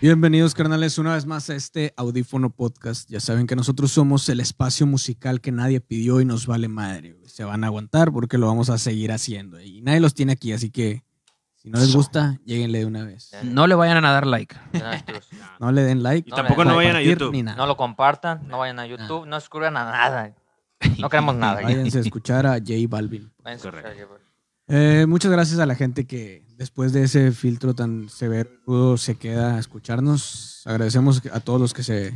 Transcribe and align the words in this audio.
Bienvenidos, 0.00 0.54
carnales, 0.54 0.96
una 0.96 1.12
vez 1.14 1.26
más 1.26 1.50
a 1.50 1.54
este 1.54 1.92
Audífono 1.96 2.48
Podcast. 2.48 3.10
Ya 3.10 3.20
saben 3.20 3.46
que 3.46 3.54
nosotros 3.54 3.92
somos 3.92 4.26
el 4.30 4.40
espacio 4.40 4.86
musical 4.86 5.42
que 5.42 5.52
nadie 5.52 5.80
pidió 5.82 6.22
y 6.22 6.24
nos 6.24 6.46
vale 6.46 6.68
madre. 6.68 7.12
güey. 7.12 7.28
Se 7.28 7.44
van 7.44 7.64
a 7.64 7.66
aguantar 7.66 8.10
porque 8.10 8.38
lo 8.38 8.46
vamos 8.46 8.70
a 8.70 8.78
seguir 8.78 9.12
haciendo. 9.12 9.60
Y 9.60 9.82
nadie 9.82 10.00
los 10.00 10.14
tiene 10.14 10.32
aquí, 10.32 10.52
así 10.54 10.70
que 10.70 11.04
si 11.56 11.68
no 11.68 11.78
les 11.78 11.94
gusta, 11.94 12.40
lleguenle 12.46 12.78
de 12.78 12.86
una 12.86 13.04
vez. 13.04 13.30
No 13.44 13.66
le 13.66 13.74
vayan 13.74 14.02
a 14.02 14.10
dar 14.12 14.26
like. 14.26 14.56
No 15.58 15.70
le 15.70 15.82
den 15.82 16.02
like. 16.02 16.30
Y 16.30 16.32
tampoco 16.32 16.64
no 16.64 16.76
vayan 16.76 16.96
a 16.96 17.02
YouTube. 17.02 17.32
Ni 17.32 17.42
nada. 17.42 17.58
No 17.58 17.66
lo 17.66 17.76
compartan, 17.76 18.48
no 18.48 18.58
vayan 18.58 18.78
a 18.78 18.86
YouTube, 18.86 19.26
no 19.26 19.36
escriban 19.36 19.76
a 19.76 19.84
nada. 19.84 20.34
No 20.98 21.10
queremos 21.10 21.34
nada. 21.36 21.60
Váyanse 21.60 21.98
a 21.98 22.00
escuchar 22.00 22.46
a 22.46 22.54
J 22.54 22.72
Balvin. 22.88 23.30
Váyanse 23.42 23.68
a 23.68 23.70
Correcto. 23.70 24.29
Eh, 24.70 25.06
muchas 25.06 25.32
gracias 25.32 25.58
a 25.58 25.66
la 25.66 25.74
gente 25.74 26.06
que 26.06 26.44
después 26.56 26.92
de 26.92 27.02
ese 27.02 27.32
filtro 27.32 27.74
tan 27.74 28.08
severo 28.08 28.96
se 28.96 29.16
queda 29.16 29.56
a 29.56 29.58
escucharnos. 29.58 30.62
Agradecemos 30.64 31.22
a 31.32 31.40
todos 31.40 31.60
los 31.60 31.74
que 31.74 31.82
se 31.82 32.14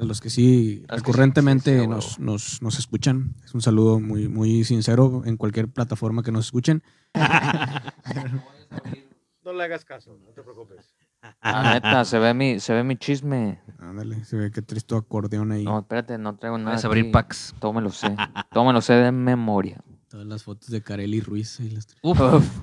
a 0.00 0.04
los 0.04 0.20
que 0.20 0.30
sí 0.30 0.80
Los 0.86 0.86
que 0.86 0.86
sí, 0.86 0.86
recurrentemente 0.88 1.72
sí, 1.72 1.78
sí, 1.78 1.84
a 1.84 1.88
nos, 1.88 2.18
nos, 2.18 2.62
nos 2.62 2.78
escuchan. 2.78 3.34
Es 3.44 3.54
un 3.54 3.60
saludo 3.60 4.00
muy, 4.00 4.26
muy 4.28 4.64
sincero 4.64 5.22
en 5.26 5.36
cualquier 5.36 5.68
plataforma 5.68 6.22
que 6.22 6.32
nos 6.32 6.46
escuchen. 6.46 6.82
No 9.44 9.52
le 9.52 9.62
hagas 9.62 9.84
caso, 9.84 10.18
no 10.24 10.32
te 10.32 10.42
preocupes. 10.42 10.96
La 11.40 11.74
neta, 11.74 12.04
se 12.04 12.18
ve 12.18 12.34
mi, 12.34 12.58
se 12.58 12.74
ve 12.74 12.82
mi 12.82 12.96
chisme. 12.96 13.60
Ándale, 13.78 14.24
se 14.24 14.36
ve 14.36 14.50
que 14.50 14.60
triste 14.60 14.96
acordeón 14.96 15.52
ahí. 15.52 15.62
No, 15.62 15.78
espérate, 15.78 16.18
no 16.18 16.34
traigo 16.34 16.58
nada. 16.58 16.72
Vas 16.72 16.84
a 16.84 16.88
abrir 16.88 17.04
aquí. 17.04 17.12
packs. 17.12 17.54
Todo 17.60 17.72
me 17.72 17.80
lo 17.80 17.90
sé. 17.90 18.12
Todo 18.50 18.64
me 18.64 18.72
lo 18.72 18.80
sé 18.80 18.94
de 18.94 19.12
memoria. 19.12 19.80
Todas 20.16 20.28
las 20.28 20.44
fotos 20.44 20.70
de 20.70 20.80
Kareli 20.80 21.20
Ruiz. 21.20 21.60
ahí 21.60 21.68
las- 21.72 21.88
Uf, 22.00 22.18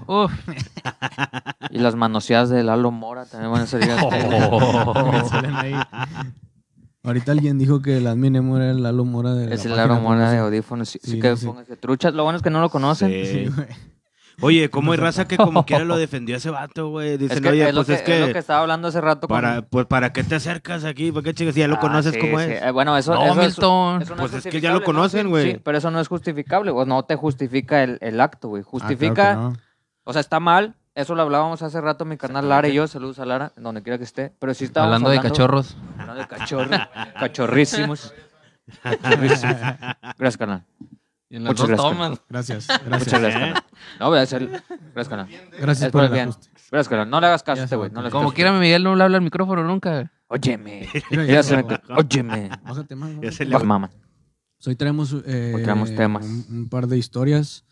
uf. 0.08 0.32
Y 1.70 1.78
las 1.78 1.94
manoseadas 1.96 2.50
de 2.50 2.64
Lalo 2.64 2.90
Mora 2.90 3.26
también 3.26 3.52
van 3.52 3.62
a 3.62 3.68
salir. 3.68 3.92
Oh. 4.02 5.24
Salen 5.30 5.54
ahí. 5.54 5.74
Ahorita 7.04 7.32
alguien 7.32 7.60
dijo 7.60 7.80
que 7.84 7.98
el 7.98 8.08
admin 8.08 8.38
emo 8.38 8.58
era 8.58 8.72
el 8.72 8.82
Lalo 8.82 9.06
Mora 9.06 9.36
de 9.36 9.54
Es 9.54 9.66
la 9.66 9.72
el 9.72 9.78
Lalo 9.78 10.00
Mora 10.00 10.32
de 10.32 10.40
audífonos. 10.40 10.90
Sí, 10.90 10.98
Sí, 11.04 11.12
sí 11.12 11.20
que 11.20 11.36
pónganse 11.46 11.78
truchas. 11.78 12.16
Lo 12.16 12.24
bueno 12.24 12.38
es 12.38 12.42
que 12.44 12.50
no 12.50 12.60
lo 12.60 12.70
conocen. 12.72 13.12
Sí. 13.12 13.26
Sí, 13.46 13.52
güey. 13.56 13.68
Oye, 14.42 14.70
¿cómo 14.70 14.92
hay 14.92 14.98
raza 14.98 15.28
que 15.28 15.38
como 15.38 15.66
quiera 15.66 15.84
lo 15.86 15.96
defendió 15.98 16.36
ese 16.38 16.50
vato, 16.50 16.90
güey? 16.90 17.14
Es, 17.14 17.20
Dicen, 17.20 17.44
que, 17.44 17.50
oye, 17.50 17.70
es, 17.70 17.74
pues 17.76 17.88
que, 17.88 17.94
es 17.94 18.02
es 18.10 18.20
lo 18.22 18.26
que 18.28 18.34
que... 18.34 18.40
estaba 18.40 18.62
hablando 18.62 18.88
hace 18.88 19.00
rato 19.02 19.28
con... 19.28 19.36
Para, 19.36 19.62
pues, 19.62 19.86
¿para 19.86 20.12
qué 20.12 20.24
te 20.24 20.36
acercas 20.36 20.84
aquí? 20.86 21.12
¿Para 21.12 21.24
qué 21.24 21.34
chicas? 21.34 21.54
Si 21.54 21.60
ya 21.60 21.68
lo 21.68 21.76
Ah, 21.76 21.80
conoces 21.80 22.14
sí, 22.14 22.20
cómo 22.20 22.40
sí. 22.40 22.46
es. 22.46 22.62
Eh, 22.64 22.72
bueno, 22.72 22.98
eso, 22.98 23.14
No, 23.14 23.26
eso 23.26 23.42
es- 23.42 23.58
eso 23.58 24.16
no 24.16 24.22
Pues 24.22 24.34
es 24.34 24.44
que 24.52 24.60
ya 24.62 24.72
lo 24.74 24.80
¿no? 24.80 24.86
conocen, 24.86 25.30
güey. 25.30 25.54
Sí, 25.54 25.60
pero 25.64 25.78
eso 25.78 25.92
no 25.92 26.00
es 26.00 26.08
justificable. 26.08 26.72
O 26.72 26.86
no 26.86 27.04
te 27.04 27.16
justifica 27.16 27.84
el, 27.84 27.98
el 28.02 28.20
acto, 28.20 28.48
güey. 28.50 28.64
Ah, 28.64 28.70
Justifica... 28.70 29.14
claro 29.14 29.40
que 29.52 29.58
no. 29.58 29.64
O 30.06 30.14
sea, 30.14 30.20
está 30.20 30.40
mal. 30.40 30.76
Eso 30.96 31.16
lo 31.16 31.22
hablábamos 31.24 31.62
hace 31.64 31.82
rato 31.82 32.06
mi 32.06 32.18
carnal 32.18 32.48
Lara 32.50 32.68
y 32.68 32.74
yo. 32.74 32.88
Saludos 32.88 33.18
a 33.20 33.26
Lara, 33.26 33.52
donde 33.56 33.82
quiera 33.82 33.98
que 33.98 34.04
esté. 34.04 34.32
Pero 34.40 34.54
sí 34.54 34.66
estábamos 34.66 34.96
Hablando 34.96 35.10
de 35.10 35.20
cachorros. 35.28 35.78
Hablando 35.98 36.22
de 36.22 36.28
cachorros. 36.28 36.80
cachorrísimos. 37.20 38.14
Cachorrísimos. 38.84 39.56
Gracias, 40.18 40.38
carnal. 40.38 40.64
Y 41.34 41.38
en 41.38 41.46
las 41.46 41.54
Muchas 41.54 41.68
dos 41.68 41.78
gracias. 41.80 41.98
tomas. 41.98 42.22
Gracias, 42.30 42.68
Muchas 42.70 42.86
gracias. 42.86 43.22
gracias, 43.22 43.34
carnal. 43.34 43.64
No, 44.00 44.10
voy 44.10 44.20
a 44.20 44.22
hacer... 44.22 44.48
Gracias, 44.94 45.10
carnal. 45.10 45.28
Gracias 45.60 45.82
Es 45.88 45.92
por 45.92 46.02
por 46.02 46.04
el 46.04 46.12
bien. 46.12 46.30
ajuste. 46.30 46.50
Gracias, 46.72 46.90
carnal. 46.90 47.10
No 47.10 47.20
le 47.22 47.26
hagas 47.28 47.42
caso 47.44 47.62
a 47.62 47.64
este 47.64 47.76
güey. 47.76 47.90
No 47.90 47.96
le 48.02 48.08
hagas 48.08 48.12
Como 48.12 48.26
caso. 48.26 48.36
quiera, 48.36 48.52
Miguel 48.54 48.84
no 48.84 48.96
le 48.96 49.04
habla 49.04 49.18
al 49.18 49.24
micrófono 49.24 49.64
nunca. 49.64 50.12
Óyeme. 50.28 50.88
Mira, 51.10 51.26
Ya 51.26 51.34
ya 51.34 51.44
se 51.44 51.50
se 51.50 51.56
me... 51.58 51.64
va. 51.64 51.82
Óyeme. 51.98 52.50
Bájate 52.64 52.96
más, 52.96 53.10
Ya 53.20 53.32
se 53.32 53.46
le... 53.46 53.58
Mamá. 53.58 53.90
Hoy 54.66 54.76
traemos, 54.76 55.16
eh, 55.26 55.54
Hoy 55.56 55.64
traemos 55.64 55.94
temas. 55.96 56.24
Un, 56.24 56.46
un 56.50 56.70
par 56.70 56.86
de 56.86 57.00
historias. 57.00 57.66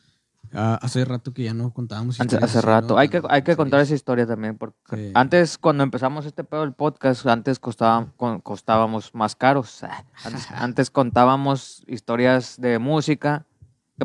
Ah, 0.53 0.79
hace 0.81 1.05
rato 1.05 1.31
que 1.33 1.43
ya 1.43 1.53
no 1.53 1.71
contábamos 1.71 2.19
Antes- 2.19 2.33
historias 2.33 2.49
hace 2.49 2.57
así, 2.57 2.67
rato. 2.67 2.95
¿no? 2.95 2.97
Hay 2.99 3.09
que, 3.09 3.21
hay 3.29 3.43
que 3.43 3.51
Sí. 3.51 3.55
contar 3.57 3.79
esa 3.79 3.93
historia 3.93 4.25
también. 4.25 4.57
Porque 4.57 4.75
Sí. 4.89 5.11
antes, 5.13 5.59
cuando 5.59 5.83
empezamos 5.83 6.25
este 6.25 6.43
pedo 6.43 6.61
del 6.61 6.73
podcast, 6.73 7.25
antes 7.27 7.59
costaba, 7.59 8.07
con- 8.17 8.41
costábamos 8.41 9.13
más 9.13 9.35
caros. 9.35 9.83
Ah, 9.83 10.03
Antes, 10.25 10.51
antes 10.51 10.89
contábamos 10.89 11.83
historias 11.87 12.59
de 12.59 12.79
música. 12.79 13.45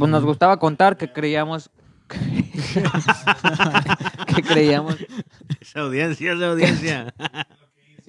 Pues 0.01 0.11
nos 0.11 0.25
gustaba 0.25 0.59
contar 0.59 0.97
que 0.97 1.13
creíamos. 1.13 1.71
que 4.35 4.43
creíamos. 4.43 4.97
Esa 5.61 5.81
audiencia, 5.81 6.33
esa 6.33 6.47
audiencia. 6.51 7.15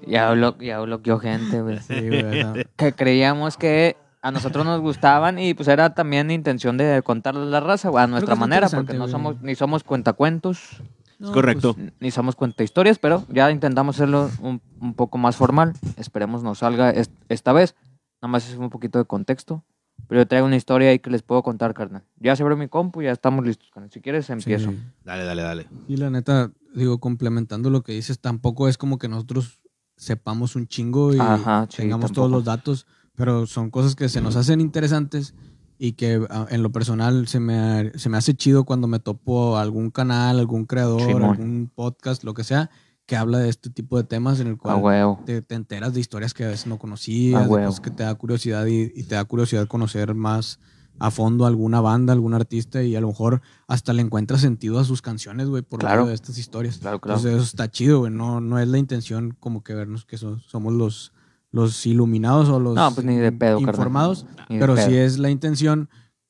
Ya, 0.05 0.31
blo, 0.31 0.55
ya 0.59 0.79
bloqueó 0.79 1.17
gente, 1.19 1.59
güey. 1.61 1.79
Sí, 1.79 2.07
güey, 2.07 2.43
no. 2.43 2.53
Que 2.77 2.93
creíamos 2.93 3.57
que 3.57 3.97
a 4.21 4.31
nosotros 4.31 4.63
nos 4.63 4.79
gustaban 4.79 5.39
y 5.39 5.55
pues 5.55 5.67
era 5.67 5.95
también 5.95 6.29
intención 6.29 6.77
de 6.77 7.01
contarles 7.03 7.47
la 7.47 7.59
raza, 7.59 7.89
güey, 7.89 8.03
a 8.03 8.07
nuestra 8.07 8.35
manera, 8.35 8.69
porque 8.69 8.93
no 8.93 8.99
güey. 8.99 9.11
somos, 9.11 9.41
ni 9.41 9.55
somos 9.55 9.83
cuentacuentos. 9.83 10.81
No, 11.17 11.31
correcto. 11.33 11.73
pues, 11.73 11.91
ni 11.99 12.11
somos 12.11 12.35
cuenta 12.35 12.63
historias, 12.63 12.99
pero 12.99 13.25
ya 13.29 13.49
intentamos 13.49 13.95
hacerlo 13.97 14.29
un, 14.39 14.61
un 14.79 14.93
poco 14.93 15.17
más 15.17 15.35
formal. 15.35 15.73
Esperemos 15.97 16.43
nos 16.43 16.59
salga 16.59 16.91
est- 16.91 17.11
esta 17.27 17.51
vez. 17.51 17.75
Nada 18.21 18.31
más 18.31 18.47
es 18.47 18.55
un 18.55 18.69
poquito 18.69 18.99
de 18.99 19.05
contexto. 19.05 19.63
Pero 20.07 20.21
yo 20.21 20.27
traigo 20.27 20.47
una 20.47 20.55
historia 20.55 20.89
ahí 20.89 20.99
que 20.99 21.09
les 21.09 21.21
puedo 21.21 21.43
contar, 21.43 21.73
carnal. 21.73 22.03
Ya 22.19 22.35
se 22.35 22.43
abrió 22.43 22.57
mi 22.57 22.67
compu, 22.67 23.01
ya 23.01 23.11
estamos 23.11 23.45
listos, 23.45 23.69
carnal. 23.73 23.91
Si 23.91 23.99
quieres, 23.99 24.29
empiezo. 24.29 24.71
sí. 24.71 24.77
Dale, 25.03 25.23
dale, 25.25 25.41
dale. 25.41 25.67
Y 25.87 25.97
la 25.97 26.09
neta, 26.09 26.51
digo, 26.73 26.99
complementando 26.99 27.69
lo 27.69 27.81
que 27.83 27.91
dices, 27.93 28.19
tampoco 28.19 28.67
es 28.67 28.77
como 28.77 28.97
que 28.97 29.07
nosotros 29.09 29.59
sepamos 29.97 30.55
un 30.55 30.67
chingo 30.67 31.13
y 31.13 31.19
Ajá, 31.19 31.67
sí, 31.69 31.77
tengamos 31.77 32.11
todos 32.11 32.25
tampoco. 32.27 32.37
los 32.37 32.45
datos, 32.45 32.87
pero 33.15 33.47
son 33.47 33.69
cosas 33.71 33.95
que 33.95 34.07
se 34.09 34.21
nos 34.21 34.35
hacen 34.35 34.61
interesantes 34.61 35.33
y 35.79 35.93
que 35.93 36.25
ah, 36.29 36.45
en 36.49 36.63
lo 36.63 36.71
personal 36.71 37.27
se 37.27 37.39
me, 37.39 37.91
se 37.97 38.09
me 38.09 38.17
hace 38.17 38.33
chido 38.35 38.63
cuando 38.63 38.87
me 38.87 38.99
topo 38.99 39.57
algún 39.57 39.89
canal, 39.91 40.39
algún 40.39 40.65
creador, 40.65 41.01
Simón. 41.01 41.23
algún 41.23 41.71
podcast, 41.73 42.23
lo 42.23 42.33
que 42.33 42.43
sea, 42.43 42.69
que 43.07 43.15
habla 43.15 43.39
de 43.39 43.49
este 43.49 43.69
tipo 43.71 43.97
de 43.97 44.03
temas 44.03 44.39
en 44.39 44.47
el 44.47 44.57
cual 44.57 45.17
te, 45.25 45.41
te 45.41 45.55
enteras 45.55 45.93
de 45.95 45.99
historias 46.01 46.33
que 46.35 46.43
a 46.43 46.49
veces 46.49 46.67
no 46.67 46.77
conocías, 46.77 47.41
Ah, 47.41 47.43
de 47.45 47.49
huevo. 47.49 47.65
cosas 47.65 47.79
que 47.79 47.89
te 47.89 48.03
da 48.03 48.13
curiosidad 48.13 48.65
y, 48.67 48.91
y 48.93 49.03
te 49.03 49.15
da 49.15 49.23
curiosidad 49.25 49.65
conocer 49.67 50.13
más 50.13 50.59
a 50.99 51.09
fondo 51.11 51.45
alguna 51.45 51.79
banda, 51.79 52.11
algún 52.11 52.33
artista 52.33 52.83
y 52.83 52.95
a 52.95 53.01
lo 53.01 53.07
mejor 53.07 53.41
hasta 53.67 53.93
le 53.93 54.01
encuentras 54.01 54.41
sentido 54.41 54.77
a 54.79 54.83
sus 54.83 55.01
canciones, 55.01 55.47
güey, 55.47 55.61
por 55.63 55.79
Claro. 55.79 56.01
medio 56.01 56.09
de 56.09 56.15
estas 56.15 56.37
historias. 56.37 56.79
Claro, 56.79 56.99
claro. 56.99 57.17
Entonces 57.19 57.37
eso 57.39 57.45
está 57.49 57.69
chido, 57.71 57.99
güey. 57.99 58.11
No, 58.11 58.41
no 58.41 58.59
es 58.59 58.67
la 58.67 58.77
intención 58.77 59.35
como 59.39 59.63
que 59.63 59.73
vernos 59.73 60.05
que 60.05 60.17
so- 60.17 60.39
somos 60.39 60.73
los, 60.73 61.13
los 61.51 61.85
iluminados 61.85 62.49
o 62.49 62.59
los 62.59 62.75
No, 62.75 62.91
pues 62.93 63.05
ni 63.05 63.15
de 63.15 63.31
pedo, 63.31 63.57
carnal. 63.59 63.73
informados, 63.75 64.25
Ni 64.49 64.55
de 64.55 64.59
pero 64.61 64.75
pedo. 64.75 64.87
sí 64.87 64.95
es 64.97 65.17
la 65.19 65.29
intención 65.29 65.87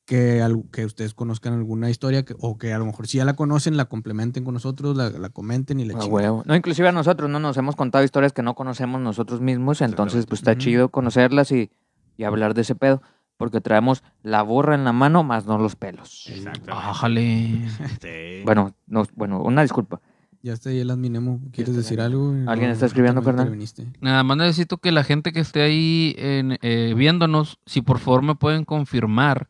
que, 0.08 0.42
que 0.72 0.86
ustedes 0.86 1.12
conozcan 1.12 1.52
alguna 1.52 1.90
historia 1.90 2.24
que, 2.24 2.34
o 2.40 2.56
que 2.56 2.72
a 2.72 2.78
lo 2.78 2.86
mejor 2.86 3.06
si 3.06 3.18
ya 3.18 3.26
la 3.26 3.34
conocen, 3.34 3.76
la 3.76 3.84
complementen 3.84 4.42
con 4.42 4.54
nosotros, 4.54 4.96
la, 4.96 5.10
la 5.10 5.28
comenten 5.28 5.80
y 5.80 5.84
la 5.84 5.94
A 5.96 6.00
chingan. 6.00 6.14
huevo. 6.14 6.42
No, 6.46 6.56
inclusive 6.56 6.88
a 6.88 6.92
nosotros, 6.92 7.28
¿no? 7.28 7.38
Nos 7.38 7.58
hemos 7.58 7.76
contado 7.76 8.02
historias 8.04 8.32
que 8.32 8.42
no 8.42 8.54
conocemos 8.54 9.02
nosotros 9.02 9.42
mismos, 9.42 9.82
entonces 9.82 10.24
pues 10.24 10.40
está 10.40 10.56
chido 10.56 10.88
conocerlas 10.88 11.52
y, 11.52 11.70
y 12.16 12.24
hablar 12.24 12.54
de 12.54 12.62
ese 12.62 12.74
pedo, 12.74 13.02
porque 13.36 13.60
traemos 13.60 14.02
la 14.22 14.40
borra 14.40 14.74
en 14.74 14.84
la 14.84 14.94
mano 14.94 15.24
más 15.24 15.44
no 15.44 15.58
los 15.58 15.76
pelos. 15.76 16.26
Exacto. 16.30 16.72
Ájale. 16.72 17.60
Sí. 18.00 18.42
Bueno, 18.46 18.74
no, 18.86 19.04
bueno, 19.14 19.42
una 19.42 19.60
disculpa. 19.60 20.00
Ya 20.42 20.54
está 20.54 20.70
ahí 20.70 20.78
el 20.78 20.90
adminemo. 20.90 21.40
¿Quieres 21.52 21.76
decir 21.76 22.00
algo? 22.00 22.30
¿Alguien 22.46 22.68
No, 22.68 22.72
está 22.72 22.86
escribiendo, 22.86 23.22
carnal? 23.22 23.52
Nada 24.00 24.22
más 24.22 24.36
necesito 24.38 24.78
que 24.78 24.90
la 24.90 25.04
gente 25.04 25.32
que 25.32 25.40
esté 25.40 25.60
ahí 25.60 26.14
en- 26.16 26.58
eh, 26.62 26.94
viéndonos, 26.96 27.58
si 27.66 27.82
por 27.82 27.98
favor 27.98 28.22
me 28.22 28.36
pueden 28.36 28.64
confirmar. 28.64 29.48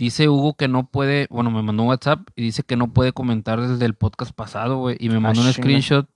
Dice 0.00 0.28
Hugo 0.30 0.54
que 0.54 0.66
no 0.66 0.86
puede, 0.88 1.26
bueno, 1.30 1.50
me 1.50 1.62
mandó 1.62 1.82
un 1.82 1.90
WhatsApp 1.90 2.26
y 2.34 2.42
dice 2.42 2.62
que 2.62 2.74
no 2.76 2.92
puede 2.92 3.12
comentar 3.12 3.60
desde 3.60 3.84
el 3.84 3.92
podcast 3.94 4.32
pasado, 4.32 4.78
güey. 4.78 4.96
Y 4.98 5.10
me 5.10 5.20
mandó 5.20 5.42
un 5.42 5.48
Ah, 5.48 5.52
screenshot 5.52 6.08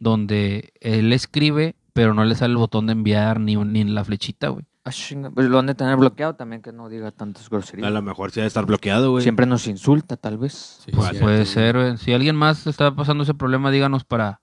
donde 0.00 0.72
él 0.80 1.12
escribe, 1.12 1.74
pero 1.92 2.14
no 2.14 2.24
le 2.24 2.34
sale 2.36 2.52
el 2.52 2.58
botón 2.58 2.86
de 2.86 2.92
enviar 2.92 3.40
ni, 3.40 3.56
ni 3.56 3.84
la 3.84 4.04
flechita, 4.04 4.48
güey. 4.48 4.64
Ah, 4.84 4.90
chinga. 4.92 5.30
Pues 5.30 5.48
lo 5.48 5.58
han 5.58 5.66
de 5.66 5.74
tener 5.74 5.96
bloqueado 5.96 6.34
también, 6.36 6.60
que 6.62 6.70
no 6.72 6.88
diga 6.88 7.10
tantas 7.10 7.46
A 7.46 7.48
groserías. 7.50 7.90
lo 7.90 8.02
mejor 8.02 8.30
sí 8.30 8.36
debe 8.40 8.48
estar 8.48 8.66
bloqueado, 8.66 9.10
güey. 9.12 9.22
Siempre 9.22 9.46
nos 9.46 9.66
insulta, 9.66 10.16
tal 10.16 10.38
vez. 10.38 10.80
Sí, 10.84 10.92
Pues, 10.92 11.18
Puede 11.18 11.44
ser, 11.46 11.76
güey. 11.76 11.96
Si 11.96 12.12
alguien 12.12 12.36
más 12.36 12.66
está 12.66 12.94
pasando 12.94 13.24
ese 13.24 13.34
problema, 13.34 13.70
díganos 13.70 14.04
para. 14.04 14.40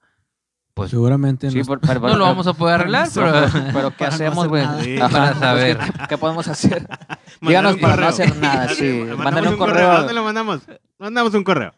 Pues 0.74 0.90
Seguramente 0.92 1.52
Sí, 1.52 1.64
por- 1.64 1.80
pero, 1.82 2.00
no 2.08 2.16
lo 2.18 2.24
vamos 2.26 2.48
a 2.48 2.54
poder 2.54 2.76
arreglar, 2.82 3.10
pero. 3.14 3.32
Pero 3.74 3.96
¿qué 3.98 4.04
no 4.08 4.10
hacemos, 4.10 4.48
güey? 4.48 4.64
nada. 4.64 4.84
Sí. 4.84 4.96
Para 5.00 5.28
pues, 5.30 5.40
saber. 5.40 5.78
¿Qué, 6.10 6.18
podemos 6.18 6.48
hacer? 6.48 6.88
Díganos 7.42 7.74
un 7.76 7.80
para 7.82 7.96
no 7.96 8.02
correo. 8.02 8.10
hacer 8.10 8.38
nada, 8.38 8.70
sí. 8.70 8.92
Mandamos 9.00 9.24
Mándale 9.26 9.50
un 9.50 9.58
correo. 9.58 9.92
¿A 9.92 9.98
dónde 10.00 10.14
lo 10.14 10.24
mandamos? 10.24 10.62
Mandamos 11.00 11.34
un 11.34 11.44
correo. 11.44 11.74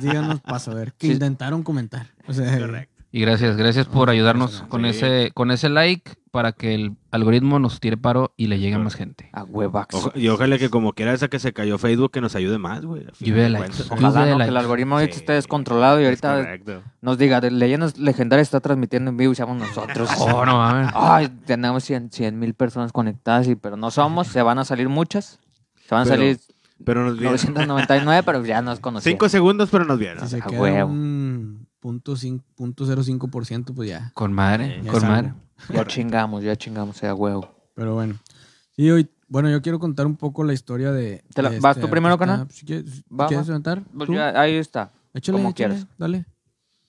díganos 0.00 0.40
para 0.40 0.58
saber 0.58 0.92
que 0.92 1.06
Sí. 1.08 1.12
intentaron 1.14 1.62
comentar. 1.62 2.06
O 2.28 2.32
sea, 2.32 2.58
Correcto. 2.58 2.99
Y 3.12 3.20
gracias, 3.22 3.56
gracias 3.56 3.86
por 3.86 4.06
No, 4.06 4.12
ayudarnos 4.12 4.62
no, 4.62 4.68
con 4.68 4.84
ese 4.84 5.32
con 5.34 5.50
ese 5.50 5.68
like 5.68 6.12
para 6.30 6.52
que 6.52 6.74
el 6.76 6.92
algoritmo 7.10 7.58
nos 7.58 7.80
tire 7.80 7.96
paro 7.96 8.32
y 8.36 8.46
le 8.46 8.60
llegue 8.60 8.76
a 8.76 8.78
más 8.78 8.94
gente. 8.94 9.28
A 9.32 9.42
huevax. 9.42 10.10
Y 10.14 10.28
ojalá 10.28 10.58
que 10.58 10.70
como 10.70 10.92
quiera 10.92 11.12
esa 11.12 11.26
que 11.26 11.40
se 11.40 11.52
cayó 11.52 11.76
Facebook 11.76 12.12
que 12.12 12.20
nos 12.20 12.36
ayude 12.36 12.58
más, 12.58 12.84
güey. 12.84 13.04
Lluvia 13.18 13.42
de 13.42 13.48
likes. 13.50 13.82
Ojalá 13.90 14.36
que 14.36 14.44
el 14.44 14.56
algoritmo 14.56 14.94
ahorita 14.94 15.14
Sí. 15.14 15.20
esté 15.20 15.32
descontrolado 15.32 16.00
y 16.00 16.04
ahorita 16.04 16.46
nos 17.02 17.18
diga, 17.18 17.40
de 17.40 17.50
Leyendas 17.50 17.98
Legendarias 17.98 18.46
está 18.46 18.60
transmitiendo 18.60 19.10
en 19.10 19.16
vivo 19.16 19.32
y 19.32 19.34
seamos 19.34 19.56
nosotros. 19.58 20.08
Oh, 20.20 20.46
no 20.46 20.58
mames. 20.58 20.92
Ay, 20.94 21.28
tenemos 21.46 21.82
100 21.82 22.38
mil 22.38 22.54
personas 22.54 22.92
conectadas, 22.92 23.48
y, 23.48 23.56
pero 23.56 23.76
no 23.76 23.90
somos, 23.90 24.28
se 24.28 24.40
van 24.42 24.60
a 24.60 24.64
salir 24.64 24.88
muchas. 24.88 25.40
Se 25.88 25.94
van 25.96 26.02
a 26.02 26.04
Pero 26.04 26.16
salir 26.16 26.40
Pero 26.84 27.04
nos 27.04 27.14
vieron. 27.18 27.32
999, 27.32 28.22
pero 28.24 28.44
ya 28.44 28.62
nos 28.62 28.78
conocen. 28.80 29.10
Cinco 29.14 29.28
segundos, 29.28 29.68
pero 29.72 29.84
nos 29.84 29.98
vieron. 29.98 30.28
si 30.28 30.36
se 30.40 30.42
a 30.42 30.48
huevo. 30.48 30.88
un, 30.90 31.59
punto 31.80 32.14
cin- 32.16 32.42
punto 32.54 32.84
cero 32.86 33.02
cinco 33.02 33.28
por 33.28 33.46
ciento, 33.46 33.74
pues 33.74 33.88
ya. 33.88 34.10
Con 34.14 34.32
madre, 34.32 34.80
ya 34.84 34.90
con 34.92 35.02
es 35.02 35.08
madre. 35.08 35.34
Ya 35.70 35.84
chingamos, 35.84 36.42
ya 36.42 36.56
chingamos, 36.56 36.96
sea 36.96 37.14
huevo. 37.14 37.48
Pero 37.74 37.94
bueno. 37.94 38.14
Sí, 38.76 38.90
hoy, 38.90 39.08
bueno, 39.28 39.50
yo 39.50 39.60
quiero 39.62 39.78
contar 39.78 40.06
un 40.06 40.16
poco 40.16 40.44
la 40.44 40.52
historia 40.52 40.92
de. 40.92 41.24
¿Te 41.34 41.42
la- 41.42 41.50
de 41.50 41.60
vas 41.60 41.78
tú 41.78 41.88
primero, 41.88 42.16
carnal? 42.18 42.46
Si 42.50 42.64
quieres, 42.64 43.02
Va, 43.10 43.26
¿quieres 43.26 43.46
va. 43.46 43.48
levantar? 43.58 43.82
Pues 43.96 44.08
ahí 44.36 44.54
está. 44.56 44.92
Échale, 45.14 45.38
como 45.38 45.50
échale, 45.50 45.74
quieras. 45.74 45.86
dale. 45.98 46.26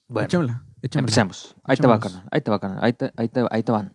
Bueno, 0.07 0.25
Échamela, 0.27 0.63
échamela. 0.81 0.99
empecemos. 1.05 1.55
Ahí 1.63 1.77
te 1.77 1.87
va, 1.87 1.99
carnal. 1.99 2.23
Ahí 2.31 2.41
te 2.41 2.51
va, 2.51 2.59
carnal. 2.59 2.79
Ahí 2.83 2.93
te, 2.93 3.11
ahí 3.15 3.29
te, 3.29 3.45
ahí 3.49 3.63
te 3.63 3.71
van. 3.71 3.93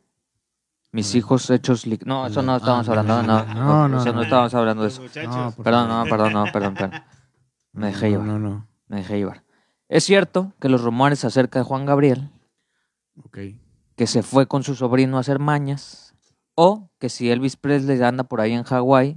Mis 0.93 1.15
hijos 1.15 1.51
hechos... 1.51 1.87
li- 1.87 1.99
No, 2.07 2.27
eso 2.27 2.41
no 2.43 2.55
Ah, 2.55 2.57
estábamos 2.57 2.87
no, 2.87 2.93
hablando. 2.95 3.23
no, 3.23 3.45
No, 3.45 3.55
no, 3.55 3.55
no, 3.55 3.89
no, 3.89 3.97
eso 4.01 4.07
no 4.13 4.17
no. 4.17 4.23
estábamos 4.23 4.55
hablando 4.55 4.83
de 4.83 4.89
eso. 4.89 5.03
No, 5.25 5.53
Perdón, 5.63 5.89
no, 5.89 6.05
perdón, 6.09 6.33
no, 6.33 6.45
perdón, 6.53 6.75
perdón. 6.75 7.01
Me 7.73 7.87
dejé 7.89 8.07
No, 8.07 8.11
llevar. 8.13 8.27
No, 8.29 8.39
no. 8.39 8.67
Me 8.89 8.97
dejé 8.99 9.19
llevar. 9.19 9.43
Es 9.89 10.05
cierto 10.05 10.53
que 10.61 10.69
los 10.69 10.83
rumores 10.83 11.25
acerca 11.25 11.61
de 11.61 11.65
Juan 11.65 11.87
Gabriel, 11.87 12.31
que 13.97 14.07
se 14.07 14.23
fue 14.23 14.47
con 14.47 14.63
su 14.63 14.75
sobrino 14.75 15.17
a 15.17 15.21
hacer 15.21 15.39
mañas, 15.39 16.15
o 16.55 16.89
que 16.99 17.09
si 17.09 17.31
Elvis 17.31 17.57
Presley 17.57 18.03
anda 18.03 18.25
por 18.25 18.41
ahí 18.41 18.53
en 18.53 18.65
Hawái, 18.65 19.17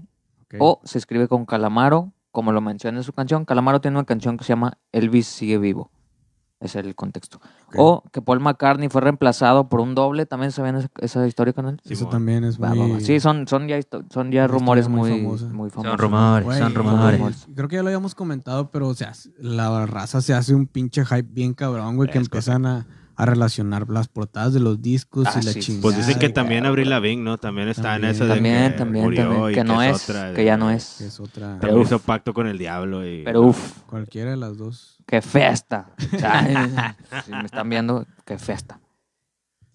o 0.59 0.79
se 0.83 0.97
escribe 0.97 1.27
con 1.27 1.45
Calamaro, 1.45 2.11
como 2.31 2.51
lo 2.51 2.61
menciona 2.61 2.99
en 2.99 3.03
su 3.03 3.13
canción. 3.13 3.45
Calamaro 3.45 3.81
tiene 3.81 3.97
una 3.97 4.05
canción 4.05 4.37
que 4.37 4.43
se 4.43 4.49
llama 4.49 4.77
Elvis 4.91 5.27
sigue 5.27 5.57
vivo. 5.57 5.91
Ese 6.61 6.79
es 6.81 6.85
el 6.85 6.93
contexto. 6.95 7.39
O 7.77 8.03
que 8.11 8.21
Paul 8.21 8.41
McCartney 8.41 8.89
fue 8.89 8.99
reemplazado 8.99 9.69
por 9.69 9.79
un 9.79 9.95
doble. 9.95 10.25
¿También 10.25 10.51
sabían 10.51 10.75
esa, 10.75 10.89
esa 10.99 11.25
historia 11.25 11.53
con 11.53 11.67
él? 11.67 11.79
Eso 11.85 11.95
Simón. 11.95 12.11
también 12.11 12.43
es 12.43 12.61
Va, 12.61 12.69
muy. 12.69 12.79
va, 12.79 12.95
va. 12.95 12.99
Sí, 12.99 13.19
son, 13.21 13.47
son 13.47 13.67
ya, 13.69 13.79
son 14.11 14.29
ya 14.31 14.45
rumores 14.45 14.89
muy 14.89 15.09
muy, 15.11 15.19
famosa. 15.21 15.45
muy 15.53 15.69
famosos. 15.69 15.91
Son 15.91 15.97
rumores, 15.97 16.57
son 16.57 16.71
creo 16.73 16.83
rumores. 16.83 17.45
que- 17.45 17.53
Creo 17.53 17.67
que 17.69 17.75
ya 17.77 17.81
lo 17.83 17.87
habíamos 17.87 18.13
comentado, 18.13 18.71
pero 18.71 18.89
o 18.89 18.93
sea, 18.93 19.13
la 19.39 19.85
raza 19.85 20.21
se 20.21 20.33
hace 20.33 20.53
un 20.53 20.67
pinche 20.67 21.05
hype 21.05 21.29
bien 21.31 21.53
cabrón, 21.53 21.95
güey, 21.95 22.09
que 22.09 22.17
empiezan 22.17 22.65
a, 22.65 22.85
a 23.19 23.25
relacionar 23.25 23.89
las 23.89 24.07
portadas 24.07 24.53
de 24.53 24.61
los 24.61 24.81
discos 24.81 25.27
Ah, 25.27 25.39
y 25.41 25.45
la 25.45 25.51
sí, 25.51 25.59
chingada. 25.59 25.81
Pues 25.81 25.97
dicen 25.97 26.19
que 26.19 26.29
también 26.29 26.65
güey, 26.71 26.85
Lavigne, 26.85 27.21
¿no? 27.21 27.37
También 27.37 27.67
está 27.67 27.97
en 27.97 28.05
esa 28.05 28.23
de 28.23 28.35
También, 28.35 28.71
que 28.71 28.77
también, 28.77 29.03
murió 29.03 29.23
también. 29.23 29.51
y 29.51 29.53
Que 29.55 29.63
no 29.65 29.81
es, 29.81 30.09
otra 30.09 30.33
que 30.33 30.45
ya 30.45 30.55
no 30.55 30.71
es. 30.71 31.01
es 31.01 31.19
otra. 31.19 31.57
Pero 31.59 31.81
hizo 31.81 31.99
pacto 31.99 32.33
con 32.33 32.47
el 32.47 32.57
diablo 32.57 33.05
y... 33.05 33.23
Pero 33.25 33.41
uff, 33.41 33.81
Cualquiera 33.87 34.31
de 34.31 34.37
las 34.37 34.57
dos. 34.57 34.97
qué 35.05 35.21
fiesta. 35.21 35.91
Si 37.25 37.31
me 37.31 37.43
están 37.43 37.67
viendo, 37.69 38.05
qué 38.25 38.37
fiesta. 38.39 38.79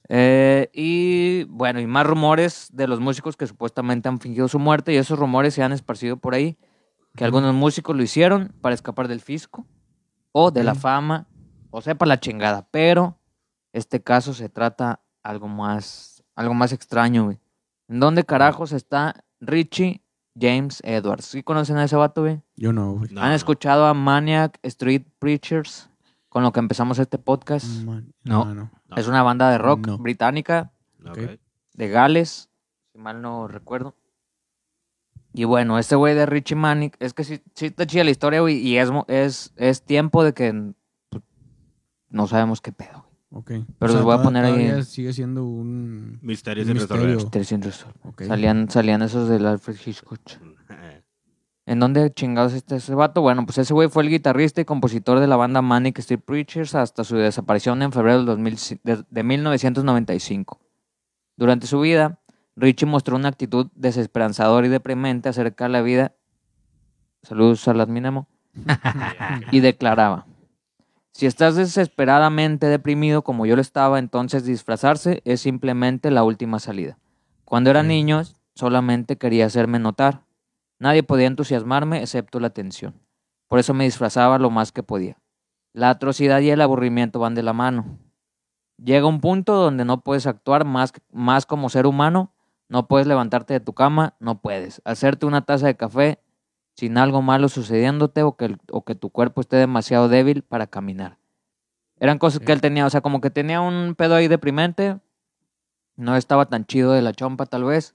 Eh, 0.08 0.70
y 0.72 1.44
bueno, 1.44 1.80
y 1.80 1.86
más 1.86 2.06
rumores 2.06 2.68
de 2.72 2.86
los 2.88 2.98
músicos 3.00 3.36
que 3.36 3.46
supuestamente 3.46 4.08
han 4.08 4.20
fingido 4.20 4.48
su 4.48 4.58
muerte 4.58 4.94
y 4.94 4.96
esos 4.96 5.18
rumores 5.18 5.52
se 5.52 5.62
han 5.62 5.72
esparcido 5.72 6.16
por 6.16 6.34
ahí, 6.34 6.56
que 7.14 7.24
algunos 7.24 7.54
músicos 7.54 7.94
lo 7.94 8.02
hicieron 8.02 8.54
para 8.62 8.74
escapar 8.74 9.06
del 9.06 9.20
fisco 9.20 9.66
o 10.32 10.50
de 10.50 10.64
la 10.64 10.74
fama, 10.74 11.26
o 11.70 11.82
sea, 11.82 11.94
para 11.94 12.08
la 12.08 12.20
chingada, 12.20 12.66
pero 12.70 13.18
este 13.74 14.02
caso 14.02 14.32
se 14.34 14.48
trata 14.48 15.00
algo 15.22 15.48
más, 15.48 16.24
algo 16.34 16.54
más 16.54 16.72
extraño, 16.72 17.24
güey. 17.24 17.38
¿En 17.88 18.00
dónde 18.00 18.24
carajos 18.24 18.72
está 18.72 19.24
Richie 19.40 20.00
James 20.38 20.80
Edwards? 20.84 21.26
¿Sí 21.26 21.42
conocen 21.42 21.76
a 21.76 21.84
ese 21.84 21.96
vato, 21.96 22.22
güey? 22.22 22.40
Yo 22.56 22.72
no, 22.72 22.92
güey. 22.94 23.10
¿Han 23.10 23.30
no. 23.30 23.34
escuchado 23.34 23.86
a 23.86 23.94
Maniac 23.94 24.58
Street 24.62 25.02
Preachers? 25.18 25.90
Con 26.28 26.42
lo 26.42 26.50
que 26.52 26.60
empezamos 26.60 26.98
este 26.98 27.18
podcast. 27.18 27.66
Man- 27.84 28.12
No. 28.24 28.44
no. 28.46 28.70
No. 28.88 28.96
Es 28.96 29.06
una 29.06 29.22
banda 29.22 29.50
de 29.50 29.58
rock 29.58 29.86
No. 29.86 29.98
británica, 29.98 30.72
Ok. 31.04 31.18
Ok. 31.18 31.40
de 31.74 31.88
Gales, 31.88 32.48
si 32.92 32.98
mal 32.98 33.20
no 33.22 33.46
recuerdo. 33.48 33.94
Y 35.32 35.44
bueno, 35.44 35.78
este 35.80 35.96
güey 35.96 36.14
de 36.14 36.26
Richie 36.26 36.54
Manic, 36.56 36.96
es 37.00 37.12
que 37.12 37.24
sí, 37.24 37.42
sí 37.54 37.66
está 37.66 37.86
chida 37.86 38.04
la 38.04 38.10
historia, 38.12 38.40
güey, 38.40 38.56
y 38.58 38.78
es, 38.78 38.90
mo- 38.90 39.04
es, 39.08 39.52
es 39.56 39.82
tiempo 39.82 40.22
de 40.22 40.32
que 40.32 40.72
pues, 41.08 41.22
no 42.08 42.26
sabemos 42.28 42.60
qué 42.60 42.70
pedo. 42.72 43.03
Ok. 43.36 43.50
Pero 43.80 43.92
les 43.94 44.02
voy 44.02 44.14
a 44.14 44.22
poner 44.22 44.44
ahí- 44.44 44.82
Sigue 44.84 45.12
siendo 45.12 45.44
un. 45.44 46.20
Misterios 46.22 46.68
Un 46.68 46.72
sin 46.74 46.80
resolver. 46.88 47.16
misterio. 47.16 47.44
Sin 47.44 47.62
resolver. 47.62 48.28
Salían, 48.28 48.70
salían 48.70 49.02
esos 49.02 49.28
del 49.28 49.44
Alfred 49.46 49.76
Hitchcock. 49.84 50.20
¿En 51.66 51.80
dónde 51.80 52.12
chingados 52.12 52.52
está 52.52 52.76
ese 52.76 52.94
vato? 52.94 53.22
Bueno, 53.22 53.44
pues 53.44 53.58
ese 53.58 53.74
güey 53.74 53.88
fue 53.88 54.04
el 54.04 54.10
guitarrista 54.10 54.60
y 54.60 54.64
compositor 54.64 55.18
de 55.18 55.26
la 55.26 55.34
banda 55.36 55.62
Manic 55.62 55.98
Street 55.98 56.20
Preachers 56.24 56.74
hasta 56.76 57.02
su 57.04 57.16
desaparición 57.16 57.82
en 57.82 57.90
febrero 57.90 58.18
del 58.18 58.26
2000 58.26 58.58
de, 58.84 59.04
de 59.10 59.22
1995. 59.24 60.60
Durante 61.36 61.66
su 61.66 61.80
vida, 61.80 62.20
Richie 62.54 62.86
mostró 62.86 63.16
una 63.16 63.28
actitud 63.30 63.68
desesperanzadora 63.74 64.66
y 64.66 64.70
deprimente 64.70 65.28
acerca 65.30 65.64
de 65.64 65.70
la 65.70 65.82
vida. 65.82 66.12
Saludos 67.22 67.66
a 67.66 67.74
las 67.74 67.88
Minemo. 67.88 68.28
y 69.50 69.58
declaraba: 69.60 70.26
Si 71.14 71.26
estás 71.26 71.54
desesperadamente 71.54 72.66
deprimido 72.66 73.22
como 73.22 73.46
yo 73.46 73.54
lo 73.54 73.62
estaba, 73.62 74.00
entonces 74.00 74.44
disfrazarse 74.44 75.22
es 75.24 75.40
simplemente 75.40 76.10
la 76.10 76.24
última 76.24 76.58
salida. 76.58 76.98
Cuando 77.44 77.70
era 77.70 77.84
niño, 77.84 78.22
solamente 78.56 79.16
quería 79.16 79.46
hacerme 79.46 79.78
notar. 79.78 80.24
Nadie 80.80 81.04
podía 81.04 81.28
entusiasmarme 81.28 82.02
excepto 82.02 82.40
la 82.40 82.48
atención. 82.48 83.00
Por 83.46 83.60
eso 83.60 83.74
me 83.74 83.84
disfrazaba 83.84 84.40
lo 84.40 84.50
más 84.50 84.72
que 84.72 84.82
podía. 84.82 85.16
La 85.72 85.90
atrocidad 85.90 86.40
y 86.40 86.50
el 86.50 86.60
aburrimiento 86.60 87.20
van 87.20 87.36
de 87.36 87.44
la 87.44 87.52
mano. 87.52 88.00
Llega 88.76 89.06
un 89.06 89.20
punto 89.20 89.54
donde 89.54 89.84
no 89.84 90.00
puedes 90.00 90.26
actuar 90.26 90.64
más, 90.64 90.92
más 91.12 91.46
como 91.46 91.68
ser 91.68 91.86
humano, 91.86 92.32
no 92.68 92.88
puedes 92.88 93.06
levantarte 93.06 93.54
de 93.54 93.60
tu 93.60 93.72
cama, 93.72 94.16
no 94.18 94.40
puedes. 94.40 94.82
Hacerte 94.84 95.26
una 95.26 95.42
taza 95.42 95.68
de 95.68 95.76
café 95.76 96.23
sin 96.74 96.98
algo 96.98 97.22
malo 97.22 97.48
sucediéndote 97.48 98.22
o 98.22 98.36
que, 98.36 98.56
o 98.70 98.84
que 98.84 98.94
tu 98.94 99.10
cuerpo 99.10 99.40
esté 99.40 99.56
demasiado 99.56 100.08
débil 100.08 100.42
para 100.42 100.66
caminar. 100.66 101.18
Eran 101.98 102.18
cosas 102.18 102.40
que 102.40 102.52
él 102.52 102.60
tenía, 102.60 102.86
o 102.86 102.90
sea, 102.90 103.00
como 103.00 103.20
que 103.20 103.30
tenía 103.30 103.60
un 103.60 103.94
pedo 103.94 104.16
ahí 104.16 104.28
deprimente. 104.28 104.98
No 105.96 106.16
estaba 106.16 106.46
tan 106.46 106.66
chido 106.66 106.92
de 106.92 107.02
la 107.02 107.12
chompa, 107.12 107.46
tal 107.46 107.64
vez. 107.64 107.94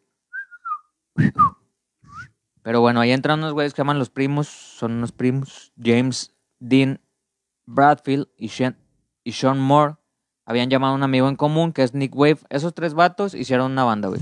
Pero 2.62 2.82
bueno, 2.82 3.02
ahí 3.02 3.12
entran 3.12 3.40
unos 3.40 3.54
güeyes 3.54 3.74
que 3.74 3.82
llaman 3.82 4.00
los 4.00 4.10
primos, 4.10 4.48
son 4.48 4.94
unos 4.94 5.12
primos, 5.12 5.74
James 5.82 6.34
Dean 6.60 7.00
Bradfield 7.66 8.28
y 8.38 8.50
Sean, 8.50 8.78
y 9.24 9.34
Sean 9.34 9.60
Moore. 9.60 9.96
Habían 10.46 10.70
llamado 10.70 10.94
a 10.94 10.96
un 10.96 11.04
amigo 11.04 11.30
en 11.30 11.36
común 11.36 11.74
que 11.74 11.84
es 11.84 11.94
Nick 11.94 12.16
Wave. 12.16 12.40
Esos 12.50 12.74
tres 12.74 12.94
vatos 12.94 13.34
hicieron 13.34 13.72
una 13.72 13.84
banda, 13.84 14.08
güey. 14.08 14.22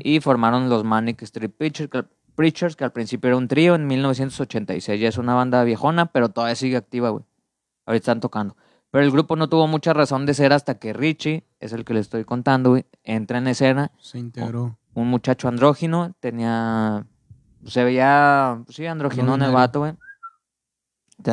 Y 0.00 0.20
formaron 0.20 0.68
los 0.68 0.84
Manic 0.84 1.22
Street 1.22 1.52
que, 1.58 2.04
Preachers, 2.38 2.76
que 2.76 2.84
al 2.84 2.92
principio 2.92 3.26
era 3.26 3.36
un 3.36 3.48
trío 3.48 3.74
en 3.74 3.88
1986. 3.88 5.00
Ya 5.00 5.08
es 5.08 5.18
una 5.18 5.34
banda 5.34 5.64
viejona, 5.64 6.06
pero 6.06 6.28
todavía 6.28 6.54
sigue 6.54 6.76
activa, 6.76 7.08
güey. 7.10 7.24
Ahorita 7.84 8.02
están 8.12 8.20
tocando. 8.20 8.56
Pero 8.92 9.02
el 9.04 9.10
grupo 9.10 9.34
no 9.34 9.48
tuvo 9.48 9.66
mucha 9.66 9.92
razón 9.92 10.24
de 10.24 10.34
ser 10.34 10.52
hasta 10.52 10.78
que 10.78 10.92
Richie, 10.92 11.44
es 11.58 11.72
el 11.72 11.84
que 11.84 11.94
le 11.94 12.00
estoy 12.00 12.24
contando, 12.24 12.70
güey, 12.70 12.86
entra 13.02 13.38
en 13.38 13.48
escena 13.48 13.90
Se 13.98 14.20
integró. 14.20 14.78
un 14.94 15.08
muchacho 15.08 15.48
andrógino, 15.48 16.14
tenía, 16.20 17.04
se 17.66 17.82
veía, 17.82 18.62
sí, 18.68 18.86
androginón 18.86 19.42
el 19.42 19.48
binario. 19.48 19.54
vato, 19.56 19.78
güey. 19.80 19.92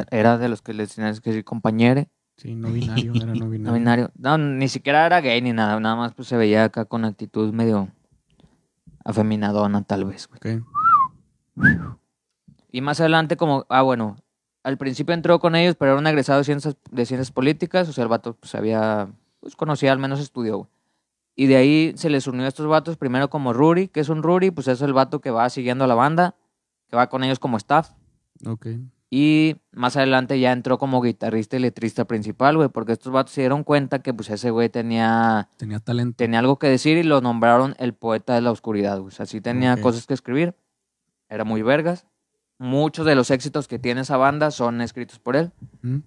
Era 0.09 0.39
de 0.39 0.49
los 0.49 0.63
que 0.63 0.73
les 0.73 0.95
tenías 0.95 1.21
que 1.21 1.29
decir 1.29 1.45
compañere, 1.45 2.09
Sí, 2.37 2.55
no 2.55 2.69
binario, 2.69 3.13
era 3.15 3.27
no 3.27 3.31
binario. 3.49 3.59
no 3.59 3.73
binario. 3.73 4.11
No, 4.17 4.37
ni 4.39 4.67
siquiera 4.67 5.05
era 5.05 5.21
gay 5.21 5.39
ni 5.41 5.53
nada, 5.53 5.79
nada 5.79 5.95
más 5.95 6.13
pues 6.15 6.27
se 6.27 6.35
veía 6.35 6.63
acá 6.65 6.83
con 6.85 7.05
actitud 7.05 7.53
medio 7.53 7.89
afeminadona 9.05 9.83
tal 9.83 10.05
vez, 10.05 10.27
güey. 10.27 10.57
Ok. 10.57 10.65
Y 12.71 12.81
más 12.81 12.99
adelante 12.99 13.37
como, 13.37 13.65
ah, 13.69 13.81
bueno, 13.81 14.17
al 14.63 14.77
principio 14.77 15.13
entró 15.13 15.39
con 15.39 15.55
ellos, 15.55 15.75
pero 15.75 15.91
era 15.91 15.99
un 15.99 16.07
egresado 16.07 16.39
de 16.39 16.43
ciencias, 16.45 16.75
de 16.91 17.05
ciencias 17.05 17.31
políticas, 17.31 17.87
o 17.87 17.93
sea, 17.93 18.03
el 18.03 18.09
vato 18.09 18.35
pues 18.35 18.53
había, 18.55 19.07
pues 19.39 19.55
conocía, 19.55 19.91
al 19.91 19.99
menos 19.99 20.19
estudió, 20.19 20.57
güey. 20.57 20.69
Y 21.37 21.47
de 21.47 21.57
ahí 21.57 21.93
se 21.97 22.09
les 22.09 22.27
unió 22.27 22.45
a 22.45 22.47
estos 22.47 22.65
vatos, 22.65 22.95
primero 22.95 23.29
como 23.29 23.51
Ruri, 23.51 23.89
que 23.89 23.99
es 23.99 24.07
un 24.09 24.23
Ruri, 24.23 24.51
pues 24.51 24.67
es 24.69 24.81
el 24.81 24.93
vato 24.93 25.19
que 25.19 25.31
va 25.31 25.49
siguiendo 25.49 25.83
a 25.83 25.87
la 25.87 25.95
banda, 25.95 26.35
que 26.89 26.95
va 26.95 27.07
con 27.07 27.23
ellos 27.25 27.39
como 27.39 27.57
staff. 27.57 27.91
Ok. 28.45 28.67
Y 29.09 29.57
más 29.71 29.97
adelante 29.97 30.39
ya 30.39 30.51
entró 30.51 30.77
como 30.77 31.01
guitarrista 31.01 31.57
y 31.57 31.59
letrista 31.59 32.05
principal, 32.05 32.55
güey, 32.57 32.69
porque 32.69 32.93
estos 32.93 33.11
vatos 33.11 33.33
se 33.33 33.41
dieron 33.41 33.63
cuenta 33.63 33.99
que 33.99 34.13
pues 34.13 34.29
ese 34.29 34.49
güey 34.49 34.69
tenía, 34.69 35.49
Tenía 35.57 35.79
talento. 35.79 36.15
tenía 36.17 36.39
algo 36.39 36.57
que 36.57 36.67
decir 36.67 36.97
y 36.97 37.03
lo 37.03 37.21
nombraron 37.21 37.75
el 37.79 37.93
poeta 37.93 38.33
de 38.33 38.41
la 38.41 38.51
oscuridad, 38.51 38.97
güey. 38.99 39.09
O 39.09 39.11
sea, 39.11 39.25
sí 39.25 39.41
tenía 39.41 39.79
cosas 39.81 40.07
que 40.07 40.13
escribir, 40.13 40.55
era 41.29 41.43
muy 41.43 41.61
vergas. 41.61 42.05
Muchos 42.57 43.05
de 43.05 43.15
los 43.15 43.31
éxitos 43.31 43.67
que 43.67 43.79
tiene 43.79 44.01
esa 44.01 44.17
banda 44.17 44.51
son 44.51 44.81
escritos 44.81 45.19
por 45.19 45.35
él. 45.35 45.51
¿Mm? 45.81 45.97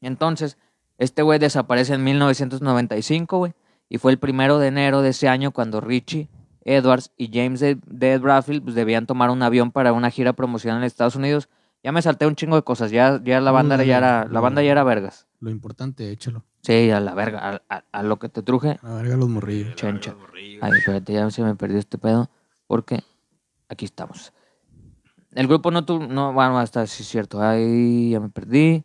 Entonces, 0.00 0.56
este 0.98 1.22
güey 1.22 1.38
desaparece 1.38 1.94
en 1.94 2.04
1995, 2.04 3.38
güey, 3.38 3.52
y 3.88 3.98
fue 3.98 4.12
el 4.12 4.18
primero 4.18 4.58
de 4.58 4.68
enero 4.68 5.02
de 5.02 5.10
ese 5.10 5.28
año 5.28 5.50
cuando 5.52 5.80
Richie, 5.80 6.28
Edwards 6.64 7.10
y 7.16 7.30
James 7.32 7.60
de, 7.60 7.78
de 7.86 8.18
Bradfield 8.18 8.62
pues, 8.62 8.74
debían 8.74 9.06
tomar 9.06 9.30
un 9.30 9.42
avión 9.42 9.72
para 9.72 9.92
una 9.92 10.10
gira 10.10 10.32
promocional 10.34 10.78
en 10.80 10.84
Estados 10.84 11.16
Unidos. 11.16 11.48
Ya 11.82 11.92
me 11.92 12.02
salté 12.02 12.26
un 12.26 12.36
chingo 12.36 12.56
de 12.56 12.62
cosas, 12.62 12.90
ya, 12.90 13.20
ya 13.24 13.40
la 13.40 13.50
No, 13.50 13.54
banda 13.54 13.82
ya 13.82 13.96
era, 13.96 14.26
la 14.30 14.40
banda 14.40 14.62
ya 14.62 14.72
era 14.72 14.84
vergas. 14.84 15.26
Lo 15.40 15.48
importante, 15.50 16.10
échalo. 16.10 16.44
Sí, 16.62 16.90
a 16.90 17.00
la 17.00 17.14
verga, 17.14 17.62
a, 17.68 17.74
a- 17.74 17.84
a 17.90 18.02
lo 18.02 18.18
que 18.18 18.28
te 18.28 18.42
truje. 18.42 18.78
A 18.82 18.88
la 18.88 18.94
verga 18.96 19.16
los 19.16 19.30
morrillos. 19.30 19.74
Chencha. 19.76 20.14
Ay, 20.60 20.72
espérate, 20.78 21.14
ya 21.14 21.30
se 21.30 21.42
me 21.42 21.54
perdió 21.54 21.78
este 21.78 21.96
pedo. 21.96 22.28
Porque 22.66 23.02
aquí 23.70 23.86
estamos. 23.86 24.32
El 25.32 25.46
grupo 25.46 25.70
no 25.70 25.84
tuvo. 25.84 26.06
No, 26.06 26.32
bueno, 26.32 26.58
hasta 26.58 26.86
sí 26.86 27.02
es 27.04 27.08
cierto. 27.08 27.40
Ahí 27.40 28.10
ya 28.10 28.20
me 28.20 28.28
perdí. 28.28 28.84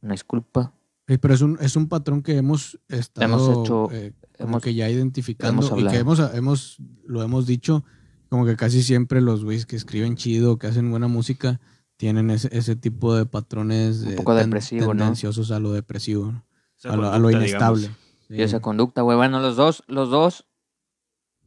Una 0.00 0.12
disculpa. 0.12 0.72
Sí, 1.06 1.18
pero 1.18 1.34
es 1.34 1.42
un, 1.42 1.58
es 1.60 1.76
un 1.76 1.88
patrón 1.88 2.22
que 2.22 2.36
hemos 2.38 2.80
estado 2.88 3.26
Hemos 3.26 3.48
hecho- 3.66 3.88
eh, 3.92 4.12
hemos- 4.38 4.62
que 4.62 4.74
ya 4.74 4.88
identificando 4.88 5.66
hemos 5.66 5.78
y 5.80 5.86
que 5.86 5.98
hemos, 5.98 6.18
hemos, 6.34 6.78
lo 7.06 7.22
hemos 7.22 7.46
dicho, 7.46 7.84
como 8.30 8.46
que 8.46 8.56
casi 8.56 8.82
siempre 8.82 9.20
los 9.20 9.44
güeyes 9.44 9.66
que 9.66 9.76
escriben 9.76 10.16
chido, 10.16 10.58
que 10.58 10.66
hacen 10.66 10.90
buena 10.90 11.06
música, 11.08 11.60
tienen 11.98 12.30
ese, 12.30 12.48
ese 12.56 12.74
tipo 12.74 13.14
de 13.14 13.26
patrones 13.26 14.00
Un 14.00 14.08
de 14.10 14.16
poco 14.16 14.34
depresivo, 14.34 14.86
¿no? 14.94 15.00
tendenciosos 15.00 15.50
a 15.50 15.58
lo 15.60 15.72
depresivo, 15.72 16.32
¿no? 16.32 16.44
A, 16.84 16.96
lo, 16.96 17.12
a 17.12 17.18
lo 17.18 17.30
inestable. 17.30 17.88
Sí. 18.28 18.36
Y 18.36 18.42
esa 18.42 18.60
conducta, 18.60 19.02
güey. 19.02 19.16
Bueno, 19.18 19.40
los 19.40 19.56
dos, 19.56 19.82
los 19.86 20.08
dos 20.10 20.46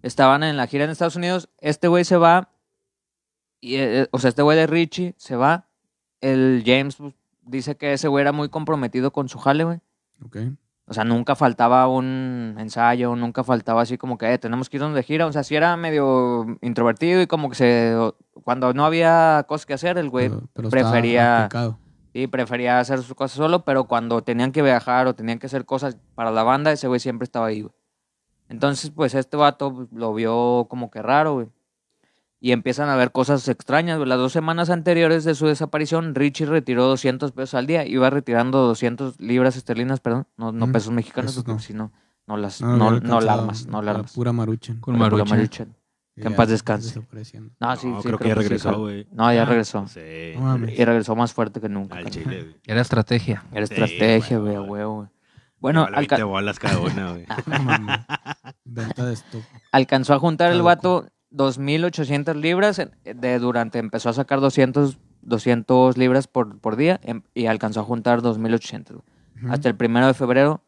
estaban 0.08 0.44
en 0.44 0.58
la 0.58 0.68
gira 0.68 0.84
en 0.86 0.90
Estados 0.90 1.16
Unidos. 1.16 1.50
Este 1.60 1.88
güey 1.88 2.04
se 2.06 2.18
va. 2.18 2.50
Y, 3.62 3.76
eh, 3.76 4.08
o 4.12 4.20
sea, 4.20 4.30
este 4.30 4.42
güey 4.42 4.58
de 4.58 4.68
Richie 4.68 5.16
se 5.18 5.36
va. 5.36 5.68
El 6.22 6.64
James 6.66 6.96
pues, 6.96 7.14
dice 7.44 7.76
que 7.78 7.94
ese 7.94 8.08
güey 8.08 8.22
era 8.22 8.32
muy 8.32 8.50
comprometido 8.50 9.12
con 9.12 9.30
su 9.30 9.38
jale, 9.40 9.64
güey. 9.64 9.80
Ok. 10.26 10.38
O 10.90 10.94
sea, 10.94 11.04
nunca 11.04 11.36
faltaba 11.36 11.88
un 11.90 12.56
ensayo, 12.60 13.14
nunca 13.16 13.44
faltaba 13.44 13.82
así 13.82 13.98
como 13.98 14.18
que 14.18 14.32
"Eh, 14.34 14.38
tenemos 14.38 14.70
que 14.70 14.78
irnos 14.78 14.94
de 14.96 15.04
gira. 15.04 15.26
O 15.26 15.32
sea, 15.34 15.44
sí 15.44 15.54
era 15.56 15.76
medio 15.76 16.46
introvertido 16.62 17.22
y 17.22 17.28
como 17.28 17.50
que 17.50 17.56
se. 17.56 17.96
Cuando 18.44 18.74
no 18.74 18.86
había 18.86 19.46
cosas 19.50 19.66
que 19.66 19.74
hacer, 19.74 19.98
el 19.98 20.10
güey 20.10 20.30
Pero- 20.54 20.70
prefería. 20.70 21.50
Sí, 22.14 22.26
prefería 22.28 22.80
hacer 22.80 23.00
sus 23.04 23.14
cosas 23.16 23.38
solo, 23.38 23.64
pero 23.66 23.84
cuando 23.84 24.24
tenían 24.24 24.52
que 24.52 24.62
viajar 24.64 25.06
o 25.08 25.14
tenían 25.14 25.38
que 25.40 25.46
hacer 25.48 25.66
cosas 25.66 25.98
para 26.16 26.32
la 26.32 26.42
banda, 26.42 26.72
ese 26.72 26.88
güey 26.88 27.00
siempre 27.00 27.26
estaba 27.26 27.48
ahí, 27.48 27.62
güey. 27.62 27.74
Entonces, 28.50 28.92
pues 28.92 29.14
este 29.16 29.38
vato 29.38 29.74
pues, 29.74 29.88
lo 29.92 30.14
vio 30.14 30.68
como 30.70 30.90
que 30.90 31.02
raro, 31.02 31.34
güey. 31.34 31.48
Y 32.40 32.52
empiezan 32.52 32.88
a 32.90 32.96
ver 32.96 33.12
cosas 33.12 33.48
extrañas, 33.48 33.98
güey. 33.98 34.08
Las 34.08 34.20
dos 34.20 34.32
semanas 34.32 34.70
anteriores 34.70 35.24
de 35.24 35.34
su 35.34 35.48
desaparición, 35.48 36.14
Richie 36.14 36.46
retiró 36.46 36.86
200 36.86 37.32
pesos 37.32 37.56
al 37.56 37.66
día. 37.66 37.86
Iba 37.86 38.10
retirando 38.12 38.60
200 38.68 39.20
libras 39.20 39.58
esterlinas, 39.58 40.00
perdón. 40.00 40.28
No, 40.38 40.52
no 40.52 40.68
Mm, 40.68 40.72
pesos 40.72 40.92
mexicanos, 40.94 41.34
porque 41.36 41.52
no. 41.54 41.60
si 41.60 41.74
no, 41.74 41.92
no 42.28 42.38
las, 42.38 42.62
No, 42.62 42.78
no, 42.78 42.78
no, 42.78 42.90
la 42.92 42.94
alcanzado 42.98 43.40
armas, 43.42 43.66
no 43.68 43.82
la. 43.82 44.04
Pura 44.04 44.32
maruchan. 44.34 44.80
Con 44.80 44.94
la 44.94 45.00
Maruchan. 45.00 45.28
Maruchan. 45.30 45.76
Que 46.16 46.28
en 46.28 46.36
paz 46.36 46.50
descanse. 46.50 47.00
No, 47.00 47.24
sí, 47.24 47.38
No, 47.60 47.76
sí, 48.02 48.08
creo 48.08 48.18
que 48.18 48.28
ya 48.28 48.34
sí, 48.36 48.40
regresó, 48.40 48.80
güey. 48.80 49.08
No, 49.12 49.32
ya 49.34 49.44
Ah, 49.44 49.46
regresó. 49.46 49.88
Sí. 49.88 50.00
Y 50.00 50.86
regresó 50.86 51.16
más 51.16 51.32
fuerte 51.34 51.60
que 51.62 51.70
nunca. 51.70 52.04
Chile, 52.06 52.42
güey. 52.44 52.56
Era 52.66 52.82
estrategia. 52.82 53.44
Era 53.52 53.68
Sí, 53.68 53.74
estrategia, 53.74 54.38
güey, 54.40 54.56
güey. 54.58 54.70
huevo, 54.70 54.96
güey. 54.96 55.08
Bueno, 55.60 55.84
Vale, 55.84 55.98
20 55.98 56.16
alca- 56.16 56.26
bolas 56.26 56.60
cada 56.60 56.80
una, 56.80 57.12
güey. 57.12 57.26
Mames. 57.46 58.00
Venta 58.64 59.06
de 59.06 59.18
alcanzó 59.72 60.14
a 60.14 60.20
juntar 60.20 60.52
el 60.52 60.62
vato 60.62 61.08
2.800 61.32 62.36
libras. 62.36 62.82
De 63.04 63.40
durante 63.40 63.80
empezó 63.80 64.10
a 64.10 64.14
sacar 64.14 64.40
200, 64.40 64.98
200 65.22 65.98
libras 65.98 66.28
por, 66.28 66.60
por 66.60 66.76
día 66.76 67.00
em- 67.04 67.24
y 67.34 67.48
alcanzó 67.48 67.82
a 67.82 67.84
juntar 67.84 68.22
2.800. 68.22 68.88
güey. 68.94 69.02
Ujú. 69.44 69.52
Hasta 69.54 69.68
el 69.70 69.76
primero 69.76 70.08
de 70.08 70.14
febrero 70.14 70.62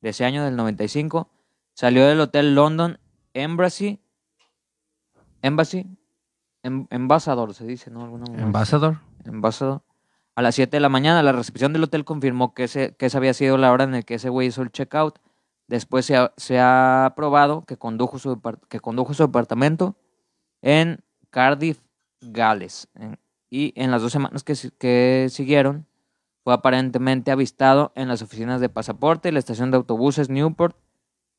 de 0.00 0.10
ese 0.10 0.24
año, 0.24 0.44
del 0.44 0.56
95, 0.56 1.30
salió 1.72 2.06
del 2.06 2.20
hotel 2.20 2.54
London 2.54 2.98
Embassy. 3.32 4.00
Embassy. 5.42 5.86
Em- 6.62 6.86
Embassador, 6.90 7.52
se 7.54 7.66
dice, 7.66 7.90
¿no? 7.90 8.02
Alguna 8.04 8.24
mamá. 8.30 8.42
Ambassador. 9.26 9.82
A 10.36 10.42
las 10.42 10.56
7 10.56 10.76
de 10.76 10.80
la 10.80 10.88
mañana, 10.88 11.22
la 11.22 11.32
recepción 11.32 11.72
del 11.72 11.84
hotel 11.84 12.04
confirmó 12.04 12.54
que, 12.54 12.64
ese, 12.64 12.96
que 12.96 13.06
esa 13.06 13.18
había 13.18 13.34
sido 13.34 13.56
la 13.56 13.70
hora 13.72 13.84
en 13.84 13.92
la 13.92 14.02
que 14.02 14.14
ese 14.14 14.28
güey 14.28 14.48
hizo 14.48 14.62
el 14.62 14.72
checkout. 14.72 15.18
Después 15.68 16.06
se 16.06 16.16
ha, 16.16 16.32
se 16.36 16.58
ha 16.58 17.12
probado 17.16 17.62
que 17.62 17.76
condujo, 17.76 18.18
su, 18.18 18.40
que 18.68 18.80
condujo 18.80 19.14
su 19.14 19.22
departamento 19.22 19.96
en 20.60 21.00
Cardiff, 21.30 21.78
Gales. 22.20 22.88
Y 23.48 23.72
en 23.76 23.90
las 23.90 24.02
dos 24.02 24.12
semanas 24.12 24.42
que, 24.42 24.54
que 24.78 25.28
siguieron, 25.30 25.86
fue 26.42 26.52
aparentemente 26.52 27.30
avistado 27.30 27.92
en 27.94 28.08
las 28.08 28.20
oficinas 28.20 28.60
de 28.60 28.68
pasaporte 28.68 29.28
y 29.28 29.32
la 29.32 29.38
estación 29.38 29.70
de 29.70 29.78
autobuses 29.78 30.28
Newport. 30.28 30.76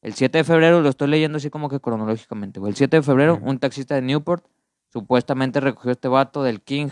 El 0.02 0.14
7 0.14 0.40
de 0.40 0.44
febrero, 0.44 0.82
lo 0.82 0.90
estoy 0.90 1.08
leyendo 1.10 1.38
así 1.38 1.50
como 1.50 1.70
que 1.70 1.80
cronológicamente. 1.80 2.60
güey. 2.60 2.72
El 2.72 2.76
7 2.76 2.98
de 2.98 3.04
febrero, 3.04 3.40
un 3.42 3.60
taxista 3.60 3.96
de 3.96 4.02
Newport 4.02 4.46
supuestamente 4.92 5.60
recogió 5.60 5.90
a 5.90 5.94
este 5.94 6.08
vato 6.08 6.42
del 6.42 6.62
King 6.62 6.90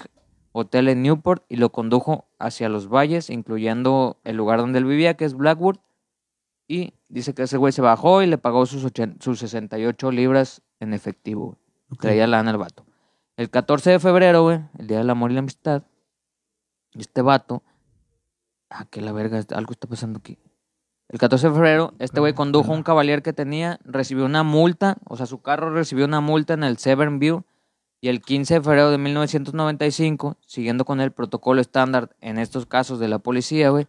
Hotel 0.54 0.88
en 0.88 1.02
Newport 1.02 1.44
y 1.50 1.58
lo 1.58 1.72
condujo 1.72 2.26
hacia 2.40 2.70
los 2.70 2.88
valles, 2.88 3.30
incluyendo 3.30 4.20
el 4.24 4.38
lugar 4.38 4.60
donde 4.60 4.80
él 4.80 4.86
vivía, 4.86 5.16
que 5.16 5.26
es 5.26 5.34
Blackwood. 5.34 5.78
Y 6.68 6.94
dice 7.10 7.34
que 7.34 7.44
ese 7.44 7.58
güey 7.58 7.74
se 7.74 7.82
bajó 7.82 8.22
y 8.22 8.28
le 8.28 8.38
pagó 8.38 8.66
sus, 8.66 8.90
sus 9.20 9.40
68 9.40 10.12
libras 10.12 10.62
en 10.80 10.94
efectivo. 10.94 11.46
güey. 11.46 11.58
Ok. 11.90 12.02
Traía 12.02 12.28
lana 12.28 12.52
el 12.52 12.58
vato. 12.58 12.86
El 13.36 13.50
14 13.50 13.92
de 13.92 14.00
febrero, 14.00 14.44
güey, 14.44 14.62
el 14.78 14.88
Día 14.88 15.00
del 15.00 15.10
Amor 15.10 15.32
y 15.32 15.34
la 15.34 15.40
Amistad, 15.40 15.84
este 16.94 17.22
vato... 17.22 17.64
Ah, 18.70 18.86
que 18.86 19.02
la 19.02 19.12
verga, 19.12 19.40
algo 19.56 19.72
está 19.72 19.88
pasando 19.88 20.20
aquí. 20.20 20.40
El 21.10 21.20
14 21.20 21.48
de 21.48 21.54
febrero, 21.54 21.94
este 22.00 22.20
güey 22.20 22.34
Perdón, 22.34 22.46
condujo 22.46 22.74
un 22.74 22.82
Cavalier 22.82 23.22
que 23.22 23.34
tenía, 23.34 23.80
recibió 23.84 24.26
una 24.26 24.42
multa, 24.42 24.98
o 25.06 25.16
sea, 25.18 25.26
su 25.28 25.42
carro 25.42 25.72
recibió 25.72 26.06
una 26.06 26.22
multa 26.22 26.54
en 26.56 26.64
el 26.64 26.78
Severn 26.78 27.20
View 27.20 27.44
y 28.04 28.10
el 28.10 28.22
15 28.22 28.56
de 28.56 28.62
febrero 28.62 28.92
de 28.92 28.98
1995, 28.98 30.36
siguiendo 30.46 30.84
con 30.84 31.00
el 31.00 31.14
protocolo 31.14 31.62
estándar 31.62 32.10
en 32.20 32.38
estos 32.38 32.66
casos 32.66 33.00
de 33.00 33.08
la 33.08 33.20
policía, 33.20 33.70
güey, 33.70 33.88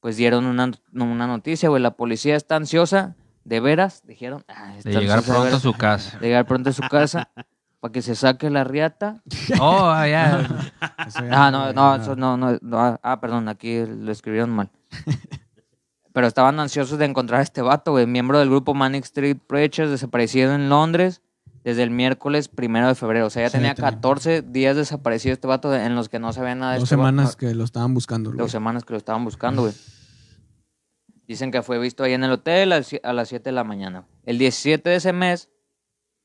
pues 0.00 0.18
dieron 0.18 0.44
una, 0.44 0.72
una 0.92 1.26
noticia, 1.26 1.70
güey, 1.70 1.82
la 1.82 1.92
policía 1.92 2.36
está 2.36 2.56
ansiosa, 2.56 3.16
de 3.44 3.60
veras, 3.60 4.02
dijeron, 4.06 4.44
ah, 4.46 4.74
está 4.76 4.90
De 4.90 5.00
llegar 5.00 5.18
ansiosa 5.20 5.40
pronto 5.40 5.56
a 5.56 5.60
su 5.60 5.72
casa. 5.72 6.18
de 6.18 6.26
llegar 6.26 6.44
pronto 6.44 6.68
a 6.68 6.72
su 6.74 6.82
casa 6.82 7.30
para 7.80 7.92
que 7.92 8.02
se 8.02 8.14
saque 8.14 8.50
la 8.50 8.62
riata. 8.62 9.22
Oh, 9.58 9.88
ah, 9.88 10.06
ya. 10.06 10.46
Ah, 11.30 11.50
no, 11.50 11.72
no, 11.72 11.94
eso 11.94 12.16
no, 12.16 12.36
no, 12.36 12.58
no, 12.60 12.78
ah, 12.78 13.00
ah, 13.02 13.20
perdón, 13.22 13.48
aquí 13.48 13.86
lo 13.86 14.12
escribieron 14.12 14.50
mal. 14.50 14.70
Pero 16.12 16.26
estaban 16.26 16.60
ansiosos 16.60 16.98
de 16.98 17.06
encontrar 17.06 17.40
a 17.40 17.42
este 17.42 17.62
vato, 17.62 17.92
güey, 17.92 18.06
miembro 18.06 18.38
del 18.38 18.50
grupo 18.50 18.74
Manic 18.74 19.04
Street 19.04 19.38
Preachers, 19.46 19.90
desaparecido 19.90 20.52
en 20.54 20.68
Londres 20.68 21.22
desde 21.64 21.82
el 21.82 21.90
miércoles 21.90 22.48
primero 22.48 22.88
de 22.88 22.94
febrero. 22.94 23.26
O 23.26 23.30
sea, 23.30 23.42
ya 23.42 23.48
Sí, 23.50 23.58
tenía 23.58 23.74
tenía. 23.74 23.90
14 23.92 24.42
días 24.42 24.76
desaparecido 24.76 25.32
este 25.34 25.46
vato 25.46 25.74
en 25.74 25.94
los 25.94 26.08
que 26.08 26.18
no 26.18 26.32
sabía 26.32 26.54
nada 26.54 26.72
de 26.72 26.78
Dos 26.78 26.84
este 26.84 26.96
vato. 26.96 27.08
semanas 27.08 27.36
que 27.36 27.54
lo 27.54 27.64
estaban 27.64 27.94
buscando. 27.94 28.30
güey. 28.30 28.38
Dos 28.38 28.50
semanas 28.50 28.84
que 28.84 28.92
lo 28.94 28.98
estaban 28.98 29.24
buscando, 29.24 29.62
güey. 29.62 29.74
Dicen 31.26 31.50
que 31.52 31.62
fue 31.62 31.78
visto 31.78 32.02
ahí 32.02 32.12
en 32.12 32.24
el 32.24 32.32
hotel 32.32 32.72
a 32.72 32.76
las 32.78 32.92
sie- 32.92 33.00
a 33.04 33.12
las 33.12 33.28
7 33.28 33.44
de 33.50 33.52
la 33.52 33.62
mañana. 33.64 34.04
El 34.24 34.38
17 34.38 34.90
de 34.90 34.96
ese 34.96 35.12
mes, 35.12 35.48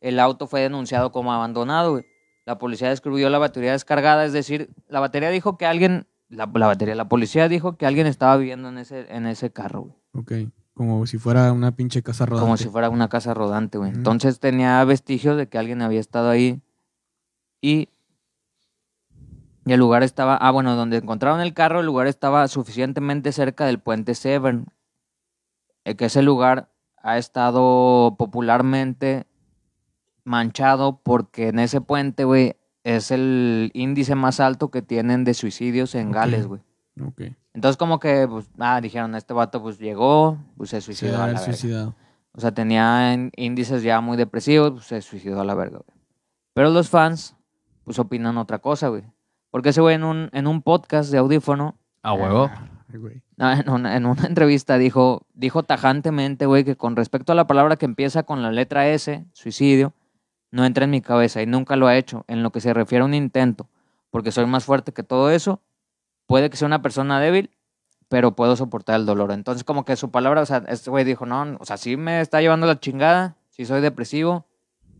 el 0.01 0.19
auto 0.19 0.47
fue 0.47 0.61
denunciado 0.61 1.11
como 1.11 1.31
abandonado, 1.31 1.91
güey. 1.91 2.05
La 2.45 2.57
policía 2.57 2.89
descubrió 2.89 3.29
la 3.29 3.37
batería 3.39 3.71
descargada, 3.71 4.25
es 4.25 4.33
decir, 4.33 4.69
la 4.87 4.99
batería 4.99 5.29
dijo 5.29 5.57
que 5.57 5.65
alguien, 5.65 6.07
la, 6.29 6.49
la 6.53 6.67
batería, 6.67 6.95
la 6.95 7.07
policía 7.09 7.47
dijo 7.49 7.75
que 7.77 7.85
alguien 7.85 8.05
estaba 8.07 8.37
viviendo 8.37 8.69
en 8.69 8.77
ese, 8.77 9.05
en 9.13 9.25
ese 9.25 9.51
carro, 9.51 9.81
güey. 9.81 9.95
Ok. 10.13 10.31
Como 10.75 11.07
si 11.07 11.17
fuera 11.17 11.51
una 11.53 11.75
pinche 11.75 12.03
casa 12.03 12.25
rodante. 12.25 12.43
Como 12.45 12.57
si 12.57 12.67
fuera 12.67 12.89
una 12.89 13.07
casa 13.09 13.33
rodante, 13.33 13.77
güey. 13.77 13.91
Entonces 13.91 14.39
tenía 14.39 14.83
vestigios 14.83 15.37
de 15.37 15.47
que 15.47 15.57
alguien 15.57 15.81
había 15.81 16.01
estado 16.01 16.29
ahí. 16.29 16.61
Y, 17.61 17.87
y 19.65 19.71
el 19.73 19.79
lugar 19.79 20.03
estaba. 20.03 20.35
Ah, 20.35 20.51
bueno, 20.51 20.75
donde 20.75 20.97
encontraron 20.97 21.39
el 21.39 21.53
carro, 21.53 21.79
el 21.79 21.85
lugar 21.85 22.07
estaba 22.07 22.47
suficientemente 22.49 23.31
cerca 23.31 23.65
del 23.65 23.79
puente 23.79 24.15
Severn. 24.15 24.65
eh, 25.85 25.95
que 25.95 26.05
ese 26.05 26.21
lugar 26.21 26.69
ha 27.01 27.17
estado 27.17 28.15
popularmente 28.19 29.27
manchado 30.25 30.99
porque 31.03 31.47
en 31.49 31.59
ese 31.59 31.79
puente, 31.79 32.25
güey, 32.25 32.57
es 32.83 33.11
el 33.11 33.71
índice 33.73 34.15
más 34.15 34.39
alto 34.41 34.71
que 34.71 34.81
tienen 34.81 35.23
de 35.23 35.33
suicidios 35.35 35.95
en. 35.95 36.11
Gales, 36.11 36.47
güey. 36.47 36.61
Ok. 37.01 37.21
Entonces, 37.55 37.77
como 37.77 37.99
que, 37.99 38.27
pues, 38.29 38.45
ah, 38.59 38.79
dijeron, 38.81 39.15
este 39.15 39.33
vato, 39.33 39.61
pues, 39.61 39.79
llegó, 39.79 40.37
pues, 40.57 40.69
se 40.69 40.77
Se 40.81 40.81
suicidó 40.81 41.13
debe 41.13 41.23
a 41.23 41.27
la 41.27 41.33
verga. 41.39 41.53
O 42.33 42.41
sea, 42.41 42.51
tenía 42.53 43.13
en- 43.13 43.31
índices 43.37 43.81
ya 43.81 44.01
muy 44.01 44.17
depresivos, 44.17 44.71
pues 44.73 44.85
se 44.85 45.01
suicidó 45.01 45.39
a 45.39 45.45
la 45.45 45.55
verga, 45.55 45.77
güey. 45.77 45.97
Pero 46.53 46.69
los 46.69 46.89
fans, 46.89 47.35
pues 47.85 47.97
opinan 47.97 48.37
otra 48.37 48.59
cosa, 48.59 48.89
güey. 48.89 49.03
Porque 49.51 49.69
ese 49.69 49.79
güey 49.81 49.95
en 49.95 50.03
un, 50.03 50.29
en 50.33 50.47
un 50.47 50.61
podcast 50.61 51.11
de 51.11 51.17
audífono, 51.17 51.75
A 52.03 52.13
huevo. 52.13 52.51
No, 53.37 53.51
en, 53.51 53.69
una, 53.69 53.95
en 53.95 54.05
una 54.05 54.25
entrevista 54.27 54.77
dijo, 54.77 55.25
dijo 55.33 55.63
tajantemente, 55.63 56.45
güey, 56.45 56.63
que 56.65 56.75
con 56.75 56.95
respecto 56.97 57.31
a 57.31 57.35
la 57.35 57.47
palabra 57.47 57.77
que 57.77 57.85
empieza 57.85 58.23
con 58.23 58.41
la 58.43 58.51
letra 58.51 58.87
S, 58.89 59.25
suicidio, 59.33 59.93
no 60.51 60.65
entra 60.65 60.83
en 60.85 60.91
mi 60.91 61.01
cabeza 61.01 61.41
y 61.41 61.45
nunca 61.45 61.75
lo 61.77 61.87
ha 61.87 61.95
hecho 61.97 62.25
en 62.27 62.43
lo 62.43 62.51
que 62.51 62.59
se 62.61 62.73
refiere 62.73 63.01
a 63.01 63.05
un 63.05 63.13
intento, 63.13 63.67
porque 64.11 64.31
soy 64.31 64.45
más 64.45 64.65
fuerte 64.65 64.91
que 64.91 65.03
todo 65.03 65.31
eso. 65.31 65.61
Puede 66.27 66.49
que 66.49 66.57
sea 66.57 66.65
una 66.67 66.81
persona 66.81 67.19
débil, 67.19 67.51
pero 68.09 68.35
puedo 68.35 68.55
soportar 68.55 68.99
el 68.99 69.05
dolor. 69.05 69.31
Entonces, 69.31 69.63
como 69.63 69.85
que 69.85 69.95
su 69.95 70.11
palabra, 70.11 70.41
o 70.41 70.45
sea, 70.45 70.63
este 70.67 70.89
güey 70.89 71.03
dijo, 71.05 71.25
no, 71.25 71.57
o 71.59 71.65
sea, 71.65 71.77
sí 71.77 71.97
me 71.97 72.21
está 72.21 72.41
llevando 72.41 72.67
la 72.67 72.79
chingada, 72.79 73.35
sí 73.49 73.65
soy 73.65 73.81
depresivo, 73.81 74.45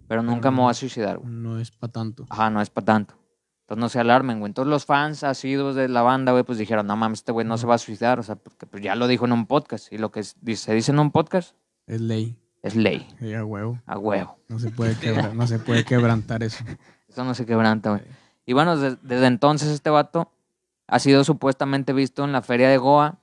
pero 0.08 0.22
nunca 0.24 0.52
me 0.52 0.62
voy 0.62 0.72
a 0.72 0.74
suicidar, 0.76 1.18
güey. 1.18 1.32
No 1.32 1.60
es 1.60 1.72
para 1.72 1.92
tanto. 1.94 2.26
Ajá, 2.30 2.50
no 2.50 2.62
es 2.62 2.70
para 2.70 2.86
tanto. 2.86 3.16
Entonces 3.62 3.82
no 3.82 3.90
se 3.90 4.00
alarmen, 4.00 4.40
güey. 4.40 4.52
Entonces 4.52 4.70
los 4.70 4.86
fans 4.86 5.24
asiduos 5.24 5.76
de 5.76 5.88
la 5.90 6.04
banda, 6.04 6.32
güey, 6.32 6.44
pues 6.44 6.60
dijeron, 6.60 6.86
no 6.86 6.96
mames, 6.96 7.20
este 7.20 7.32
güey 7.32 7.48
no 7.48 7.58
se 7.58 7.66
va 7.66 7.76
a 7.76 7.80
suicidar, 7.80 8.20
o 8.20 8.24
sea, 8.24 8.36
porque 8.36 8.68
pues, 8.68 8.84
ya 8.84 8.96
lo 8.96 9.08
dijo 9.08 9.26
en 9.26 9.32
un 9.32 9.48
podcast. 9.48 9.92
Y 9.92 9.98
lo 9.98 10.12
que 10.12 10.20
dice- 10.42 10.66
se 10.66 10.74
dice 10.76 10.92
en 10.92 11.00
un 11.00 11.10
podcast 11.10 11.56
Es 11.88 12.00
ley. 12.02 12.38
es 12.62 12.76
ley, 12.76 13.08
Sí, 13.20 13.34
a 13.34 13.44
huevo. 13.44 13.80
a 13.88 13.98
huevo. 13.98 14.38
No 14.50 14.60
se 14.60 14.70
puede 14.70 14.96
quebrar, 15.00 15.34
no 15.34 15.48
se 15.48 15.58
puede 15.58 15.84
quebrantar 15.84 16.44
eso. 16.44 16.64
Eso 17.08 17.24
no 17.24 17.34
se 17.34 17.48
quebranta, 17.48 17.90
güey. 17.90 18.02
Y 18.46 18.54
bueno, 18.54 18.78
des- 18.78 19.00
desde 19.02 19.26
entonces 19.26 19.70
este 19.70 19.90
vato 19.90 20.32
Ha 20.88 21.00
sido 21.00 21.24
supuestamente 21.24 21.94
visto 21.94 22.24
en 22.24 22.32
la 22.32 22.42
feria 22.42 22.70
de 22.70 22.78
Goa, 22.78 23.20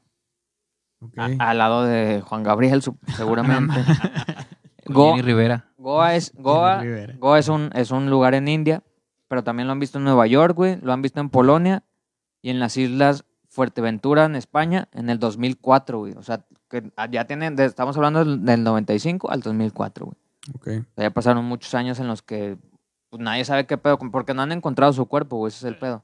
a- 1.16 1.50
al 1.50 1.58
lado 1.58 1.84
de 1.84 2.20
Juan 2.22 2.42
Gabriel, 2.42 2.82
seguramente. 3.16 3.74
Con 4.86 4.94
Go- 4.94 5.10
Jenny 5.10 5.22
Rivera. 5.22 5.66
Goa 5.76 6.14
es, 6.14 6.32
Goa, 6.34 6.80
Rivera. 6.80 7.14
Goa 7.18 7.38
es 7.38 7.48
un, 7.48 7.70
es 7.74 7.90
un 7.90 8.10
lugar 8.10 8.34
en 8.34 8.48
India, 8.48 8.82
pero 9.28 9.42
también 9.44 9.66
lo 9.66 9.72
han 9.72 9.80
visto 9.80 9.98
en 9.98 10.04
Nueva 10.04 10.26
York, 10.26 10.54
güey, 10.56 10.78
lo 10.80 10.92
han 10.92 11.02
visto 11.02 11.20
en 11.20 11.30
Polonia 11.30 11.82
y 12.40 12.50
en 12.50 12.58
las 12.60 12.76
islas 12.76 13.24
Fuerteventura, 13.48 14.24
en 14.24 14.34
España, 14.34 14.88
en 14.92 15.10
el 15.10 15.18
2004, 15.18 15.98
güey. 15.98 16.14
O 16.14 16.22
sea, 16.22 16.44
que 16.70 16.90
ya 17.10 17.26
tienen, 17.26 17.54
de- 17.54 17.66
estamos 17.66 17.96
hablando 17.96 18.24
del, 18.24 18.44
del 18.44 18.64
95 18.64 19.30
al 19.30 19.40
2004, 19.40 20.06
güey. 20.06 20.16
Ok. 20.54 20.66
O 20.90 20.94
sea, 20.94 21.04
ya 21.04 21.10
pasaron 21.10 21.44
muchos 21.44 21.74
años 21.74 22.00
en 22.00 22.08
los 22.08 22.22
que 22.22 22.56
pues, 23.10 23.22
nadie 23.22 23.44
sabe 23.44 23.66
qué 23.66 23.76
pedo, 23.78 23.98
porque 23.98 24.32
no 24.34 24.42
han 24.42 24.52
encontrado 24.52 24.92
su 24.92 25.06
cuerpo, 25.06 25.36
güey, 25.36 25.48
ese 25.50 25.58
es 25.68 25.72
el 25.74 25.78
pedo. 25.78 26.02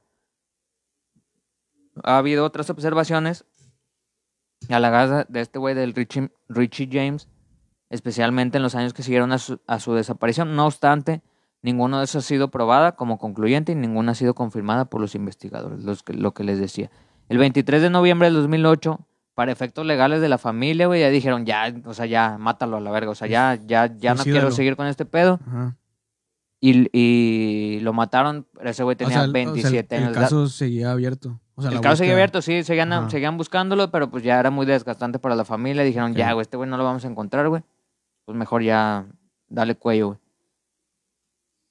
Ha 2.05 2.19
habido 2.19 2.45
otras 2.45 2.71
observaciones 2.71 3.45
halagadas 4.69 5.27
de 5.29 5.41
este 5.41 5.59
güey 5.59 5.75
del 5.75 5.95
Richie, 5.95 6.31
Richie 6.49 6.89
James, 6.91 7.29
especialmente 7.91 8.57
en 8.59 8.63
los 8.63 8.75
años 8.75 8.93
que 8.93 9.03
siguieron 9.03 9.33
a 9.33 9.39
su, 9.39 9.61
a 9.67 9.81
su 9.81 9.95
desaparición. 9.95 10.57
No 10.57 10.67
obstante, 10.67 11.23
ninguno 11.63 11.99
de 11.99 12.05
esos 12.05 12.25
ha 12.25 12.29
sido 12.29 12.51
probada 12.51 12.93
como 12.97 13.19
concluyente 13.19 13.73
y 13.73 13.75
ninguna 13.75 14.13
ha 14.13 14.15
sido 14.15 14.35
confirmada 14.35 14.87
por 14.87 15.01
los 15.01 15.15
investigadores, 15.15 15.85
los 15.85 16.03
que- 16.03 16.15
lo 16.15 16.35
que 16.35 16.45
les 16.45 16.59
decía. 16.59 16.91
El 17.29 17.39
23 17.39 17.83
de 17.83 17.91
noviembre 17.91 18.29
del 18.29 18.35
2008, 18.35 19.01
para 19.35 19.53
efectos 19.53 19.87
legales 19.87 20.21
de 20.21 20.29
la 20.29 20.39
familia, 20.39 20.89
güey, 20.89 21.01
ya 21.01 21.11
dijeron, 21.11 21.47
ya, 21.47 21.73
o 21.85 21.95
sea, 21.95 22.07
ya, 22.07 22.37
mátalo 22.39 22.79
a 22.79 22.81
la 22.81 22.91
verga, 22.91 23.11
o 23.13 23.15
sea, 23.15 23.29
ya, 23.29 23.55
ya, 23.67 23.87
ya 23.97 24.15
no 24.15 24.23
quiero 24.25 24.51
seguir 24.57 24.77
con 24.77 24.87
este 24.89 25.05
pedo. 25.05 25.39
Ajá. 25.47 25.77
Y, 26.61 26.89
y 26.93 27.79
lo 27.81 27.93
mataron, 27.93 28.49
ese 28.63 28.83
güey 28.83 28.95
O 28.95 28.97
tenía 28.97 29.15
sea, 29.15 29.25
el- 29.25 29.31
o 29.31 29.33
sea, 29.33 29.43
el- 29.43 29.53
27 29.53 29.97
el, 29.97 30.03
años. 30.03 30.17
edad. 30.17 30.23
caso 30.25 30.49
seguía 30.49 30.91
abierto. 30.91 31.41
O 31.59 31.63
sea, 31.63 31.73
El 31.73 31.81
caso 31.81 31.97
seguía 31.97 32.13
búsqueda- 32.13 32.15
abierto, 32.15 32.43
sí, 32.43 32.63
seguían, 32.63 32.93
Ajá. 32.93 33.11
seguían 33.11 33.37
buscándolo, 33.37 33.91
pero 33.91 34.09
pues 34.11 34.23
ya 34.23 34.39
era 34.39 34.51
muy 34.51 34.65
desgastante 34.65 35.19
para 35.19 35.35
la 35.35 35.45
familia. 35.45 35.83
Dijeron, 35.83 36.15
ya, 36.15 36.33
güey, 36.33 36.43
este 36.43 36.57
güey 36.57 36.71
no 36.71 36.77
lo 36.77 36.85
vamos 36.85 37.05
a 37.05 37.09
encontrar, 37.09 37.49
güey. 37.49 37.63
Pues 38.25 38.39
mejor 38.39 38.63
ya 38.63 39.07
dale 39.49 39.75
cuello, 39.75 40.07
güey. 40.09 40.19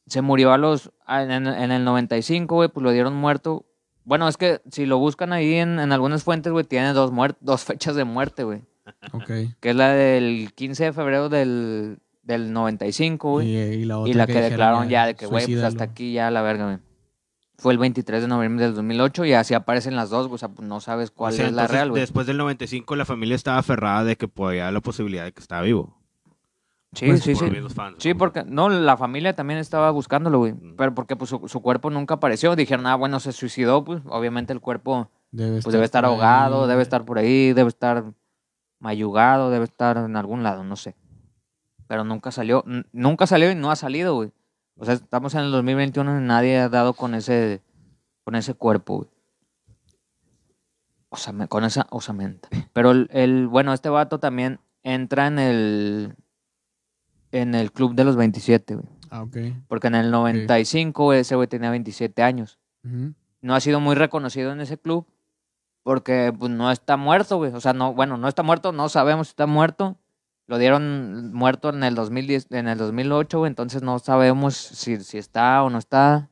Se 0.08 0.22
murió 0.22 0.52
a 0.54 0.58
los, 0.58 0.92
en, 1.08 1.32
en 1.48 1.72
el 1.72 1.84
95, 1.86 2.56
güey, 2.56 2.70
pues 2.70 2.84
lo 2.84 2.92
dieron 2.92 3.14
muerto. 3.16 3.66
Bueno, 4.04 4.28
es 4.28 4.38
que 4.38 4.62
si 4.72 4.86
lo 4.86 4.98
buscan 5.00 5.34
ahí 5.34 5.56
en, 5.56 5.80
en 5.80 5.92
algunas 5.92 6.24
fuentes, 6.24 6.52
güey, 6.52 6.64
tiene 6.66 6.94
dos, 6.94 7.12
dos 7.42 7.64
fechas 7.66 7.96
de 7.96 8.04
muerte, 8.04 8.44
güey. 8.44 8.62
Ok. 9.14 9.26
Que 9.60 9.70
es 9.70 9.76
la 9.76 9.90
del 9.90 10.52
15 10.56 10.86
de 10.86 10.94
febrero 10.94 11.28
del, 11.30 12.00
del 12.24 12.54
95, 12.54 13.32
güey. 13.32 13.48
Y, 13.50 13.58
y 13.58 13.86
la 13.86 14.00
otra 14.00 14.10
Y 14.12 14.14
la 14.14 14.26
que, 14.26 14.32
dijeron 14.34 14.50
declararon 14.50 14.90
ya 14.90 15.06
de 15.06 15.16
que, 15.16 15.26
güey, 15.28 15.46
pues 15.46 15.64
hasta 15.64 15.84
aquí 15.86 16.14
ya 16.14 16.32
la 16.32 16.42
verga, 16.42 16.66
güey. 16.66 16.78
Fue 17.58 17.74
el 17.74 17.80
23 17.80 18.22
de 18.22 18.28
noviembre 18.28 18.66
del 18.66 18.76
2008 18.76 19.26
y 19.26 19.34
así 19.34 19.54
aparecen 19.54 19.96
las 19.96 20.10
dos, 20.10 20.28
güey. 20.28 20.36
O 20.36 20.38
sea, 20.38 20.50
pues 20.50 20.68
no 20.68 20.80
sabes 20.80 21.10
cuál 21.10 21.34
O 21.34 21.36
sea, 21.36 21.48
es 21.48 21.54
la 21.54 21.68
real, 21.68 21.90
güey. 21.90 22.02
Después 22.02 22.28
del 22.28 22.38
95 22.38 22.96
la 22.96 23.06
familia 23.06 23.36
estaba 23.36 23.58
aferrada 23.58 24.04
de 24.04 24.16
que 24.16 24.28
podía 24.28 24.72
la 24.72 24.80
posibilidad 24.82 25.24
de 25.26 25.32
que 25.32 25.42
estaba 25.42 25.64
vivo. 25.64 25.98
Sí, 26.94 27.08
pues, 27.08 27.22
sí, 27.22 27.32
por 27.32 27.40
sí. 27.40 27.46
los 27.46 27.54
mismos 27.54 27.74
fans, 27.74 27.98
Sí, 28.00 28.10
¿no? 28.14 28.18
porque, 28.18 28.44
no, 28.46 28.70
la 28.70 28.96
familia 28.96 29.36
también 29.36 29.60
estaba 29.60 29.92
buscándolo, 29.92 30.38
güey. 30.40 30.54
Mm. 30.54 30.76
Pero 30.78 30.96
porque 30.96 31.16
pues, 31.16 31.30
su, 31.30 31.48
su 31.48 31.62
cuerpo 31.62 31.90
nunca 31.90 32.16
apareció. 32.16 32.56
Dijeron, 32.56 32.86
ah, 32.88 32.96
bueno, 32.96 33.20
se 33.20 33.32
suicidó, 33.32 33.84
pues 33.84 34.02
obviamente 34.08 34.54
el 34.54 34.62
cuerpo 34.62 35.10
Debe 35.32 35.62
pues, 35.62 35.74
debe 35.74 35.86
estar 35.86 36.06
ahogado, 36.06 36.64
ahí. 36.64 36.70
debe 36.70 36.82
estar 36.82 37.06
por 37.06 37.18
ahí, 37.18 37.54
debe 37.54 37.70
estar 37.70 38.06
mayugado, 38.80 39.50
debe 39.50 39.66
estar 39.66 39.98
en 39.98 40.16
algún 40.16 40.44
lado, 40.44 40.64
no 40.64 40.76
sé. 40.76 40.96
Pero 41.88 42.04
nunca 42.04 42.32
salió, 42.32 42.64
nunca 42.92 43.28
salió 43.28 43.52
y 43.52 43.56
no 43.56 43.72
ha 43.72 43.76
salido, 43.76 44.16
güey. 44.16 44.32
O 44.78 44.86
sea, 44.86 44.94
estamos 44.96 45.34
en 45.36 45.42
el 45.42 45.52
2021 45.52 46.20
y 46.20 46.24
nadie 46.24 46.58
ha 46.60 46.70
dado 46.70 46.94
con 46.94 47.16
ese, 47.16 47.62
con 48.24 48.36
ese 48.36 48.54
cuerpo, 48.54 48.98
güey. 48.98 49.10
Osame- 51.10 51.48
con 51.48 51.64
esa 51.64 51.88
osamenta. 51.90 52.50
Pero 52.74 52.92
el, 52.92 53.10
el- 53.12 53.48
bueno, 53.48 53.74
este 53.74 53.90
vato 53.90 54.20
también 54.20 54.60
entra 54.84 55.28
en 55.28 55.40
el, 55.40 56.16
en 57.32 57.56
el 57.56 57.72
club 57.72 57.96
de 57.96 58.04
los 58.04 58.16
27, 58.16 58.76
güey. 58.76 58.88
Ah, 59.10 59.24
ok. 59.24 59.38
Porque 59.68 59.88
en 59.88 59.96
el 59.96 60.12
95 60.12 61.04
güey, 61.06 61.20
ese 61.22 61.36
güey 61.36 61.48
tenía 61.48 61.70
27 61.70 62.24
años 62.24 62.60
no 63.42 63.56
ha 63.56 63.60
sido 63.62 63.80
muy 63.80 63.96
reconocido 63.96 64.52
en 64.52 64.60
ese 64.62 64.78
club 64.78 65.08
porque 65.84 66.34
pues 66.38 66.52
no 66.52 66.70
está 66.72 66.98
muerto, 66.98 67.38
güey. 67.38 67.54
O 67.54 67.62
sea, 67.62 67.72
no, 67.74 67.94
bueno, 67.94 68.18
no 68.18 68.28
está 68.28 68.44
muerto, 68.44 68.72
no 68.74 68.90
sabemos 68.90 69.28
si 69.28 69.32
está 69.32 69.46
muerto. 69.48 69.98
Lo 70.48 70.58
dieron 70.58 71.34
muerto 71.34 71.70
en 71.70 71.84
el 71.84 71.94
2010, 71.96 72.48
en 72.52 72.68
el 72.70 72.78
2008, 72.78 73.40
güey, 73.40 73.50
entonces 73.50 73.82
no 73.84 74.00
sabemos 74.00 74.56
si, 74.56 74.98
si 75.02 75.18
está 75.18 75.62
o 75.64 75.70
no 75.70 75.78
está. 75.78 76.30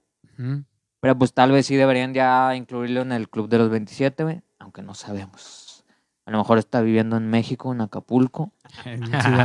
Pero 1.01 1.17
pues 1.17 1.33
tal 1.33 1.51
vez 1.51 1.65
sí 1.67 1.75
deberían 1.75 2.13
ya 2.13 2.55
incluirlo 2.55 3.01
en 3.01 3.11
el 3.11 3.29
club 3.29 3.49
de 3.49 3.57
los 3.57 3.69
27, 3.69 4.23
güey, 4.23 4.41
aunque 4.59 4.81
no 4.81 4.93
sabemos. 4.93 5.83
A 6.25 6.31
lo 6.31 6.39
mejor 6.39 6.57
está 6.57 6.81
viviendo 6.81 7.17
en 7.17 7.29
México, 7.29 7.71
en 7.71 7.81
Acapulco, 7.81 8.51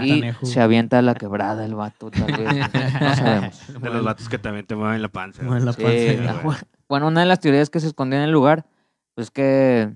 y 0.06 0.20
se 0.46 0.60
avienta 0.62 0.98
a 0.98 1.02
la 1.02 1.14
quebrada 1.14 1.64
el 1.66 1.74
vato, 1.74 2.10
tal 2.10 2.32
vez. 2.32 2.48
No 3.00 3.14
sabemos. 3.16 3.60
De 3.82 3.90
los 3.90 4.04
vatos 4.04 4.28
que 4.30 4.38
también 4.38 4.66
te 4.66 4.74
mueven 4.76 5.02
la 5.02 5.08
panza. 5.08 5.42
La 5.64 5.72
la- 6.24 6.32
bueno, 6.88 7.08
una 7.08 7.20
de 7.20 7.26
las 7.26 7.40
teorías 7.40 7.68
que 7.70 7.80
se 7.80 7.88
escondió 7.88 8.18
en 8.18 8.24
el 8.24 8.30
lugar, 8.30 8.64
pues 9.14 9.30
que 9.30 9.94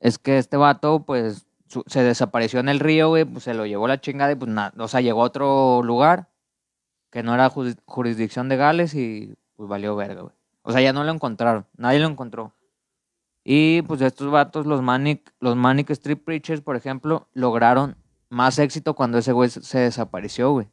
es 0.00 0.18
que 0.18 0.38
este 0.38 0.56
vato, 0.56 1.04
pues, 1.04 1.45
su- 1.68 1.84
se 1.86 2.02
desapareció 2.02 2.60
en 2.60 2.68
el 2.68 2.80
río, 2.80 3.08
güey, 3.08 3.24
pues 3.24 3.44
se 3.44 3.54
lo 3.54 3.66
llevó 3.66 3.88
la 3.88 4.00
chingada 4.00 4.32
y 4.32 4.36
pues 4.36 4.50
nada, 4.50 4.72
o 4.78 4.88
sea, 4.88 5.00
llegó 5.00 5.22
a 5.22 5.26
otro 5.26 5.82
lugar 5.82 6.28
que 7.10 7.22
no 7.22 7.34
era 7.34 7.48
juris- 7.50 7.78
jurisdicción 7.86 8.48
de 8.48 8.56
Gales 8.56 8.94
y 8.94 9.34
pues 9.56 9.68
valió 9.68 9.96
verga, 9.96 10.22
güey. 10.22 10.34
O 10.62 10.72
sea, 10.72 10.80
ya 10.80 10.92
no 10.92 11.04
lo 11.04 11.12
encontraron, 11.12 11.66
nadie 11.76 11.98
lo 12.00 12.08
encontró. 12.08 12.52
Y 13.44 13.82
pues 13.82 14.00
estos 14.00 14.30
vatos, 14.30 14.66
los 14.66 14.82
Manic, 14.82 15.32
los 15.40 15.54
Manic 15.56 15.90
Street 15.90 16.18
Preachers, 16.24 16.60
por 16.60 16.74
ejemplo, 16.76 17.28
lograron 17.32 17.96
más 18.28 18.58
éxito 18.58 18.94
cuando 18.94 19.18
ese 19.18 19.30
güey 19.32 19.48
se- 19.50 19.78
desapareció, 19.78 20.50
güey. 20.50 20.66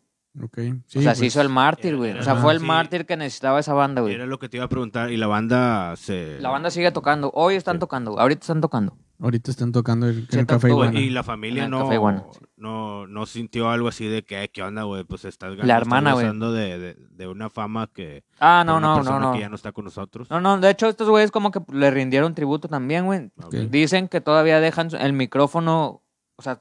Ok. 0.44 0.58
o 0.58 0.90
sea, 1.00 1.14
se 1.14 1.20
pues, 1.20 1.22
hizo 1.22 1.42
el 1.42 1.50
mártir, 1.50 1.96
güey. 1.96 2.18
O 2.18 2.24
sea, 2.24 2.36
fue 2.36 2.54
el 2.54 2.60
Sí. 2.60 2.66
mártir 2.66 3.06
que 3.06 3.16
necesitaba 3.16 3.60
esa 3.60 3.74
banda, 3.76 4.02
güey. 4.02 4.16
Era 4.16 4.26
lo 4.26 4.40
que 4.40 4.50
te 4.50 4.58
iba 4.58 4.66
a 4.66 4.70
preguntar. 4.70 5.12
Y 5.12 5.18
la 5.18 5.28
banda 5.28 5.96
se. 5.96 6.40
La 6.40 6.50
banda 6.50 6.72
sigue 6.72 6.92
tocando. 6.92 7.30
Hoy 7.36 7.54
están 7.54 7.76
Sí. 7.76 7.80
tocando. 7.82 8.20
Ahorita 8.20 8.42
están 8.42 8.60
tocando. 8.60 8.98
Ahorita 9.24 9.52
están 9.52 9.72
tocando 9.72 10.08
el, 10.08 10.20
en 10.20 10.28
Sí, 10.30 10.40
el 10.40 10.46
Café 10.46 10.68
Iguana. 10.68 11.00
Y 11.00 11.10
la 11.10 11.24
familia 11.24 11.68
no, 11.70 11.84
Café 11.84 11.94
Iguana, 11.96 12.26
sí. 12.34 12.40
no, 12.58 13.08
no 13.08 13.26
sintió 13.26 13.70
algo 13.70 13.88
así 13.88 14.06
de 14.06 14.24
que, 14.24 14.44
"Eh, 14.44 14.50
¿qué 14.52 14.62
onda, 14.62 14.84
güey? 14.84 15.06
Pues 15.06 15.24
estás, 15.24 15.56
La 15.56 15.62
estás 15.64 15.78
hermana, 15.82 16.12
güey. 16.12 16.26
gozando 16.26 16.52
de, 16.52 16.78
de, 16.78 16.96
de 17.10 17.28
una 17.28 17.50
fama 17.50 17.88
que. 17.94 18.26
Ah, 18.40 18.64
no, 18.66 18.78
una 18.78 18.88
no, 18.98 19.04
no, 19.04 19.20
no. 19.20 19.32
que 19.34 19.40
ya 19.40 19.48
no 19.50 19.56
está 19.56 19.72
con 19.72 19.86
nosotros. 19.86 20.30
No, 20.30 20.42
no. 20.42 20.60
De 20.60 20.70
hecho, 20.70 20.90
estos 20.90 21.08
güeyes 21.10 21.32
como 21.32 21.52
que 21.52 21.62
le 21.72 21.90
rindieron 21.90 22.36
tributo 22.36 22.68
también, 22.68 23.06
güey. 23.06 23.32
Dicen 23.70 24.10
que 24.10 24.20
todavía 24.22 24.60
dejan 24.60 24.90
el 25.00 25.14
micrófono. 25.14 26.04
O 26.36 26.42
sea, 26.42 26.60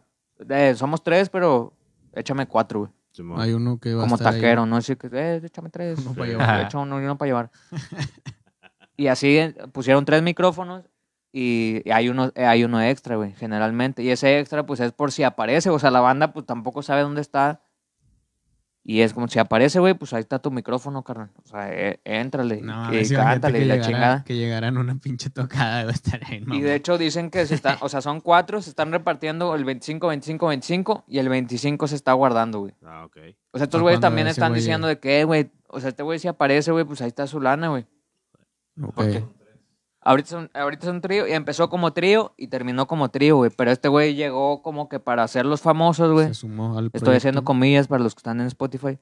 eh, 0.48 0.74
somos 0.76 1.02
tres, 1.02 1.28
pero 1.30 1.72
échame 2.14 2.46
cuatro, 2.46 2.78
güey. 2.80 2.92
Simón. 3.10 3.40
Hay 3.40 3.52
uno 3.52 3.78
que 3.78 3.92
va 3.94 4.02
Como 4.04 4.14
a 4.14 4.18
estar 4.18 4.32
ahí. 4.34 4.40
taquero, 4.40 4.64
¿no? 4.66 4.76
Así 4.76 4.96
que, 4.96 5.08
eh, 5.12 5.40
échame 5.44 5.68
tres. 5.68 5.98
Uno 5.98 6.14
para 6.14 6.24
Sí. 6.26 6.30
llevar. 6.30 6.48
Ajá. 6.50 6.62
Echa 6.62 6.78
uno 6.78 7.00
y 7.00 7.04
uno 7.04 7.18
para 7.18 7.26
llevar. 7.28 7.50
y 8.96 9.06
así 9.08 9.36
eh, 9.36 9.54
pusieron 9.72 10.04
tres 10.04 10.22
micrófonos 10.22 10.84
y 11.32 11.82
hay 11.90 12.08
uno, 12.10 12.30
eh, 12.34 12.44
hay 12.44 12.62
uno 12.64 12.80
extra, 12.82 13.16
güey, 13.16 13.32
generalmente. 13.32 14.02
Y 14.02 14.10
ese 14.10 14.38
extra, 14.38 14.66
pues 14.66 14.80
es 14.80 14.92
por 14.92 15.12
si 15.12 15.22
aparece. 15.22 15.70
O 15.70 15.78
sea, 15.78 15.90
la 15.90 16.00
banda, 16.00 16.32
pues 16.32 16.44
tampoco 16.46 16.82
sabe 16.82 17.02
dónde 17.02 17.20
está. 17.22 17.62
Y 18.84 19.02
es 19.02 19.14
como 19.14 19.28
si 19.28 19.38
aparece, 19.38 19.78
güey, 19.78 19.94
pues 19.94 20.12
ahí 20.12 20.20
está 20.20 20.40
tu 20.40 20.50
micrófono, 20.50 21.04
carnal. 21.04 21.30
O 21.44 21.48
sea, 21.48 21.72
eh, 21.72 22.00
éntrale 22.04 22.60
No, 22.62 22.92
y 22.92 23.08
cántale 23.08 23.60
que 23.60 23.64
y 23.64 23.68
la 23.68 23.74
llegara- 23.76 23.86
chingada. 23.86 24.24
Que 24.24 24.34
llegaran 24.36 24.76
una 24.76 24.96
pinche 24.96 25.30
tocada, 25.30 25.88
estar 25.92 26.20
ahí, 26.26 26.44
Y 26.52 26.60
de 26.62 26.74
hecho 26.74 26.98
dicen 26.98 27.30
que 27.30 27.46
se 27.46 27.54
están, 27.54 27.76
o 27.80 27.88
sea, 27.88 28.00
son 28.00 28.20
cuatro, 28.20 28.60
se 28.60 28.70
están 28.70 28.90
repartiendo 28.90 29.54
el 29.54 29.64
25, 29.64 30.08
25, 30.08 30.48
25 30.48 31.04
y 31.06 31.18
el 31.18 31.28
25 31.28 31.86
se 31.86 31.94
está 31.94 32.12
guardando, 32.14 32.58
güey. 32.58 32.74
Ah, 32.84 33.04
ok. 33.06 33.18
O 33.52 33.58
sea, 33.58 33.64
estos 33.66 33.78
Ah, 33.78 33.82
güeyes 33.82 34.00
también 34.00 34.26
están 34.26 34.52
diciendo 34.52 34.88
de 34.88 34.98
que, 34.98 35.20
eh, 35.20 35.24
güey, 35.24 35.52
o 35.68 35.78
sea, 35.78 35.90
este 35.90 36.02
güey 36.02 36.18
si 36.18 36.26
aparece, 36.26 36.72
güey, 36.72 36.84
pues 36.84 37.00
ahí 37.02 37.08
está 37.08 37.28
su 37.28 37.40
lana, 37.40 37.68
güey. 37.68 37.86
Ok. 38.82 38.94
porque- 38.96 39.24
Ahorita 40.04 40.28
son, 40.30 40.50
ahorita 40.52 40.86
es 40.86 40.92
un 40.92 41.00
trío 41.00 41.28
y 41.28 41.32
empezó 41.32 41.70
como 41.70 41.92
trío 41.92 42.34
y 42.36 42.48
terminó 42.48 42.86
como 42.86 43.10
trío, 43.10 43.36
güey. 43.36 43.50
Pero 43.56 43.70
este 43.70 43.88
güey 43.88 44.14
llegó 44.14 44.60
como 44.62 44.88
que 44.88 44.98
para 44.98 45.22
hacerlos 45.22 45.60
famosos, 45.62 46.12
güey. 46.12 46.26
Se 46.28 46.34
sumó 46.34 46.76
al 46.76 46.90
Estoy 46.92 47.16
haciendo 47.16 47.44
comillas 47.44 47.86
para 47.86 48.02
los 48.02 48.14
que 48.14 48.18
están 48.18 48.40
en 48.40 48.48
Spotify. 48.48 48.98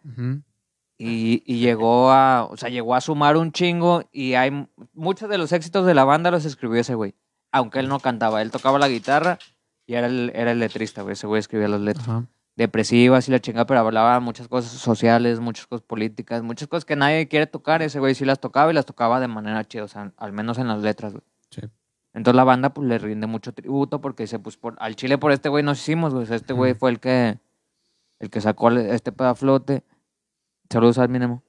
Y, 0.99 1.43
y 1.47 1.61
llegó 1.61 2.11
a, 2.11 2.45
o 2.45 2.57
sea, 2.59 2.69
llegó 2.69 2.95
a 2.95 3.01
sumar 3.01 3.39
un 3.39 3.53
chingo 3.53 4.03
y 4.13 4.35
hay 4.35 4.69
muchos 4.93 5.31
de 5.31 5.39
los 5.39 5.53
éxitos 5.53 5.87
de 5.87 5.95
la 5.95 6.05
banda 6.05 6.31
los 6.31 6.45
escribió 6.45 6.79
ese 6.81 6.95
güey. 6.95 7.15
Aunque 7.51 7.79
él 7.79 7.89
no 7.89 7.99
cantaba, 8.01 8.43
él 8.43 8.51
tocaba 8.51 8.79
la 8.79 8.89
guitarra 8.89 9.39
y 9.87 9.95
era 9.95 10.07
el, 10.07 10.31
era 10.35 10.53
el 10.53 10.59
letrista, 10.59 11.01
güey. 11.01 11.15
Ese 11.15 11.27
güey 11.27 11.41
escribía 11.41 11.69
las 11.69 11.81
letras. 11.81 12.07
Ajá. 12.07 12.27
Depresivas 12.61 13.27
y 13.27 13.31
la 13.31 13.39
chingada, 13.39 13.65
pero 13.65 13.81
hablaba 13.81 14.21
muchas 14.21 14.47
cosas 14.47 14.73
sociales, 14.73 15.41
muchas 15.41 15.67
cosas 15.67 15.83
políticas, 15.83 16.43
muchas 16.43 16.69
cosas 16.69 16.85
que 16.85 16.95
nadie 16.95 17.27
quiere 17.27 17.47
tocar. 17.47 17.81
Ese 17.81 18.01
güey 18.01 18.15
sí 18.15 18.27
las 18.27 18.39
tocaba 18.39 18.71
y 18.71 18.75
las 18.75 18.85
tocaba 18.85 19.19
de 19.19 19.29
manera 19.29 19.65
chida, 19.65 19.85
o 19.85 19.89
sea, 19.89 20.13
al 20.19 20.33
menos 20.33 20.59
en 20.59 20.69
las 20.69 20.83
letras, 20.83 21.13
güey. 21.15 21.25
Sí. 21.51 21.63
Entonces 22.13 22.37
la 22.37 22.45
banda 22.45 22.75
pues 22.75 22.87
le 22.87 22.99
rinde 22.99 23.27
mucho 23.27 23.55
tributo 23.55 24.03
porque 24.03 24.25
dice, 24.25 24.39
pues 24.39 24.59
por, 24.59 24.77
al 24.79 24.95
chile 24.95 25.17
por 25.17 25.33
este 25.33 25.49
güey 25.49 25.65
nos 25.65 25.81
hicimos, 25.81 26.13
güey. 26.13 26.27
Este 26.31 26.53
güey 26.53 26.75
fue 26.75 26.91
el 26.91 27.01
que 27.01 27.39
el 28.19 28.29
que 28.29 28.43
sacó 28.43 28.71
este 28.71 29.11
pedo 29.11 29.29
a 29.29 29.35
flote. 29.35 29.83
Saludos 30.69 30.99
al 30.99 31.09
mínimo. 31.09 31.43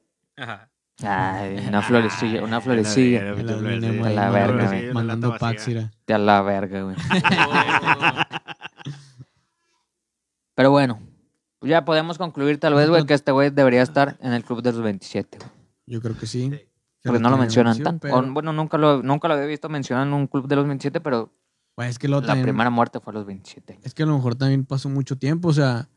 Ay, 1.03 1.57
una 1.67 1.81
florecilla, 1.81 2.41
una 2.41 2.61
florecilla. 2.61 3.31
A 3.31 3.33
la 3.33 4.29
verga, 4.29 4.67
güey. 4.69 4.87
la 4.87 4.93
Mandando. 4.93 5.37
De 6.07 6.13
a 6.13 6.17
la 6.17 6.41
verga, 6.41 6.83
güey. 6.83 6.95
Pero 10.61 10.71
bueno, 10.71 10.99
pues 11.59 11.71
ya 11.71 11.83
podemos 11.85 12.17
concluir 12.19 12.59
tal 12.59 12.75
vez, 12.75 12.87
güey, 12.87 13.03
que 13.05 13.15
este 13.15 13.31
güey 13.31 13.49
debería 13.49 13.81
estar 13.81 14.17
en 14.21 14.31
el 14.33 14.43
club 14.43 14.61
de 14.61 14.71
los 14.71 14.81
27, 14.83 15.39
güey. 15.39 15.49
Yo 15.87 16.01
creo 16.01 16.15
que 16.15 16.27
sí. 16.27 16.49
Que 16.51 16.69
Porque 17.03 17.19
no 17.19 17.31
lo 17.31 17.37
mencionan 17.37 17.71
mención, 17.71 17.85
tanto. 17.99 18.01
pero- 18.01 18.17
O, 18.19 18.31
bueno, 18.33 18.53
nunca 18.53 18.77
lo, 18.77 19.01
nunca 19.01 19.27
lo 19.27 19.33
había 19.33 19.47
visto 19.47 19.69
mencionar 19.69 20.05
en 20.05 20.13
un 20.13 20.27
club 20.27 20.47
de 20.47 20.55
los 20.55 20.67
27, 20.67 21.01
pero 21.01 21.33
Pues 21.73 21.89
es 21.89 21.97
que 21.99 22.07
lo 22.07 22.21
la 22.21 22.27
también- 22.27 22.45
primera 22.45 22.69
muerte 22.69 22.99
fue 22.99 23.11
a 23.11 23.15
los 23.15 23.25
27. 23.25 23.79
Es 23.81 23.95
que 23.95 24.03
a 24.03 24.05
lo 24.05 24.13
mejor 24.15 24.35
también 24.35 24.65
pasó 24.65 24.87
mucho 24.87 25.17
tiempo, 25.17 25.47
o 25.49 25.53
sea, 25.53 25.89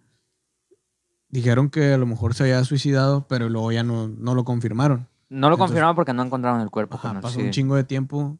dijeron 1.28 1.68
que 1.68 1.92
a 1.92 1.98
lo 1.98 2.06
mejor 2.06 2.32
se 2.34 2.44
había 2.44 2.64
suicidado, 2.64 3.26
pero 3.28 3.48
luego 3.50 3.70
ya 3.72 3.82
no, 3.82 4.08
no 4.08 4.34
lo 4.34 4.44
confirmaron. 4.44 5.08
No 5.28 5.48
lo 5.50 5.56
Entonces- 5.56 5.58
confirmaron 5.58 5.96
porque 5.96 6.12
no 6.14 6.22
encontraron 6.22 6.60
el 6.62 6.70
cuerpo. 6.70 6.96
Ajá, 6.96 7.20
pasó 7.20 7.38
sí. 7.40 7.42
un 7.46 7.50
chingo 7.50 7.76
de 7.76 7.84
tiempo 7.84 8.38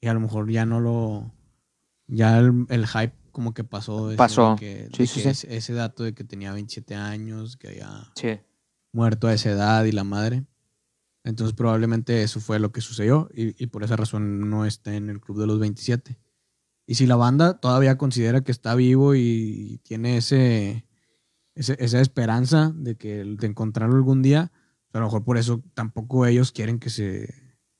y 0.00 0.06
a 0.06 0.14
lo 0.14 0.20
mejor 0.20 0.48
ya 0.50 0.66
no 0.66 0.78
lo... 0.80 1.32
Ya 2.06 2.38
el, 2.38 2.66
el 2.68 2.86
hype 2.86 3.14
como 3.34 3.52
que 3.52 3.64
pasó. 3.64 4.10
Pasó. 4.16 4.52
de 4.54 4.60
que- 4.60 4.88
Sí, 4.94 5.02
de 5.02 5.06
sí, 5.06 5.22
que 5.22 5.34
sí. 5.34 5.46
Ese, 5.50 5.72
dato 5.74 6.02
de 6.04 6.14
que 6.14 6.24
tenía 6.24 6.54
27 6.54 6.94
años, 6.94 7.58
que 7.58 7.68
había 7.68 8.10
muerto 8.94 9.26
a 9.28 9.34
esa 9.34 9.50
edad 9.50 9.84
y 9.84 9.92
la 9.92 10.04
madre. 10.04 10.46
Entonces 11.24 11.54
probablemente 11.54 12.22
eso 12.22 12.40
fue 12.40 12.58
lo 12.58 12.72
que 12.72 12.80
sucedió 12.80 13.28
y, 13.34 13.62
y 13.62 13.66
por 13.66 13.82
esa 13.84 13.96
razón 13.96 14.48
no 14.48 14.64
está 14.64 14.94
en 14.94 15.10
el 15.10 15.20
club 15.20 15.38
de 15.40 15.46
los 15.46 15.58
27. 15.58 16.18
Y 16.86 16.94
si 16.96 17.06
la 17.06 17.16
banda 17.16 17.60
todavía 17.60 17.96
considera 17.98 18.42
que 18.42 18.52
está 18.52 18.74
vivo 18.74 19.14
y 19.14 19.80
tiene 19.84 20.18
ese, 20.18 20.86
ese- 21.54 21.76
esa 21.78 22.00
esperanza 22.00 22.72
de 22.74 22.96
que 22.96 23.24
de 23.24 23.46
encontrarlo 23.46 23.96
algún 23.96 24.22
día, 24.22 24.52
a 24.92 24.98
lo 24.98 25.04
mejor 25.06 25.24
por 25.24 25.38
eso 25.38 25.62
tampoco 25.74 26.26
ellos 26.26 26.52
quieren 26.52 26.78
que 26.78 26.90
se, 26.90 27.34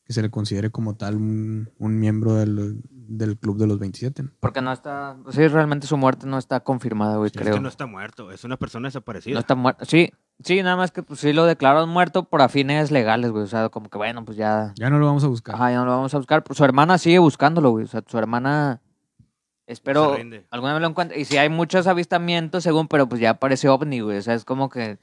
que 0.04 0.12
se 0.14 0.22
le 0.22 0.30
considere 0.30 0.70
como 0.70 0.96
tal 0.96 1.16
un, 1.16 1.70
un 1.78 1.98
miembro 2.00 2.34
del, 2.34 2.80
del 3.06 3.38
club 3.38 3.58
de 3.58 3.66
los 3.66 3.78
27. 3.78 4.22
¿no? 4.22 4.30
Porque 4.40 4.60
no 4.60 4.72
está. 4.72 5.16
Sí, 5.30 5.46
realmente 5.48 5.86
su 5.86 5.96
muerte 5.96 6.26
no 6.26 6.38
está 6.38 6.60
confirmada, 6.60 7.16
güey, 7.16 7.28
Es 7.28 7.32
creo. 7.32 7.54
que 7.54 7.60
no 7.60 7.68
está 7.68 7.86
muerto, 7.86 8.30
es 8.30 8.44
una 8.44 8.56
persona 8.56 8.88
desaparecida. 8.88 9.34
No 9.34 9.40
está 9.40 9.54
muerto. 9.54 9.84
Sí, 9.84 10.12
sí, 10.42 10.62
nada 10.62 10.76
más 10.76 10.90
que 10.90 11.02
pues, 11.02 11.20
sí 11.20 11.32
lo 11.32 11.44
declararon 11.44 11.88
muerto 11.88 12.24
por 12.24 12.42
afines 12.42 12.90
legales, 12.90 13.30
güey. 13.30 13.44
O 13.44 13.46
sea, 13.48 13.68
como 13.68 13.88
que 13.90 13.98
bueno, 13.98 14.24
pues 14.24 14.36
ya. 14.36 14.72
Ya 14.76 14.90
no 14.90 14.98
lo 14.98 15.06
vamos 15.06 15.24
a 15.24 15.28
buscar. 15.28 15.54
Ajá, 15.54 15.70
ya 15.70 15.78
no 15.78 15.84
lo 15.86 15.90
vamos 15.92 16.14
a 16.14 16.18
buscar. 16.18 16.42
Pero 16.44 16.54
su 16.54 16.64
hermana 16.64 16.98
sigue 16.98 17.18
buscándolo, 17.18 17.70
güey. 17.70 17.84
O 17.84 17.88
sea, 17.88 18.02
su 18.06 18.18
hermana. 18.18 18.80
Espero 19.66 20.16
alguna 20.50 20.74
vez 20.74 20.82
lo 20.82 20.88
encuentre. 20.88 21.18
Y 21.18 21.24
si 21.24 21.38
hay 21.38 21.48
muchos 21.48 21.86
avistamientos, 21.86 22.62
según, 22.62 22.86
pero 22.86 23.08
pues 23.08 23.20
ya 23.20 23.30
aparece 23.30 23.68
ovni, 23.68 24.00
güey. 24.00 24.18
O 24.18 24.22
sea, 24.22 24.34
es 24.34 24.44
como 24.44 24.68
que 24.68 24.98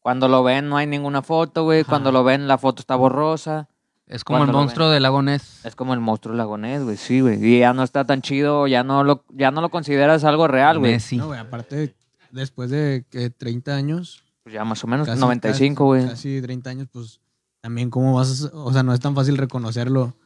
cuando 0.00 0.28
lo 0.28 0.42
ven 0.42 0.68
no 0.68 0.76
hay 0.76 0.86
ninguna 0.88 1.22
foto, 1.22 1.62
güey. 1.64 1.84
Cuando 1.84 2.10
lo 2.10 2.24
ven 2.24 2.48
la 2.48 2.58
foto 2.58 2.80
está 2.80 2.96
borrosa. 2.96 3.68
Es 4.10 4.24
como 4.24 4.42
el 4.42 4.50
monstruo 4.50 4.90
del 4.90 5.04
lago 5.04 5.22
Ness. 5.22 5.64
Es 5.64 5.76
como 5.76 5.94
el 5.94 6.00
monstruo 6.00 6.34
lagonés, 6.34 6.82
güey. 6.82 6.96
Sí, 6.96 7.20
güey. 7.20 7.42
Y 7.44 7.60
ya 7.60 7.72
no 7.72 7.84
está 7.84 8.04
tan 8.04 8.22
chido, 8.22 8.66
ya 8.66 8.82
no 8.82 9.04
lo, 9.04 9.24
ya 9.30 9.50
no 9.52 9.60
lo 9.60 9.70
consideras 9.70 10.24
algo 10.24 10.48
real, 10.48 10.80
güey. 10.80 10.92
Nessie. 10.92 11.18
No, 11.18 11.28
güey, 11.28 11.38
aparte, 11.38 11.94
después 12.32 12.70
de 12.70 13.04
que 13.08 13.30
30 13.30 13.74
años, 13.76 14.24
Pues 14.42 14.52
ya 14.54 14.64
más 14.64 14.82
o 14.82 14.88
menos, 14.88 15.06
Casi- 15.06 15.20
95, 15.20 15.84
güey. 15.84 16.06
Casi 16.08 16.42
30 16.42 16.70
años, 16.70 16.88
pues 16.90 17.20
también 17.60 17.88
cómo 17.90 18.14
vas 18.14 18.50
a, 18.52 18.56
o 18.56 18.72
sea, 18.72 18.82
no 18.82 18.92
es 18.92 18.98
tan 19.00 19.14
fácil 19.14 19.36
reconocerlo. 19.36 20.16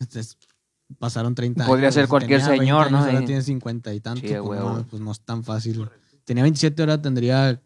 Este, 0.00 0.18
es- 0.20 0.36
pasaron 0.98 1.34
30 1.36 1.64
Podría 1.64 1.86
años. 1.86 1.94
ser 1.94 2.04
si 2.06 2.10
cualquier 2.10 2.40
tenía 2.40 2.48
20 2.50 2.64
señor, 2.64 2.90
¿no? 2.90 2.96
años, 2.98 3.06
Ahora 3.06 3.18
Ahí. 3.20 3.24
tiene 3.26 3.42
50 3.42 3.94
y 3.94 4.00
tantos. 4.00 4.22
Sí, 4.22 4.28
pues, 4.34 4.40
güey, 4.42 4.58
no, 4.58 4.72
güey. 4.72 4.84
pues 4.84 5.00
no 5.00 5.12
es 5.12 5.20
tan 5.20 5.44
fácil. 5.44 5.88
Tenía 6.24 6.42
27, 6.42 6.82
ahora 6.82 7.00
tendría, 7.00 7.60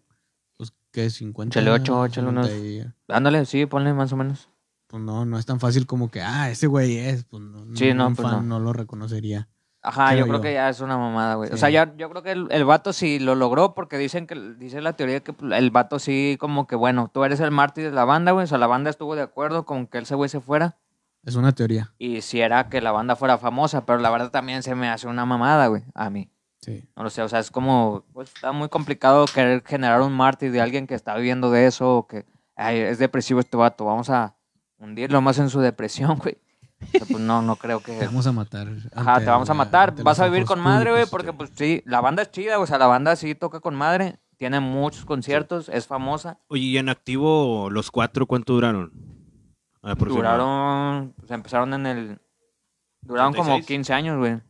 pues, 0.59 0.73
¿qué? 0.93 1.09
50. 1.09 1.59
Échale 1.59 1.71
ocho, 1.71 2.05
échale 2.05 2.29
unos- 2.29 2.47
50 2.51 2.89
y- 3.09 3.13
Ándale, 3.13 3.47
sí, 3.47 3.65
ponle 3.67 3.95
más 3.95 4.13
o 4.13 4.17
menos. 4.17 4.49
Pues 4.87 5.03
no, 5.03 5.25
no 5.25 5.39
es 5.39 5.47
tan 5.47 5.61
fácil 5.61 5.87
como 5.87 6.11
que, 6.11 6.23
ah, 6.23 6.51
ese 6.51 6.67
güey 6.67 6.99
es. 6.99 7.25
Pues 7.25 7.43
no, 7.43 7.77
Sí, 7.77 7.93
no, 7.95 8.07
un 8.09 8.17
pues 8.17 8.29
fan 8.29 8.49
no. 8.49 8.59
no 8.59 8.65
lo 8.65 8.73
reconocería. 8.73 9.49
Ajá, 9.83 10.09
Creo 10.09 10.19
yo 10.21 10.25
creo 10.25 10.37
yo. 10.39 10.43
que 10.43 10.53
ya 10.55 10.69
es 10.69 10.81
una 10.81 10.99
mamada, 10.99 11.37
güey. 11.37 11.49
O 11.51 11.53
Sí. 11.53 11.59
sea, 11.61 11.71
ya, 11.71 11.95
yo 11.97 12.11
creo 12.11 12.23
que 12.23 12.33
el, 12.33 12.49
el 12.51 12.65
vato 12.65 12.93
sí 12.93 13.21
lo 13.21 13.35
logró 13.37 13.75
porque 13.75 13.99
dicen 13.99 14.27
que, 14.27 14.35
dice 14.59 14.81
la 14.81 14.95
teoría 14.95 15.21
que 15.21 15.33
pues, 15.33 15.53
el 15.53 15.71
vato 15.71 15.99
sí 16.01 16.37
como 16.41 16.67
que, 16.67 16.75
bueno, 16.75 17.09
tú 17.15 17.23
eres 17.23 17.39
el 17.41 17.53
mártir 17.53 17.85
de 17.85 17.93
la 17.93 18.05
banda, 18.05 18.33
güey. 18.33 18.45
O 18.45 18.47
sea, 18.49 18.59
la 18.59 18.67
banda 18.67 18.91
estuvo 18.91 19.15
de 19.15 19.23
acuerdo 19.23 19.65
con 19.65 19.87
que 19.87 19.99
ese 19.99 20.15
güey 20.17 20.29
se 20.29 20.41
fuera. 20.41 20.77
Es 21.23 21.35
una 21.37 21.53
teoría. 21.53 21.93
Y 21.99 22.21
si 22.23 22.41
era 22.41 22.69
que 22.69 22.81
la 22.81 22.93
banda 22.93 23.17
fuera 23.17 23.39
famosa, 23.39 23.85
pero 23.87 23.99
la 23.99 24.11
verdad 24.11 24.31
también 24.31 24.63
se 24.63 24.75
me 24.75 24.89
hace 24.89 25.09
una 25.09 25.25
mamada, 25.25 25.67
güey, 25.69 25.83
a 25.95 26.09
mí. 26.11 26.31
Sí. 26.61 26.89
No 26.97 27.03
lo 27.05 27.11
sé, 27.11 27.23
o 27.23 27.29
sea, 27.29 27.39
es 27.41 27.51
como, 27.51 28.05
pues 28.13 28.33
está 28.33 28.51
muy 28.53 28.69
complicado 28.69 29.25
querer 29.33 29.63
generar 29.67 30.01
un 30.03 30.13
mártir 30.13 30.51
de 30.53 30.61
alguien 30.61 30.87
que 30.87 30.95
está 30.95 31.15
viviendo 31.17 31.51
de 31.51 31.67
eso 31.67 31.97
o 31.99 32.07
que 32.09 32.25
ay, 32.57 32.79
es 32.79 32.99
depresivo 32.99 33.39
este 33.41 33.57
vato, 33.57 33.85
vamos 33.85 34.09
a 34.11 34.36
hundirlo 34.79 35.21
más 35.21 35.39
en 35.39 35.51
su 35.51 35.61
depresión, 35.61 36.19
güey. 36.19 36.39
O 36.83 36.87
sea, 36.87 37.07
pues 37.07 37.21
no, 37.21 37.43
no 37.43 37.57
creo 37.57 37.81
que... 37.81 37.93
Te 37.99 38.07
vamos 38.07 38.27
a 38.27 38.33
matar. 38.33 38.69
Ajá, 38.95 39.21
te 39.21 39.27
vamos 39.27 39.49
a 39.49 39.55
matar, 39.55 39.95
vas 40.03 40.21
a 40.21 40.27
vivir 40.29 40.45
con 40.45 40.61
madre, 40.61 40.91
güey, 40.91 41.07
porque 41.11 41.33
pues 41.33 41.51
sí, 41.55 41.83
la 41.87 42.01
banda 42.01 42.23
es 42.23 42.31
chida, 42.31 42.59
o 42.59 42.67
sea, 42.67 42.79
la 42.79 42.87
banda 42.87 43.17
sí 43.17 43.35
toca 43.35 43.61
con 43.61 43.75
madre, 43.75 44.19
tiene 44.37 44.61
muchos 44.61 45.05
conciertos, 45.05 45.69
es 45.71 45.87
famosa. 45.87 46.39
Oye, 46.49 46.65
y 46.65 46.79
en 46.79 46.89
activo 46.89 47.71
los 47.71 47.91
cuatro, 47.91 48.27
¿cuánto 48.27 48.53
duraron? 48.53 48.93
Aproximado. 49.83 50.37
Duraron, 50.37 51.15
pues 51.17 51.31
empezaron 51.31 51.75
en 51.75 51.87
el... 51.87 52.21
Duraron 53.01 53.33
como 53.33 53.55
86. 53.55 53.67
15 53.67 53.93
años, 53.95 54.19
güey. 54.19 54.41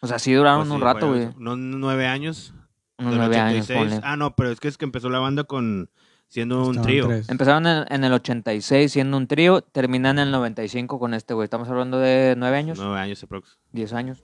O 0.00 0.06
sea, 0.06 0.18
sí 0.18 0.32
duraron 0.32 0.60
Pues 0.60 0.68
sí, 0.68 0.74
un 0.74 0.80
rato, 0.80 1.08
güey. 1.08 1.28
Unos 1.36 1.58
nueve 1.58 2.06
años. 2.06 2.54
Unos 2.98 3.14
nueve 3.16 3.38
años, 3.38 3.64
86. 3.64 3.78
ponle. 3.78 4.00
Ah, 4.04 4.16
no, 4.16 4.34
pero 4.34 4.50
es 4.50 4.60
que 4.60 4.68
es 4.68 4.76
que 4.76 4.84
empezó 4.84 5.08
la 5.10 5.20
banda 5.20 5.44
con 5.44 5.90
siendo 6.28 6.66
un 6.66 6.80
trío. 6.82 7.06
tres. 7.08 7.28
Empezaron 7.28 7.66
en, 7.66 7.84
en 7.88 8.04
el 8.04 8.12
86 8.12 8.92
siendo 8.92 9.16
un 9.16 9.26
trío, 9.26 9.60
terminan 9.62 10.18
en 10.18 10.26
el 10.26 10.30
95 10.32 10.98
con 10.98 11.14
este 11.14 11.34
güey. 11.34 11.44
Estamos 11.44 11.68
hablando 11.68 11.98
de 11.98 12.34
9 12.36 12.56
años, 12.56 12.78
Nueve 12.78 12.98
años 13.00 13.22
aprox. 13.22 13.58
10 13.72 13.92
años. 13.94 14.22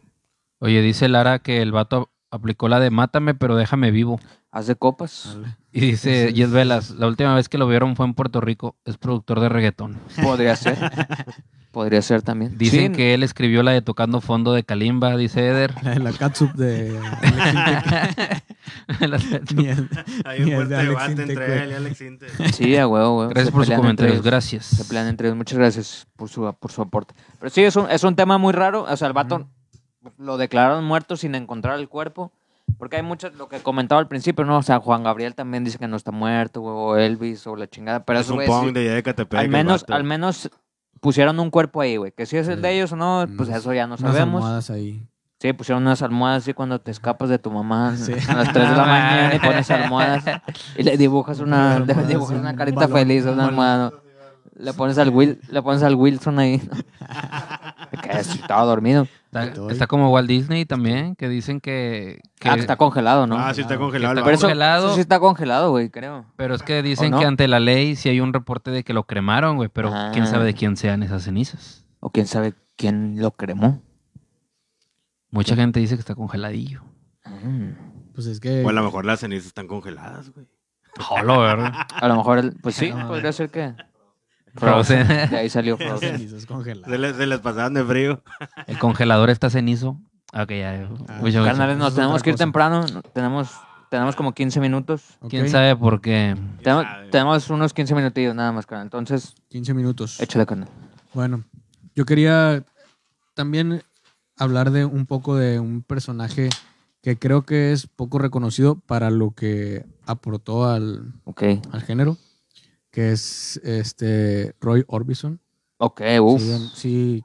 Oye, 0.58 0.80
dice 0.82 1.08
Lara 1.08 1.40
que 1.40 1.60
el 1.60 1.72
vato 1.72 2.10
aplicó 2.30 2.68
la 2.68 2.80
de 2.80 2.90
mátame, 2.90 3.34
pero 3.34 3.56
déjame 3.56 3.90
vivo. 3.90 4.20
Haz 4.50 4.66
de 4.68 4.76
copas. 4.76 5.36
Y 5.72 5.80
dice 5.80 6.32
Jess 6.34 6.46
es- 6.46 6.50
Velas, 6.52 6.90
la 6.92 7.08
última 7.08 7.34
vez 7.34 7.48
que 7.48 7.58
lo 7.58 7.66
vieron 7.66 7.96
fue 7.96 8.06
en 8.06 8.14
Puerto 8.14 8.40
Rico. 8.40 8.76
Es 8.84 8.96
productor 8.96 9.40
de 9.40 9.48
reggaetón. 9.48 9.98
Podría 10.22 10.54
ser. 10.56 10.78
Podría 11.72 12.02
ser 12.02 12.22
también. 12.22 12.56
Dicen 12.56 12.92
Sí, 12.92 12.96
que 12.96 13.14
él 13.14 13.24
escribió 13.24 13.64
la 13.64 13.72
de 13.72 13.82
Tocando 13.82 14.20
Fondo 14.20 14.52
de 14.52 14.62
Kalimba, 14.62 15.16
dice 15.16 15.44
Eder. 15.48 15.74
La, 15.82 15.96
la 15.96 16.12
catsup 16.12 16.52
de 16.52 16.96
Hay 20.24 20.42
un 20.42 20.53
fuerte 20.53 20.74
de 20.74 20.85
debate 20.85 21.11
Intec, 21.12 21.29
entre 21.29 21.46
güey. 21.46 21.59
él 21.59 21.70
y 21.70 21.74
Alex. 21.74 21.98
Sí, 22.55 22.77
a 22.77 22.87
huevo, 22.88 23.14
güey. 23.16 23.29
Gracias 23.29 23.46
Se 23.46 23.53
por 23.53 23.66
sus 23.66 23.74
comentarios, 23.74 24.14
ellos. 24.14 24.24
gracias. 24.27 24.64
Se 24.66 24.85
pelean 24.85 25.07
entre 25.09 25.29
ellos. 25.29 25.37
Muchas 25.37 25.59
gracias 25.59 26.07
por 26.16 26.29
su, 26.29 26.55
por 26.59 26.72
su 26.72 26.83
aporte. 26.83 27.14
Pero 27.38 27.50
sí, 27.50 27.62
es 27.62 27.77
un, 27.77 27.90
es 27.90 28.03
un 28.05 28.16
tema 28.16 28.38
muy 28.38 28.53
raro. 28.53 28.85
O 28.88 28.96
sea, 28.96 29.09
el 29.09 29.14
vato 29.14 29.48
lo 30.18 30.37
declararon 30.37 30.85
muerto 30.85 31.16
sin 31.16 31.35
encontrar 31.35 31.79
el 31.79 31.88
cuerpo. 31.88 32.33
Porque 32.79 32.96
hay 32.96 33.03
muchas, 33.03 33.35
lo 33.35 33.48
que 33.48 33.61
comentaba 33.61 34.00
al 34.00 34.09
principio, 34.09 34.44
¿no? 34.44 34.57
O 34.59 34.62
sea, 34.62 34.81
Juan 34.81 35.03
Gabriel 35.05 35.35
también 35.35 35.64
dice 35.64 35.79
que 35.79 35.87
no 35.87 35.96
está 35.96 36.11
muerto, 36.12 36.62
güey, 36.62 36.74
o 36.74 36.96
Elvis, 36.96 37.46
o 37.46 37.57
la 37.57 37.68
chingada. 37.68 38.05
Pero 38.05 38.18
es 38.20 38.24
eso, 38.27 38.33
un 38.33 38.38
güey, 38.38 38.48
pong 38.48 38.66
sí- 38.68 38.72
de 38.72 38.81
allá 38.81 38.94
de 38.94 39.03
Catepec. 39.03 39.38
al 39.38 39.48
menos, 39.50 39.85
al 39.88 40.03
menos 40.05 40.50
pusieron 41.00 41.38
un 41.40 41.50
cuerpo 41.50 41.83
ahí, 41.83 41.98
güey. 41.98 42.12
Que 42.12 42.24
si 42.24 42.38
es 42.38 42.48
el 42.48 42.62
de 42.62 42.70
Sí. 42.70 42.74
ellos 42.77 42.92
o 42.92 42.96
no, 42.96 43.27
pues 43.37 43.48
Unos- 43.50 43.61
eso 43.61 43.74
ya 43.74 43.87
no 43.87 43.96
unas 43.96 44.00
sabemos. 44.00 44.42
almohadas 44.42 44.70
ahí. 44.70 45.07
Sí, 45.44 45.52
pusieron 45.52 45.83
unas 45.83 46.00
almohadas 46.00 46.42
así 46.44 46.54
cuando 46.54 46.80
te 46.80 46.90
escapas 46.90 47.28
de 47.28 47.38
tu 47.38 47.50
mamá 47.50 47.94
Sí. 47.98 48.14
a 48.28 48.35
las 48.35 48.50
3 48.52 48.70
de 48.70 48.76
la 48.76 48.85
mañana 48.87 49.35
y 49.35 49.38
pones 49.38 49.70
almohadas 49.70 50.24
y 50.78 50.83
le 50.83 50.96
dibujas 50.96 51.40
una, 51.40 51.80
le 51.80 51.94
dibujas 52.07 52.38
una 52.38 52.50
un 52.52 52.57
carita 52.57 52.80
balón, 52.87 52.92
feliz, 52.96 53.24
un 53.26 53.35
una 53.35 53.44
almohada. 53.48 53.90
¿no? 53.90 54.04
Le 54.57 54.72
pones 54.72 54.96
al 54.96 55.11
Will, 55.11 55.38
le 55.50 55.61
pones 55.62 55.83
al 55.83 55.96
Wilson 55.96 56.38
ahí. 56.38 56.62
¿no? 56.70 58.00
que 58.02 58.11
estaba 58.20 58.62
dormido. 58.62 59.07
Está, 59.68 59.87
como 59.88 60.11
Walt 60.12 60.28
Disney 60.28 60.64
también, 60.64 61.14
que 61.16 61.28
dicen 61.28 61.61
que... 61.61 62.20
que- 62.38 62.48
Ah, 62.48 62.54
que 62.54 62.61
está 62.61 62.76
congelado, 62.76 63.26
¿no? 63.26 63.37
Ah, 63.37 63.52
sí 63.52 63.61
está 63.62 63.74
Claro. 63.74 63.87
congelado. 63.87 64.12
el 64.12 64.18
Está 64.18 64.24
Pero 64.24 64.37
vato. 64.37 64.38
eso, 64.38 64.46
congelado. 64.46 64.87
eso 64.87 64.94
sí 64.94 65.00
está 65.00 65.18
congelado, 65.20 65.70
güey, 65.72 65.90
creo. 65.90 66.24
Pero 66.37 66.54
es 66.54 66.62
que 66.62 66.83
dicen 66.83 67.11
no? 67.11 67.18
que 67.18 67.26
ante 67.26 67.48
la 67.48 67.59
ley 67.61 67.96
sí 67.96 68.09
hay 68.09 68.20
un 68.20 68.33
reporte 68.33 68.70
de 68.70 68.83
que 68.85 68.94
lo 68.94 69.02
cremaron, 69.04 69.57
güey. 69.57 69.68
Pero 69.70 69.90
quién 70.12 70.24
Ah. 70.24 70.28
sabe 70.28 70.44
de 70.46 70.54
quién 70.54 70.76
sean 70.78 71.02
esas 71.02 71.24
cenizas. 71.24 71.85
O 72.00 72.09
quién 72.11 72.26
sabe 72.28 72.54
quién 72.76 73.16
lo 73.20 73.33
cremó. 73.33 73.83
Mucha 75.34 75.56
gente 75.56 75.80
dice 75.80 75.94
que 75.96 76.00
está 76.00 76.14
congeladillo. 76.14 76.82
Mm. 77.42 78.12
Pues 78.14 78.26
es 78.26 78.40
que. 78.40 78.64
O 78.64 78.68
a 78.68 78.72
lo 78.72 78.82
mejor 78.84 79.04
las 79.04 79.20
cenizas 79.20 79.46
están 79.46 79.66
congeladas, 79.66 80.30
güey. 80.30 80.46
Jolo, 80.98 81.40
¿verdad? 81.40 81.72
A 82.00 82.06
lo 82.08 82.16
mejor, 82.16 82.38
el- 82.38 82.54
pues 82.62 82.76
sí, 82.76 82.92
Ah. 82.94 83.08
podría 83.08 83.32
ser 83.32 83.50
que... 83.50 83.74
Frozen. 84.54 85.08
De 85.30 85.38
ahí 85.38 85.50
salió 85.50 85.76
Frozen. 85.76 86.18
cenizas 86.18 86.46
congeladas. 86.46 86.88
Se 86.88 86.98
les, 86.98 87.16
se 87.16 87.26
les 87.26 87.40
pasaban 87.40 87.74
de 87.74 87.82
frío. 87.84 88.22
El 88.68 88.78
congelador 88.78 89.28
está 89.30 89.50
cenizo. 89.50 90.00
Ok, 90.32 90.50
ya. 90.50 90.74
Ah, 90.74 90.88
mucho, 90.88 91.12
mucho. 91.20 91.44
Carnales, 91.44 91.74
Eso 91.76 91.78
nos 91.84 91.88
es 91.88 91.94
tenemos 91.96 92.14
otra 92.14 92.22
que 92.24 92.30
ir 92.30 92.34
cosa. 92.34 92.44
temprano. 92.44 92.84
Tenemos, 93.12 93.50
tenemos 93.90 94.14
como 94.14 94.32
15 94.32 94.60
minutos. 94.60 95.18
Ok, 95.20 95.30
¿Quién 95.30 95.48
sabe 95.48 95.74
por 95.74 96.00
qué? 96.00 96.36
Tenemos, 96.62 96.84
sabe. 96.84 97.08
tenemos 97.10 97.50
unos 97.50 97.74
15 97.74 97.94
minutillos 97.96 98.34
nada 98.36 98.52
más, 98.52 98.64
carnal. 98.66 98.86
Entonces, 98.86 99.34
15 99.48 99.74
minutos. 99.74 100.20
échale, 100.20 100.46
carnal. 100.46 100.68
Bueno, 101.12 101.42
yo 101.96 102.04
quería 102.04 102.62
también 103.34 103.82
hablar 104.36 104.70
de 104.70 104.84
un 104.84 105.06
poco 105.06 105.36
de 105.36 105.60
un 105.60 105.82
personaje 105.82 106.48
que 107.02 107.18
creo 107.18 107.42
que 107.42 107.72
es 107.72 107.86
poco 107.86 108.18
reconocido 108.18 108.76
para 108.76 109.10
lo 109.10 109.32
que 109.32 109.84
aportó 110.06 110.66
al, 110.68 111.12
Ok. 111.24 111.42
al 111.70 111.82
género, 111.82 112.16
que 112.90 113.12
es 113.12 113.58
este 113.62 114.54
Roy 114.60 114.84
Orbison. 114.88 115.40
Ok, 115.78 116.00
uff. 116.22 116.40
Sí, 116.42 116.70
sí 116.74 117.24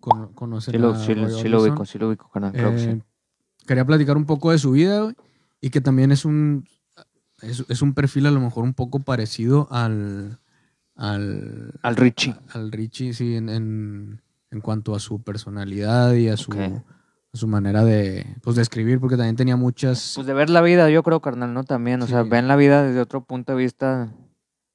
cono- 0.00 0.30
conocen 0.34 0.72
Sí 0.72 0.78
lo, 0.78 0.90
a 0.90 0.96
sí, 0.98 1.14
Roy 1.14 1.30
sí 1.30 1.48
lo 1.48 1.62
ubico, 1.62 1.84
sí 1.84 1.98
lo 1.98 2.08
ubico, 2.08 2.30
que 2.30 2.38
Eh. 2.54 3.00
Quería 3.66 3.84
platicar 3.84 4.16
un 4.16 4.26
poco 4.26 4.52
de 4.52 4.58
su 4.58 4.70
vida, 4.72 5.12
y 5.60 5.70
que 5.70 5.80
también 5.80 6.12
es 6.12 6.24
un 6.24 6.68
es, 7.42 7.64
es 7.68 7.82
un 7.82 7.92
perfil 7.94 8.26
a 8.26 8.30
lo 8.30 8.40
mejor 8.40 8.62
un 8.64 8.74
poco 8.74 9.00
parecido 9.00 9.66
al 9.70 10.38
al, 10.94 11.72
Al 11.82 11.96
Richie. 11.96 12.34
al 12.54 12.70
Richie, 12.72 13.12
sí, 13.12 13.34
en, 13.36 13.48
en, 13.48 14.22
en 14.50 14.60
cuanto 14.60 14.94
a 14.94 15.00
su 15.00 15.22
personalidad 15.22 16.12
y 16.14 16.28
a 16.28 16.36
su, 16.36 16.52
a 16.52 17.36
su 17.36 17.46
manera 17.48 17.84
de, 17.84 18.26
pues, 18.42 18.56
de 18.56 18.62
escribir, 18.62 19.00
porque 19.00 19.16
también 19.16 19.36
tenía 19.36 19.56
muchas... 19.56 20.12
Pues 20.14 20.26
de 20.26 20.34
ver 20.34 20.50
la 20.50 20.60
vida, 20.62 20.88
yo 20.90 21.02
creo, 21.02 21.20
carnal, 21.20 21.52
¿no? 21.54 21.64
También, 21.64 22.02
o 22.02 22.06
sea, 22.06 22.22
ven 22.22 22.48
la 22.48 22.56
vida 22.56 22.82
desde 22.84 23.00
otro 23.00 23.24
punto 23.24 23.52
de 23.52 23.58
vista, 23.58 24.12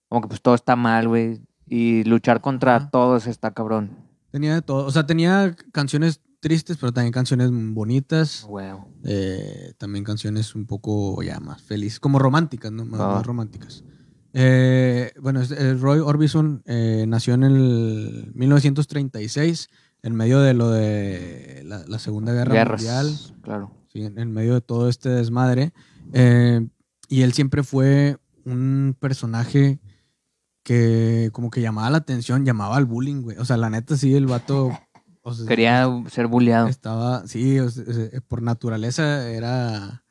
como 0.09 0.21
que 0.21 0.27
pues 0.27 0.41
todo 0.41 0.55
está 0.55 0.75
mal, 0.75 1.07
güey. 1.07 1.41
Y 1.67 2.03
luchar 2.03 2.41
contra 2.41 2.75
Ajá. 2.75 2.89
todos 2.91 3.27
está 3.27 3.51
cabrón. 3.53 3.91
Tenía 4.31 4.55
de 4.55 4.61
todo. 4.61 4.85
O 4.85 4.91
sea, 4.91 5.05
tenía 5.05 5.55
canciones 5.71 6.19
tristes, 6.41 6.75
pero 6.77 6.91
también 6.91 7.13
canciones 7.13 7.49
bonitas. 7.51 8.45
Huevo. 8.49 8.89
eh, 9.05 9.73
también 9.77 10.03
canciones 10.03 10.53
un 10.55 10.65
poco 10.65 11.21
ya 11.23 11.39
más 11.39 11.61
felices, 11.61 11.99
como 12.01 12.19
románticas, 12.19 12.71
¿no? 12.73 12.83
Más, 12.85 12.99
Ah. 12.99 13.07
más 13.15 13.25
románticas. 13.25 13.83
Eh, 14.33 15.11
bueno, 15.19 15.41
eh, 15.41 15.73
Roy 15.79 15.99
Orbison 15.99 16.63
eh, 16.65 17.05
nació 17.07 17.33
en 17.33 17.43
el 17.43 18.31
1936, 18.33 19.69
en 20.03 20.15
medio 20.15 20.39
de 20.39 20.53
lo 20.53 20.69
de 20.69 21.63
la, 21.65 21.83
la 21.87 21.99
Segunda 21.99 22.33
Guerra 22.33 22.53
Guerras. 22.53 22.81
Mundial. 22.81 23.17
Claro. 23.41 23.71
Sí, 23.91 24.03
en, 24.03 24.31
medio 24.31 24.53
de 24.53 24.61
todo 24.61 24.87
este 24.87 25.09
desmadre. 25.09 25.73
Eh, 26.13 26.65
y 27.09 27.23
él 27.23 27.33
siempre 27.33 27.63
fue 27.63 28.17
un 28.45 28.95
personaje 28.97 29.79
que 30.63 31.29
como 31.33 31.49
que 31.49 31.61
llamaba 31.61 31.89
la 31.89 31.97
atención, 31.97 32.45
llamaba 32.45 32.77
al 32.77 32.85
bullying, 32.85 33.21
güey. 33.21 33.37
O 33.37 33.45
sea, 33.45 33.57
la 33.57 33.69
neta 33.69 33.97
sí, 33.97 34.15
el 34.15 34.27
vato... 34.27 34.71
o 35.23 35.33
sea, 35.33 35.45
Quería 35.45 35.87
ser 36.09 36.27
bulleado. 36.27 36.67
Estaba, 36.67 37.27
sí, 37.27 37.59
o 37.59 37.69
sea, 37.69 37.83
por 38.27 38.41
naturaleza 38.41 39.29
era, 39.29 40.05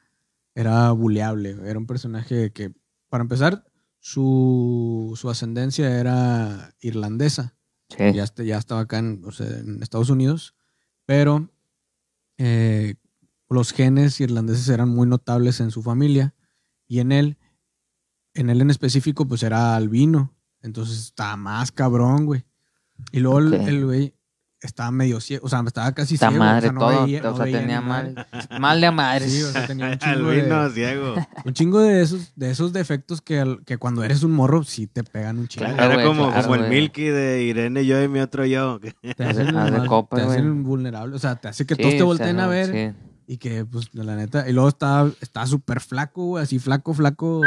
era 0.54 0.90
buleable. 0.92 1.56
Era 1.64 1.78
un 1.78 1.87
personaje 1.87 2.52
que, 2.52 2.74
para 3.09 3.22
empezar, 3.22 3.64
su, 4.01 5.13
su 5.17 5.31
ascendencia 5.31 5.99
era 6.01 6.75
irlandesa 6.81 7.55
Sí. 7.91 8.13
ya, 8.15 8.25
este- 8.25 8.47
ya 8.47 8.57
estaba 8.59 8.83
acá 8.83 8.99
en, 8.99 9.23
o 9.25 9.33
sea, 9.33 9.47
en 9.49 9.83
Estados 9.83 10.11
Unidos, 10.11 10.55
pero 11.07 11.51
eh, 12.39 12.95
los 13.49 13.73
genes 13.73 14.21
irlandeses 14.21 14.69
eran 14.69 14.89
muy 14.89 15.07
notables 15.09 15.61
en 15.61 15.71
su 15.73 15.83
familia 15.83 16.35
y 16.87 17.01
en 17.01 17.11
él, 17.13 17.37
en 18.35 18.49
él 18.49 18.61
en 18.61 18.71
específico, 18.71 19.27
pues 19.27 19.43
era 19.43 19.75
albino, 19.75 20.35
entonces 20.63 20.99
estaba 21.01 21.37
más 21.37 21.73
cabrón, 21.73 22.27
güey. 22.27 22.45
Y 23.13 23.19
luego 23.21 23.39
el 23.41 23.85
güey 23.85 24.15
estaba 24.66 24.90
medio 24.90 25.20
ciego, 25.20 25.46
o 25.46 25.49
sea, 25.49 25.62
estaba 25.66 25.92
casi 25.92 26.14
Esta 26.14 26.29
ciego. 26.29 26.44
madre, 26.44 26.59
o 26.59 26.62
sea, 26.62 26.73
no 26.73 26.81
todo. 26.81 27.05
veía- 27.07 27.20
o 27.20 27.31
no 27.31 27.37
sea, 27.37 27.44
tenía 27.46 27.81
mal. 27.81 28.27
Mal 28.61 28.81
de 28.81 28.90
madres. 28.90 29.33
Sí, 29.33 29.42
o 29.42 29.51
sea, 29.51 29.66
tenía 29.66 29.87
un 29.87 29.99
chingo 29.99 30.29
de, 30.31 30.42
vino 30.42 30.70
ciego. 30.70 31.14
un 31.44 31.53
chingo 31.55 31.81
de 31.81 32.03
esos, 32.03 32.33
de 32.37 32.51
esos 32.51 32.73
defectos 32.73 33.20
que, 33.20 33.40
al- 33.40 33.64
que 33.64 33.79
cuando 33.79 34.05
eres 34.05 34.23
un 34.23 34.33
morro 34.33 34.62
sí 34.64 34.87
te 34.87 35.03
pegan 35.05 35.38
un 35.38 35.49
chingo. 35.49 35.66
Claro, 35.66 35.83
Era 35.85 35.94
güey, 35.94 36.07
como, 36.07 36.29
claro, 36.31 36.42
como 36.49 36.55
el. 36.57 36.68
Milky 36.68 37.05
de 37.05 37.42
Irene, 37.44 37.87
yo 37.87 38.03
y 38.03 38.09
mi 38.09 38.20
otro 38.20 38.44
yo. 38.46 38.81
Te 39.16 39.25
hacen, 39.25 39.55
más- 39.55 39.87
copa, 39.88 40.16
te 40.16 40.23
hacen 40.23 40.62
vulnerable. 40.62 41.16
O 41.16 41.18
sea, 41.18 41.37
te 41.37 41.49
hace 41.49 41.64
que 41.66 41.75
Sí, 41.77 41.83
todos 41.83 41.92
te 41.94 42.03
o 42.03 42.14
sea, 42.16 42.27
volteen 42.27 42.40
a 42.40 42.46
ver. 42.46 42.73
sí. 42.94 43.07
Y 43.27 43.37
que, 43.37 43.64
pues, 43.64 43.94
la 43.94 44.16
neta. 44.16 44.49
Y 44.49 44.53
luego 44.53 44.68
está 44.68 45.09
está 45.20 45.46
súper 45.46 45.81
flaco, 45.81 46.25
güey. 46.27 46.42
Así 46.42 46.59
flaco, 46.59 46.92
flaco. 46.94 47.42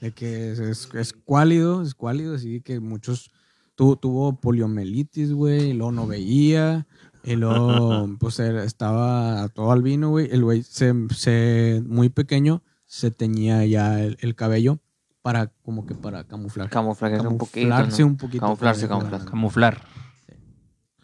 De 0.00 0.12
que 0.12 0.52
es, 0.52 0.58
es, 0.58 0.88
es 0.94 1.12
cuálido, 1.12 1.82
es 1.82 1.94
cuálido. 1.94 2.34
Así 2.34 2.60
que 2.62 2.80
muchos. 2.80 3.30
Tu- 3.78 3.94
tuvo 3.96 4.34
poliomielitis, 4.40 5.32
güey. 5.32 5.70
Y 5.70 5.72
luego 5.72 5.92
no 5.92 6.06
veía. 6.08 6.88
Y 7.22 7.36
luego, 7.36 8.08
pues, 8.18 8.40
era- 8.40 8.64
estaba 8.64 9.48
todo 9.50 9.70
albino, 9.70 10.10
güey. 10.10 10.28
El 10.32 10.42
güey 10.42 10.64
se, 10.64 10.92
se. 11.14 11.80
Muy 11.86 12.08
pequeño. 12.08 12.62
Se 12.86 13.12
teñía 13.12 13.64
ya 13.66 14.02
el, 14.02 14.16
el 14.20 14.34
cabello. 14.34 14.80
Para, 15.22 15.46
como 15.62 15.86
que 15.86 15.94
para 15.94 16.24
camuflar. 16.24 16.70
Camuflaje 16.70 17.20
un 17.20 17.38
poquito. 17.38 17.68
Camuflarse 17.68 18.02
¿no? 18.02 18.08
un 18.08 18.16
poquito. 18.16 18.40
Camuflarse, 18.44 18.88
camuflarse. 18.88 19.26
Camuflar. 19.26 19.82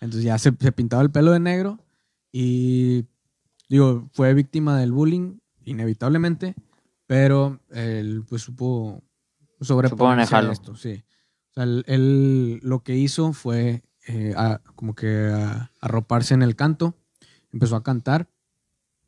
entonces 0.00 0.24
ya 0.24 0.38
se, 0.38 0.52
se 0.58 0.72
pintaba 0.72 1.02
el 1.02 1.10
pelo 1.10 1.30
de 1.32 1.40
negro 1.40 1.78
y 2.32 3.04
digo, 3.68 4.08
fue 4.12 4.32
víctima 4.34 4.78
del 4.78 4.92
bullying, 4.92 5.38
inevitablemente, 5.64 6.54
pero 7.06 7.60
él 7.70 8.24
pues 8.28 8.42
supo 8.42 9.02
sobreponerse 9.60 10.36
esto, 10.52 10.74
sí. 10.74 11.04
O 11.56 11.60
sea, 11.60 11.64
él, 11.64 11.84
él 11.86 12.60
lo 12.62 12.82
que 12.82 12.96
hizo 12.96 13.32
fue 13.32 13.82
eh, 14.06 14.34
a- 14.36 14.60
como 14.74 14.94
que 14.94 15.28
a- 15.32 15.70
arroparse 15.80 16.34
en 16.34 16.42
el 16.42 16.56
canto, 16.56 16.94
empezó 17.52 17.76
a 17.76 17.82
cantar, 17.82 18.28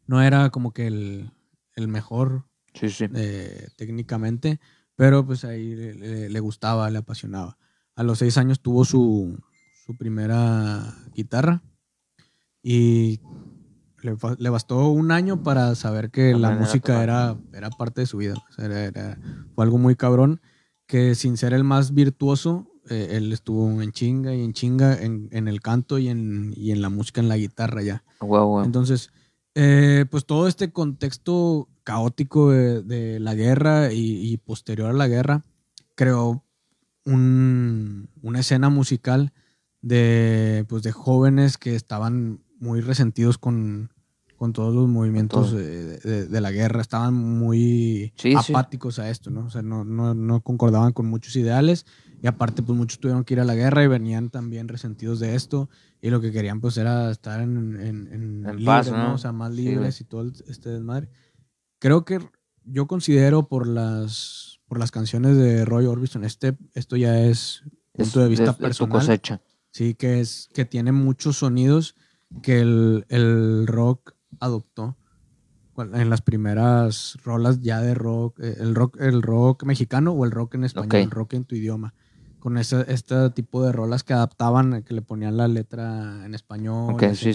no 0.07 0.23
era 0.23 0.51
como 0.51 0.73
que 0.73 0.87
el, 0.87 1.31
el 1.75 1.89
mejor 1.89 2.45
Sí, 2.75 2.89
sí. 2.89 3.07
eh, 3.15 3.69
técnicamente, 3.77 4.61
pero 4.95 5.27
pues 5.27 5.45
ahí 5.45 5.75
le, 5.75 6.41
gustaba, 6.41 6.89
le 6.91 6.99
apasionaba. 6.99 7.59
A 7.95 8.03
los 8.03 8.19
seis 8.19 8.39
años 8.39 8.61
tuvo 8.61 8.85
su, 8.85 9.39
su 9.85 9.97
primera 9.97 10.95
guitarra 11.15 11.63
y 12.63 13.21
le, 14.03 14.17
le 14.39 14.49
bastó 14.51 14.89
un 14.89 15.11
año 15.11 15.43
para 15.43 15.75
saber 15.75 16.11
que 16.11 16.33
la 16.35 16.51
música 16.61 17.03
era, 17.03 17.37
era 17.53 17.71
parte 17.71 18.03
de 18.03 18.07
su 18.07 18.19
vida. 18.19 18.35
O 18.49 18.53
sea, 18.53 18.67
era- 18.67 18.85
era- 18.85 19.19
fue 19.55 19.65
algo 19.65 19.79
muy 19.79 19.97
cabrón 19.97 20.41
que 20.87 21.15
sin 21.15 21.37
ser 21.37 21.53
el 21.53 21.65
más 21.65 21.93
virtuoso, 21.95 22.71
eh, 22.89 23.09
él 23.13 23.33
estuvo 23.33 23.83
en 23.83 23.91
chinga 23.93 24.35
y 24.35 24.43
en 24.43 24.53
chinga 24.53 24.97
en, 25.03 25.29
en 25.33 25.49
el 25.49 25.61
canto 25.61 25.99
y 25.99 26.09
en, 26.09 26.53
y 26.57 26.71
en 26.71 26.81
la 26.83 26.89
música, 26.89 27.21
en 27.21 27.29
la 27.29 27.37
guitarra 27.37 27.83
ya. 27.83 28.05
Huevo, 28.21 28.55
huevo. 28.57 28.65
Entonces, 28.65 29.11
eh, 29.55 30.05
pues 30.11 30.25
todo 30.27 30.47
este 30.49 30.71
contexto 30.71 31.69
caótico 31.83 32.51
de, 32.51 32.83
de 32.83 33.19
la 33.21 33.35
guerra 33.35 33.93
y, 33.93 34.31
y 34.33 34.37
posterior 34.37 34.91
a 34.91 34.93
la 34.93 35.09
guerra 35.09 35.43
creó 35.95 36.45
un- 37.05 38.09
una 38.23 38.41
escena 38.41 38.69
musical 38.69 39.33
de, 39.83 40.65
pues, 40.69 40.83
de 40.83 40.93
jóvenes 40.93 41.59
que 41.59 41.75
estaban 41.75 42.41
muy 42.59 42.81
resentidos 42.81 43.39
con, 43.39 43.91
con 44.37 44.53
todos 44.53 44.75
los 44.75 44.87
movimientos 44.89 45.53
de, 45.53 45.99
de- 45.99 46.27
de 46.27 46.41
la 46.41 46.51
guerra, 46.53 46.81
estaban 46.83 47.15
muy 47.15 48.13
Sí, 48.17 48.35
sí. 48.43 48.53
apáticos 48.53 48.99
a 48.99 49.09
esto, 49.11 49.31
¿no? 49.31 49.47
O 49.47 49.51
sea, 49.51 49.63
no, 49.63 49.85
no, 49.85 50.15
no 50.15 50.41
concordaban 50.43 50.93
con 50.93 51.07
muchos 51.07 51.35
ideales 51.37 51.87
y 52.23 52.27
aparte 52.27 52.63
pues 52.63 52.77
muchos 52.77 52.99
tuvieron 53.01 53.25
que 53.25 53.35
ir 53.35 53.41
a 53.41 53.45
la 53.45 53.55
guerra 53.55 53.83
y 53.83 53.87
venían 53.89 54.31
también 54.31 54.69
resentidos 54.69 55.21
de 55.21 55.35
esto 55.35 55.69
y 56.03 56.11
lo 56.11 56.21
que 56.21 56.33
querían 56.33 56.61
pues 56.61 56.77
era 56.77 57.11
estar 57.11 57.41
en, 57.41 57.77
en, 57.81 58.07
en, 58.13 58.13
En 58.13 58.57
libres, 58.57 58.65
paz, 58.67 58.91
¿no? 58.91 58.97
¿no? 58.99 59.15
O 59.15 59.19
sea, 59.19 59.33
más 59.33 59.55
Sí, 59.55 59.63
libres 59.63 60.01
y 60.01 60.05
todo 60.05 60.31
este 60.47 60.71
desmadre. 60.71 61.09
Creo 61.79 62.05
que 62.05 62.21
yo 62.65 62.87
considero 62.87 63.49
por 63.49 63.67
las, 63.67 64.61
por 64.67 64.79
las 64.79 64.91
canciones 64.91 65.37
de 65.37 65.65
Roy 65.65 65.87
Orbison, 65.87 66.25
este, 66.25 66.57
esto 66.75 66.97
ya 66.97 67.21
es 67.21 67.63
Es 67.95 68.05
punto 68.05 68.21
de 68.21 68.29
vista 68.29 68.53
tu 68.53 68.59
personal. 68.63 68.99
cosecha. 68.99 69.41
Sí, 69.71 69.95
que 69.95 70.21
es 70.21 70.49
que 70.55 70.65
tiene 70.65 70.91
muchos 70.93 71.37
sonidos 71.39 71.95
que 72.43 72.61
el, 72.61 73.05
el 73.09 73.67
rock 73.67 74.15
adoptó 74.41 74.97
en 75.79 76.09
las 76.09 76.23
primeras 76.23 77.19
rolas 77.23 77.61
ya 77.61 77.81
de 77.83 77.95
rock, 77.95 78.41
eh, 78.41 78.57
el 78.61 78.75
rock, 78.75 78.97
el 79.01 79.21
rock 79.23 79.65
mexicano 79.65 80.13
o 80.13 80.25
el 80.25 80.31
rock 80.31 80.55
en 80.55 80.65
español, 80.65 80.89
el 81.05 81.11
rock 81.11 81.35
en 81.35 81.45
tu 81.45 81.55
idioma. 81.55 81.93
Con 82.39 82.57
ese, 82.59 82.85
este 82.89 83.29
tipo 83.31 83.63
de 83.65 83.73
rolas 83.73 84.03
que 84.05 84.15
adaptaban, 84.15 84.83
que 84.85 84.95
le 84.95 85.03
ponían 85.03 85.37
la 85.37 85.49
letra 85.49 86.25
en 86.25 86.35
español. 86.35 86.87
Sí, 87.15 87.35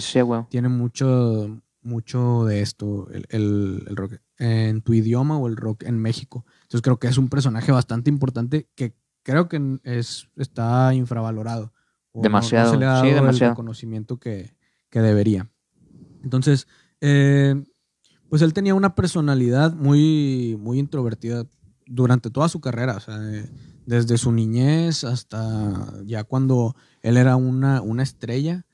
Tiene 0.50 0.68
mucho, 0.68 1.60
mucho 1.82 2.44
de 2.44 2.62
esto, 2.62 3.08
el, 3.10 3.26
el- 3.28 3.84
el 3.86 3.96
rock 3.96 4.14
en 4.38 4.82
tu 4.82 4.92
idioma 4.94 5.36
o 5.38 5.46
el 5.46 5.56
rock 5.56 5.84
en 5.84 5.98
México. 5.98 6.44
Entonces 6.62 6.82
creo 6.82 6.98
que 6.98 7.06
es 7.08 7.18
un 7.18 7.28
personaje 7.28 7.70
bastante 7.70 8.10
importante 8.10 8.68
que 8.74 8.96
creo 9.22 9.48
que 9.48 9.78
es, 9.84 10.28
está 10.36 10.92
infravalorado. 10.94 11.72
O 12.10 12.22
Demasiado, 12.22 12.66
No, 12.66 12.72
se 12.72 12.78
le 12.80 12.86
ha 12.86 13.00
sí, 13.02 13.08
dado 13.08 13.14
demasiado. 13.20 13.50
el 13.52 13.56
reconocimiento 13.56 14.18
que, 14.18 14.56
que 14.90 15.00
debería. 15.00 15.48
Entonces, 16.22 16.66
eh, 17.02 17.62
pues 18.30 18.40
él 18.42 18.54
tenía 18.54 18.74
una 18.74 18.94
personalidad 18.94 19.74
muy, 19.74 20.56
muy 20.58 20.78
introvertida 20.78 21.46
durante 21.86 22.30
toda 22.30 22.48
su 22.48 22.60
carrera. 22.60 22.96
O 22.96 23.00
sea, 23.00 23.18
desde 23.84 24.16
su 24.16 24.32
niñez 24.32 25.04
hasta 25.04 25.92
ya 26.06 26.24
cuando 26.24 26.74
él 27.02 27.18
era 27.18 27.36
una, 27.36 27.82
una 27.82 28.02
estrella, 28.02 28.64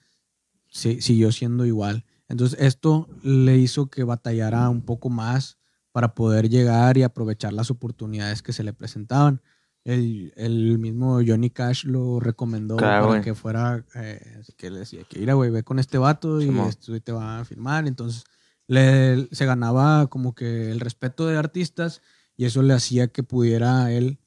sí- 0.69 1.01
siguió 1.01 1.33
siendo 1.33 1.67
igual. 1.67 2.05
Entonces 2.29 2.61
esto 2.61 3.09
le 3.23 3.57
hizo 3.59 3.89
que 3.89 4.05
batallara 4.05 4.69
un 4.69 4.83
poco 4.83 5.11
más 5.11 5.59
para 5.93 6.15
poder 6.15 6.49
llegar 6.49 6.99
y 6.99 7.03
aprovechar 7.03 7.53
las 7.53 7.71
oportunidades 7.71 8.43
que 8.43 8.53
se 8.53 8.63
le 8.63 8.73
presentaban. 8.75 9.41
El, 9.89 10.35
el 10.37 10.79
mismo 10.79 11.21
Johnny 11.27 11.49
Cash 11.49 11.85
lo 11.87 12.21
recomendó 12.21 12.77
Claro, 12.77 13.09
para 13.09 13.23
que 13.23 13.35
fuera, 13.35 13.87
eh, 13.95 14.43
que 14.59 14.71
le 14.71 14.81
decía 14.81 15.03
que 15.09 15.19
mira, 15.19 15.33
güey, 15.33 15.51
ve 15.51 15.63
con 15.63 15.79
este 15.79 15.97
vato 15.97 16.43
y 16.43 16.47
te 17.01 17.11
va 17.13 17.41
a 17.41 17.45
firmar. 17.47 17.87
Entonces 17.87 18.25
le, 18.67 19.29
se 19.33 19.47
ganaba 19.47 20.09
como 20.09 20.35
que 20.35 20.71
el 20.71 20.81
respeto 20.81 21.27
de 21.27 21.39
artistas 21.39 22.03
y 22.37 22.45
eso 22.45 22.61
le 22.63 22.75
hacía 22.75 23.09
que 23.09 23.23
pudiera 23.23 23.91
él 23.91 24.19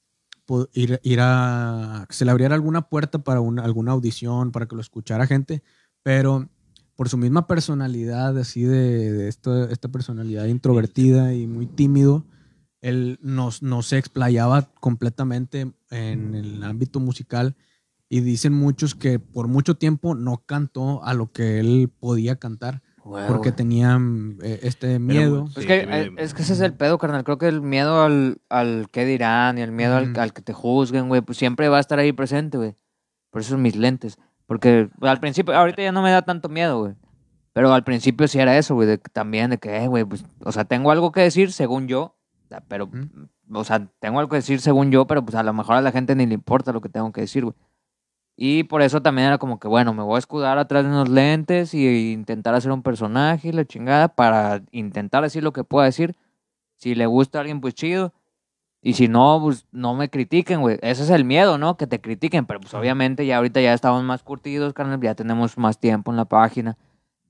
ir, 0.73 0.99
ir 1.03 1.19
a 1.21 2.05
que 2.09 2.15
se 2.15 2.25
le 2.25 2.31
abriera 2.31 2.55
alguna 2.55 2.89
puerta 2.89 3.19
para 3.23 3.39
una, 3.39 3.63
alguna 3.63 3.91
audición, 3.91 4.51
para 4.51 4.65
que 4.65 4.75
lo 4.75 4.81
escuchara 4.81 5.27
gente, 5.27 5.61
pero 6.01 6.49
por 6.95 7.07
su 7.07 7.17
misma 7.17 7.45
personalidad, 7.45 8.35
así 8.37 8.63
de, 8.63 9.11
de 9.13 9.27
esto- 9.27 9.69
esta 9.69 9.89
personalidad 9.89 10.45
introvertida 10.45 11.33
y 11.35 11.45
muy 11.45 11.67
tímido, 11.67 12.25
él 12.81 13.19
no, 13.21 13.49
no 13.61 13.81
se 13.81 13.97
explayaba 13.97 14.69
completamente 14.79 15.71
en 15.89 16.35
el 16.35 16.63
ámbito 16.63 16.99
musical 16.99 17.55
y 18.09 18.21
dicen 18.21 18.53
muchos 18.53 18.95
que 18.95 19.19
por 19.19 19.47
mucho 19.47 19.75
tiempo 19.75 20.15
no 20.15 20.43
cantó 20.45 21.03
a 21.03 21.13
lo 21.13 21.31
que 21.31 21.59
él 21.59 21.91
podía 21.99 22.37
cantar 22.37 22.81
porque 23.27 23.51
tenía 23.51 23.97
mm, 23.97 24.39
eh, 24.43 24.59
este 24.63 24.99
miedo. 24.99 25.45
Pues 25.53 25.65
Sí, 25.65 25.67
que, 25.67 25.79
eh, 25.79 26.11
es 26.17 26.33
que 26.33 26.43
ese 26.43 26.53
es 26.53 26.61
el 26.61 26.73
pedo, 26.73 26.97
carnal. 26.97 27.23
Creo 27.23 27.37
que 27.37 27.47
el 27.47 27.61
miedo 27.61 28.03
al, 28.03 28.41
al 28.49 28.87
qué 28.91 29.05
dirán 29.05 29.57
y 29.57 29.61
el 29.61 29.71
miedo 29.71 29.97
al, 29.97 30.17
al 30.19 30.33
que 30.33 30.41
te 30.41 30.53
juzguen, 30.53 31.07
güey, 31.07 31.21
pues 31.21 31.37
siempre 31.37 31.67
va 31.69 31.77
a 31.77 31.79
estar 31.79 31.99
ahí 31.99 32.11
presente, 32.11 32.57
güey. 32.57 32.75
Por 33.31 33.41
eso 33.41 33.57
mis 33.57 33.75
lentes. 33.75 34.17
Porque 34.45 34.89
al 35.01 35.19
principio, 35.19 35.55
ahorita 35.55 35.81
ya 35.81 35.91
no 35.91 36.01
me 36.01 36.11
da 36.11 36.21
tanto 36.21 36.49
miedo, 36.49 36.79
güey. 36.79 36.93
Pero 37.53 37.73
al 37.73 37.83
principio 37.83 38.27
sí 38.27 38.39
era 38.39 38.57
eso, 38.57 38.75
güey, 38.75 38.97
también 39.11 39.49
de 39.49 39.57
que, 39.57 39.75
eh, 39.83 39.87
güey, 39.87 40.05
pues, 40.05 40.23
o 40.43 40.51
sea, 40.51 40.63
tengo 40.63 40.91
algo 40.91 41.11
que 41.11 41.21
decir 41.21 41.51
según 41.51 41.87
yo, 41.87 42.15
pero, 42.59 42.85
Ujú. 42.85 43.29
o 43.53 43.63
sea, 43.63 43.87
tengo 43.99 44.19
algo 44.19 44.29
que 44.29 44.35
decir 44.37 44.59
según 44.59 44.91
yo, 44.91 45.07
pero 45.07 45.23
pues 45.23 45.35
a 45.35 45.43
lo 45.43 45.53
mejor 45.53 45.75
a 45.75 45.81
la 45.81 45.91
gente 45.91 46.15
ni 46.15 46.25
le 46.25 46.33
importa 46.33 46.73
lo 46.73 46.81
que 46.81 46.89
tengo 46.89 47.11
que 47.13 47.21
decir, 47.21 47.43
güey. 47.45 47.55
Y 48.35 48.63
por 48.63 48.81
eso 48.81 49.01
también 49.01 49.27
era 49.27 49.37
como 49.37 49.59
que, 49.59 49.67
bueno, 49.67 49.93
me 49.93 50.03
voy 50.03 50.15
a 50.15 50.19
escudar 50.19 50.57
atrás 50.57 50.83
de 50.83 50.89
unos 50.89 51.09
lentes 51.09 51.73
y 51.73 52.11
intentar 52.11 52.55
hacer 52.55 52.71
un 52.71 52.81
personaje 52.81 53.49
y 53.49 53.51
la 53.51 53.65
chingada 53.65 54.07
para 54.09 54.63
intentar 54.71 55.23
decir 55.23 55.43
lo 55.43 55.53
que 55.53 55.63
pueda 55.63 55.85
decir. 55.85 56.15
Si 56.77 56.95
le 56.95 57.05
gusta 57.05 57.37
a 57.37 57.41
alguien, 57.41 57.61
pues 57.61 57.75
chido. 57.75 58.13
Y 58.81 58.93
si 58.93 59.07
no, 59.07 59.39
pues 59.43 59.67
no 59.71 59.93
me 59.93 60.09
critiquen, 60.09 60.61
güey. 60.61 60.79
Ese 60.81 61.03
es 61.03 61.11
el 61.11 61.23
miedo, 61.23 61.59
¿no? 61.59 61.77
Que 61.77 61.85
te 61.85 62.01
critiquen. 62.01 62.47
Pero 62.47 62.59
pues 62.61 62.73
obviamente 62.73 63.27
ya 63.27 63.37
ahorita 63.37 63.61
ya 63.61 63.73
estamos 63.75 64.03
más 64.03 64.23
curtidos, 64.23 64.73
carnal. 64.73 64.99
Ya 65.01 65.13
tenemos 65.13 65.55
más 65.59 65.79
tiempo 65.79 66.09
en 66.09 66.17
la 66.17 66.25
página. 66.25 66.77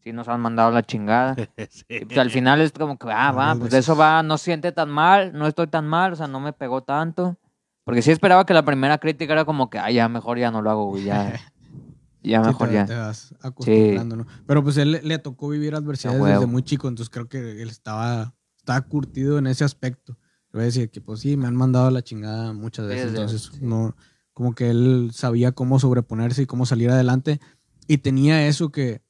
Sí 0.04 0.12
nos 0.14 0.28
han 0.28 0.42
mandado 0.42 0.72
la 0.72 0.84
chingada. 0.84 1.36
Sí. 1.70 1.86
Y 1.90 2.06
pues 2.06 2.18
al 2.18 2.30
final 2.32 2.60
es 2.62 2.72
como 2.72 2.98
que, 2.98 3.08
ah, 3.12 3.32
va, 3.32 3.56
pues 3.56 3.72
de 3.72 3.78
eso 3.80 3.94
veces. 3.94 4.02
va, 4.02 4.24
no 4.24 4.38
siente 4.38 4.72
tan 4.72 4.90
mal, 4.90 5.32
no 5.34 5.48
estoy 5.48 5.68
tan 5.68 5.88
mal, 5.88 6.14
o 6.14 6.16
sea, 6.16 6.28
no 6.28 6.40
me 6.40 6.54
pegó 6.54 6.82
tanto. 6.84 7.38
Porque 7.84 8.02
sí 8.02 8.12
esperaba 8.12 8.46
que 8.46 8.54
la 8.54 8.64
primera 8.66 8.98
crítica 8.98 9.34
era 9.34 9.46
como 9.46 9.70
que, 9.70 9.80
ah, 9.80 9.90
ya 9.92 10.08
mejor 10.10 10.38
ya 10.38 10.52
no 10.52 10.62
lo 10.62 10.70
hago, 10.72 10.86
güey, 10.88 11.04
ya, 11.06 11.40
ya 12.24 12.42
Sí, 12.42 12.48
mejor 12.48 12.70
te, 12.70 12.74
ya. 12.76 12.86
te 12.86 12.96
vas 12.96 13.36
acostumbrando, 13.42 14.16
¿no? 14.18 14.28
Pero 14.46 14.64
pues 14.64 14.78
él 14.78 15.00
le- 15.04 15.20
tocó 15.20 15.50
vivir 15.50 15.76
adversidades 15.76 16.24
desde 16.24 16.46
muy 16.46 16.64
chico, 16.64 16.88
entonces 16.88 17.10
creo 17.10 17.28
que 17.30 17.62
él 17.62 17.70
estaba, 17.70 18.34
estaba 18.58 18.82
curtido 18.82 19.38
en 19.38 19.48
ese 19.48 19.64
aspecto. 19.64 20.18
Le 20.52 20.58
voy 20.58 20.62
a 20.62 20.66
decir 20.66 20.90
que 20.92 21.00
pues 21.02 21.22
sí, 21.22 21.38
me 21.38 21.48
han 21.48 21.56
mandado 21.56 21.88
a 21.88 21.92
la 21.92 22.02
chingada 22.04 22.54
muchas 22.54 22.86
Sí, 22.86 22.90
veces, 22.90 23.12
desde- 23.14 23.24
entonces 23.24 23.50
sí. 23.54 23.60
no, 23.62 23.96
como 24.34 24.54
que 24.56 24.70
él 24.70 25.12
sabía 25.14 25.52
cómo 25.54 25.80
sobreponerse 25.80 26.42
y 26.44 26.46
cómo 26.46 26.66
salir 26.66 26.90
adelante 26.90 27.40
y 27.88 28.00
tenía 28.00 28.46
eso 28.48 28.72
que, 28.72 29.02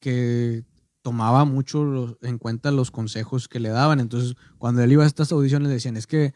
que 0.00 0.64
tomaba 1.02 1.44
mucho 1.44 1.84
los- 1.84 2.16
en 2.22 2.38
cuenta 2.38 2.70
los 2.70 2.90
consejos 2.90 3.48
que 3.48 3.60
le 3.60 3.68
daban, 3.70 4.00
entonces 4.00 4.34
cuando 4.58 4.82
él 4.82 4.92
iba 4.92 5.04
a 5.04 5.06
estas 5.06 5.32
audiciones 5.32 5.68
le 5.68 5.74
decían, 5.74 5.96
es 5.96 6.06
que 6.06 6.24
eh, 6.26 6.32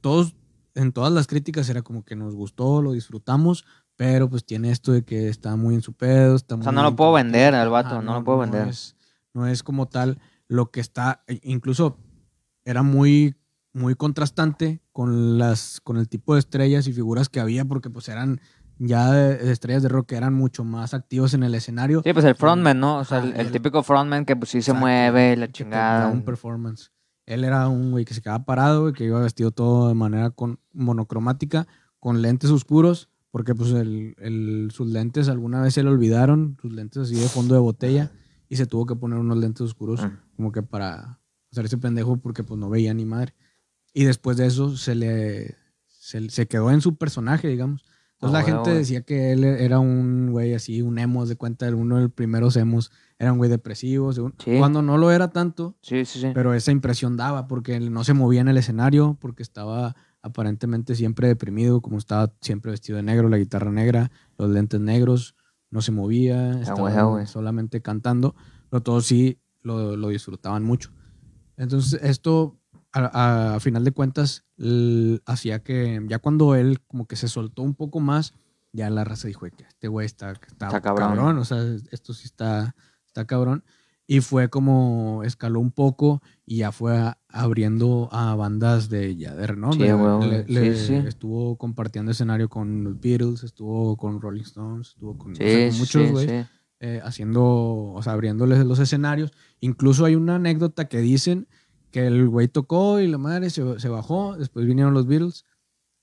todos, 0.00 0.34
en 0.74 0.92
todas 0.92 1.12
las 1.12 1.26
críticas 1.26 1.68
era 1.68 1.82
como 1.82 2.04
que 2.04 2.16
nos 2.16 2.34
gustó, 2.34 2.80
lo 2.80 2.92
disfrutamos, 2.92 3.64
pero 3.96 4.30
pues 4.30 4.44
tiene 4.46 4.70
esto 4.70 4.92
de 4.92 5.02
que 5.04 5.28
está 5.28 5.56
muy 5.56 5.74
en 5.74 5.82
su 5.82 5.92
pedo, 5.92 6.36
está 6.36 6.54
O 6.54 6.62
sea, 6.62 6.72
muy 6.72 6.76
no 6.76 6.82
lo 6.90 6.96
puedo 6.96 7.12
vender 7.12 7.54
al 7.54 7.68
vato, 7.68 8.00
no 8.00 8.14
lo 8.14 8.24
puedo 8.24 8.38
vender. 8.38 8.68
es, 8.68 8.96
no 9.34 9.46
es 9.46 9.62
como 9.62 9.86
tal 9.88 10.18
lo 10.48 10.70
que 10.70 10.80
está, 10.80 11.22
e- 11.26 11.40
incluso 11.44 11.98
era 12.64 12.82
muy, 12.82 13.36
muy 13.72 13.94
contrastante 13.94 14.80
con 14.92 15.38
las, 15.38 15.80
con 15.82 15.96
el 15.98 16.08
tipo 16.08 16.34
de 16.34 16.40
estrellas 16.40 16.86
y 16.86 16.92
figuras 16.92 17.28
que 17.28 17.40
había, 17.40 17.64
porque 17.64 17.90
pues 17.90 18.08
eran 18.08 18.40
ya 18.82 19.12
de- 19.12 19.52
estrellas 19.52 19.82
de 19.82 19.90
rock 19.90 20.06
que 20.08 20.16
eran 20.16 20.32
mucho 20.34 20.64
más 20.64 20.94
activos 20.94 21.34
en 21.34 21.42
el 21.42 21.54
escenario. 21.54 22.00
Sí, 22.02 22.12
pues 22.14 22.24
el 22.24 22.34
frontman, 22.34 22.80
¿no? 22.80 22.98
O 22.98 23.04
sea, 23.04 23.18
el, 23.18 23.34
el 23.38 23.52
típico 23.52 23.82
frontman 23.82 24.24
que 24.24 24.34
pues 24.34 24.50
sí 24.50 24.62
se 24.62 24.70
Exacto, 24.70 24.80
mueve, 24.80 25.36
la 25.36 25.52
chingada. 25.52 26.08
un 26.08 26.22
performance. 26.24 26.90
Él 27.26 27.44
era 27.44 27.68
un 27.68 27.90
güey 27.92 28.04
que 28.04 28.14
se 28.14 28.22
quedaba 28.22 28.44
parado, 28.44 28.80
güey, 28.82 28.92
que 28.94 29.04
iba 29.04 29.20
vestido 29.20 29.50
todo 29.52 29.88
de 29.88 29.94
manera 29.94 30.30
con, 30.30 30.58
monocromática, 30.72 31.68
con 32.00 32.22
lentes 32.22 32.50
oscuros, 32.50 33.08
porque 33.30 33.54
pues 33.54 33.70
el, 33.72 34.14
el- 34.18 34.70
sus 34.72 34.88
lentes 34.88 35.28
alguna 35.28 35.60
vez 35.62 35.74
se 35.74 35.82
le 35.82 35.90
olvidaron, 35.90 36.56
sus 36.60 36.72
lentes 36.72 37.02
así 37.02 37.14
de 37.14 37.28
fondo 37.28 37.54
de 37.54 37.60
botella, 37.60 38.10
y 38.48 38.56
se 38.56 38.66
tuvo 38.66 38.86
que 38.86 38.96
poner 38.96 39.18
unos 39.18 39.36
lentes 39.38 39.60
oscuros 39.60 40.00
Mm. 40.02 40.16
como 40.36 40.50
que 40.52 40.62
para 40.62 41.20
hacerse 41.52 41.76
pendejo 41.78 42.16
porque 42.16 42.42
pues 42.42 42.58
no 42.58 42.68
veía 42.70 42.94
ni 42.94 43.04
madre. 43.04 43.34
Y 43.92 44.04
después 44.04 44.36
de 44.36 44.46
eso 44.46 44.76
se 44.76 44.94
le 44.94 45.56
se, 45.86 46.30
se 46.30 46.46
quedó 46.48 46.70
en 46.72 46.80
su 46.80 46.96
personaje, 46.96 47.46
digamos. 47.48 47.84
Entonces 48.22 48.38
Ah, 48.38 48.42
la 48.42 48.44
gente 48.44 48.74
decía 48.74 49.00
que 49.00 49.32
él 49.32 49.44
era 49.44 49.78
un 49.78 50.30
güey 50.30 50.52
así, 50.52 50.82
un 50.82 50.98
emo, 50.98 51.24
de 51.24 51.36
cuenta, 51.36 51.74
uno 51.74 51.96
de 51.96 52.02
los 52.02 52.12
primeros 52.12 52.54
emos, 52.56 52.92
era 53.18 53.32
un 53.32 53.38
güey 53.38 53.48
depresivo, 53.48 54.12
según- 54.12 54.34
Sí. 54.38 54.58
cuando 54.58 54.82
no 54.82 54.98
lo 54.98 55.10
era 55.10 55.28
tanto, 55.30 55.74
Sí, 55.80 56.04
sí, 56.04 56.20
sí. 56.20 56.28
pero 56.34 56.52
esa 56.52 56.70
impresión 56.70 57.16
daba 57.16 57.46
porque 57.48 57.76
él 57.76 57.90
no 57.92 58.04
se 58.04 58.12
movía 58.12 58.42
en 58.42 58.48
el 58.48 58.58
escenario, 58.58 59.16
porque 59.20 59.42
estaba 59.42 59.96
aparentemente 60.20 60.94
siempre 60.96 61.28
deprimido, 61.28 61.80
como 61.80 61.96
estaba 61.96 62.34
siempre 62.42 62.70
vestido 62.70 62.96
de 62.98 63.02
negro, 63.04 63.30
la 63.30 63.38
guitarra 63.38 63.72
negra, 63.72 64.10
los 64.36 64.50
lentes 64.50 64.80
negros, 64.80 65.34
no 65.70 65.80
se 65.80 65.90
movía, 65.92 66.60
estaba 66.60 67.04
güey, 67.06 67.22
ah, 67.24 67.26
solamente 67.26 67.80
cantando, 67.80 68.34
pero 68.68 68.82
todos 68.82 69.06
sí 69.06 69.40
lo, 69.62 69.96
lo 69.96 70.08
disfrutaban 70.08 70.62
mucho. 70.62 70.90
Entonces 71.56 71.98
esto, 72.02 72.59
a, 72.92 73.54
a 73.54 73.60
final 73.60 73.84
de 73.84 73.92
cuentas, 73.92 74.44
hacía 75.26 75.62
que 75.62 76.04
ya 76.08 76.18
cuando 76.18 76.54
él 76.54 76.80
como 76.86 77.06
que 77.06 77.16
se 77.16 77.28
soltó 77.28 77.62
un 77.62 77.74
poco 77.74 78.00
más, 78.00 78.34
ya 78.72 78.90
la 78.90 79.04
raza 79.04 79.28
dijo 79.28 79.46
que 79.56 79.64
este 79.68 79.88
güey 79.88 80.06
está, 80.06 80.32
está, 80.32 80.66
Está 80.66 80.80
cabrón. 80.80 81.38
o 81.38 81.44
sea, 81.44 81.58
esto 81.90 82.14
sí 82.14 82.24
está, 82.26 82.74
está 83.06 83.26
cabrón. 83.26 83.64
Y 84.06 84.22
fue 84.22 84.48
como 84.50 85.22
escaló 85.24 85.60
un 85.60 85.70
poco 85.70 86.20
y 86.44 86.58
ya 86.58 86.72
fue 86.72 86.98
abriendo 87.28 88.08
a 88.10 88.34
bandas 88.34 88.88
de 88.88 89.14
ya 89.16 89.36
de 89.36 89.46
renombre. 89.46 89.88
Sí, 89.88 90.52
Le- 90.52 90.60
le- 90.70 90.76
sí. 90.76 90.94
Estuvo 90.94 91.56
compartiendo 91.56 92.10
escenario 92.10 92.48
con 92.48 92.82
los 92.82 93.00
Beatles, 93.00 93.44
estuvo 93.44 93.96
con 93.96 94.20
Rolling 94.20 94.42
Stones, 94.42 94.88
estuvo 94.88 95.16
con, 95.16 95.32
o 95.32 95.34
sea, 95.36 95.68
con 95.68 95.78
muchos, 95.78 96.06
sí, 96.06 96.10
güey, 96.12 96.28
sí. 96.28 96.46
eh, 96.80 97.00
haciendo, 97.04 97.44
o 97.92 98.02
sea, 98.02 98.14
abriéndoles 98.14 98.64
los 98.66 98.80
escenarios. 98.80 99.30
Incluso 99.60 100.04
hay 100.04 100.16
una 100.16 100.34
anécdota 100.36 100.88
que 100.88 100.98
dicen 100.98 101.46
que 101.90 102.06
el 102.06 102.28
güey 102.28 102.48
tocó 102.48 103.00
y 103.00 103.06
la 103.08 103.18
madre 103.18 103.50
se, 103.50 103.78
se 103.78 103.88
bajó, 103.88 104.36
después 104.36 104.66
vinieron 104.66 104.94
los 104.94 105.06
Beatles 105.06 105.44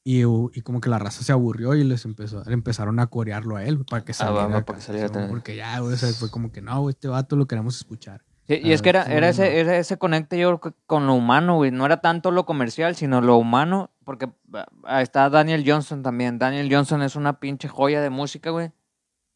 y, 0.04 0.22
y 0.22 0.62
como 0.62 0.80
que 0.82 0.90
la 0.90 1.00
raza 1.00 1.24
se 1.24 1.32
aburrió 1.32 1.76
y 1.76 1.84
les 1.84 2.06
empezó, 2.06 2.44
le 2.46 2.54
empezaron 2.54 3.00
a 3.00 3.08
corearlo 3.08 3.56
a 3.58 3.64
él 3.66 3.84
para 3.90 4.06
que 4.06 4.12
Ah, 4.14 4.16
saliera. 4.16 4.42
va, 4.44 4.48
va, 4.48 4.56
acá, 4.58 4.66
para 4.66 4.80
que 4.80 4.86
saliera 4.86 5.10
también. 5.10 5.30
porque 5.30 5.56
ya, 5.56 5.80
güey, 5.80 5.94
o 5.94 5.98
sea, 5.98 6.10
fue 6.14 6.30
como 6.32 6.52
que 6.52 6.62
no, 6.62 6.90
este 6.90 7.08
vato 7.08 7.36
lo 7.36 7.46
queremos 7.48 7.76
escuchar. 7.78 8.24
Sí, 8.48 8.62
y 8.64 8.72
es 8.72 8.80
Ah, 8.80 8.84
que 8.84 8.90
era, 8.90 9.06
sí, 9.06 9.12
era, 9.12 9.28
ese, 9.30 9.60
era 9.60 9.78
ese 9.78 9.98
conecte 9.98 10.40
yo 10.40 10.62
con 10.86 11.06
lo 11.06 11.14
humano, 11.16 11.56
güey. 11.58 11.72
No 11.72 11.86
era 11.86 12.00
tanto 12.00 12.32
lo 12.32 12.46
comercial, 12.46 12.96
sino 12.96 13.20
lo 13.20 13.36
humano. 13.36 13.92
Porque 14.06 14.30
ah, 14.86 15.02
está 15.02 15.30
Daniel 15.30 15.66
Johnson 15.68 16.02
también. 16.02 16.40
Daniel 16.40 16.70
Johnson 16.74 17.02
es 17.02 17.18
una 17.18 17.42
pinche 17.42 17.68
joya 17.68 18.00
de 18.02 18.10
música, 18.10 18.52
güey. 18.52 18.72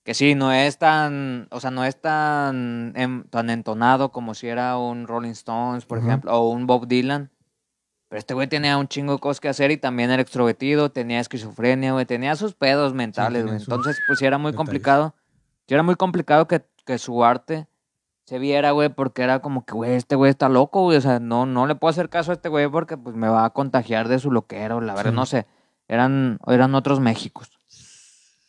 Que 0.03 0.13
sí, 0.15 0.33
no 0.33 0.51
es 0.51 0.77
tan, 0.79 1.47
o 1.51 1.59
sea, 1.59 1.69
no 1.69 1.85
es 1.85 1.99
tan, 2.01 2.93
em- 2.95 3.23
tan 3.25 3.49
entonado 3.51 4.11
como 4.11 4.33
si 4.33 4.47
era 4.47 4.77
un 4.77 5.05
Rolling 5.07 5.31
Stones, 5.31 5.85
por 5.85 5.99
ejemplo, 5.99 6.31
o 6.35 6.49
un 6.49 6.65
Bob 6.65 6.87
Dylan. 6.87 7.29
Pero 8.09 8.17
este 8.19 8.33
güey 8.33 8.47
tenía 8.47 8.77
un 8.77 8.87
chingo 8.87 9.13
de 9.13 9.19
cosas 9.19 9.39
que 9.39 9.47
hacer 9.47 9.71
y 9.71 9.77
también 9.77 10.09
era 10.11 10.21
extrovertido, 10.21 10.91
tenía 10.91 11.19
esquizofrenia, 11.19 11.93
güey, 11.93 12.05
tenía 12.05 12.35
sus 12.35 12.55
pedos 12.55 12.93
mentales, 12.93 13.45
güey. 13.45 13.57
Entonces, 13.57 13.99
pues 14.07 14.19
sí 14.19 14.25
era 14.25 14.37
muy 14.37 14.51
detalles. 14.51 14.57
complicado. 14.57 15.15
Sí 15.67 15.75
era 15.75 15.83
muy 15.83 15.95
complicado 15.95 16.47
que, 16.47 16.65
que 16.85 16.97
su 16.97 17.23
arte 17.23 17.67
se 18.25 18.37
viera, 18.39 18.71
güey, 18.71 18.89
porque 18.89 19.21
era 19.21 19.39
como 19.39 19.65
que, 19.65 19.73
güey, 19.73 19.93
este 19.93 20.15
güey 20.15 20.29
está 20.31 20.49
loco, 20.49 20.81
güey. 20.81 20.97
O 20.97 21.01
sea, 21.01 21.19
no, 21.19 21.45
no 21.45 21.67
le 21.67 21.75
puedo 21.75 21.89
hacer 21.91 22.09
caso 22.09 22.31
a 22.31 22.33
este 22.33 22.49
güey 22.49 22.67
porque 22.69 22.97
pues 22.97 23.15
me 23.15 23.29
va 23.29 23.45
a 23.45 23.51
contagiar 23.51 24.07
de 24.09 24.19
su 24.19 24.31
loquero, 24.31 24.81
la 24.81 24.93
verdad, 24.95 25.11
Sí. 25.11 25.15
no 25.15 25.25
sé. 25.25 25.45
Eran, 25.87 26.39
eran 26.47 26.73
otros 26.75 26.99
Méxicos. 26.99 27.60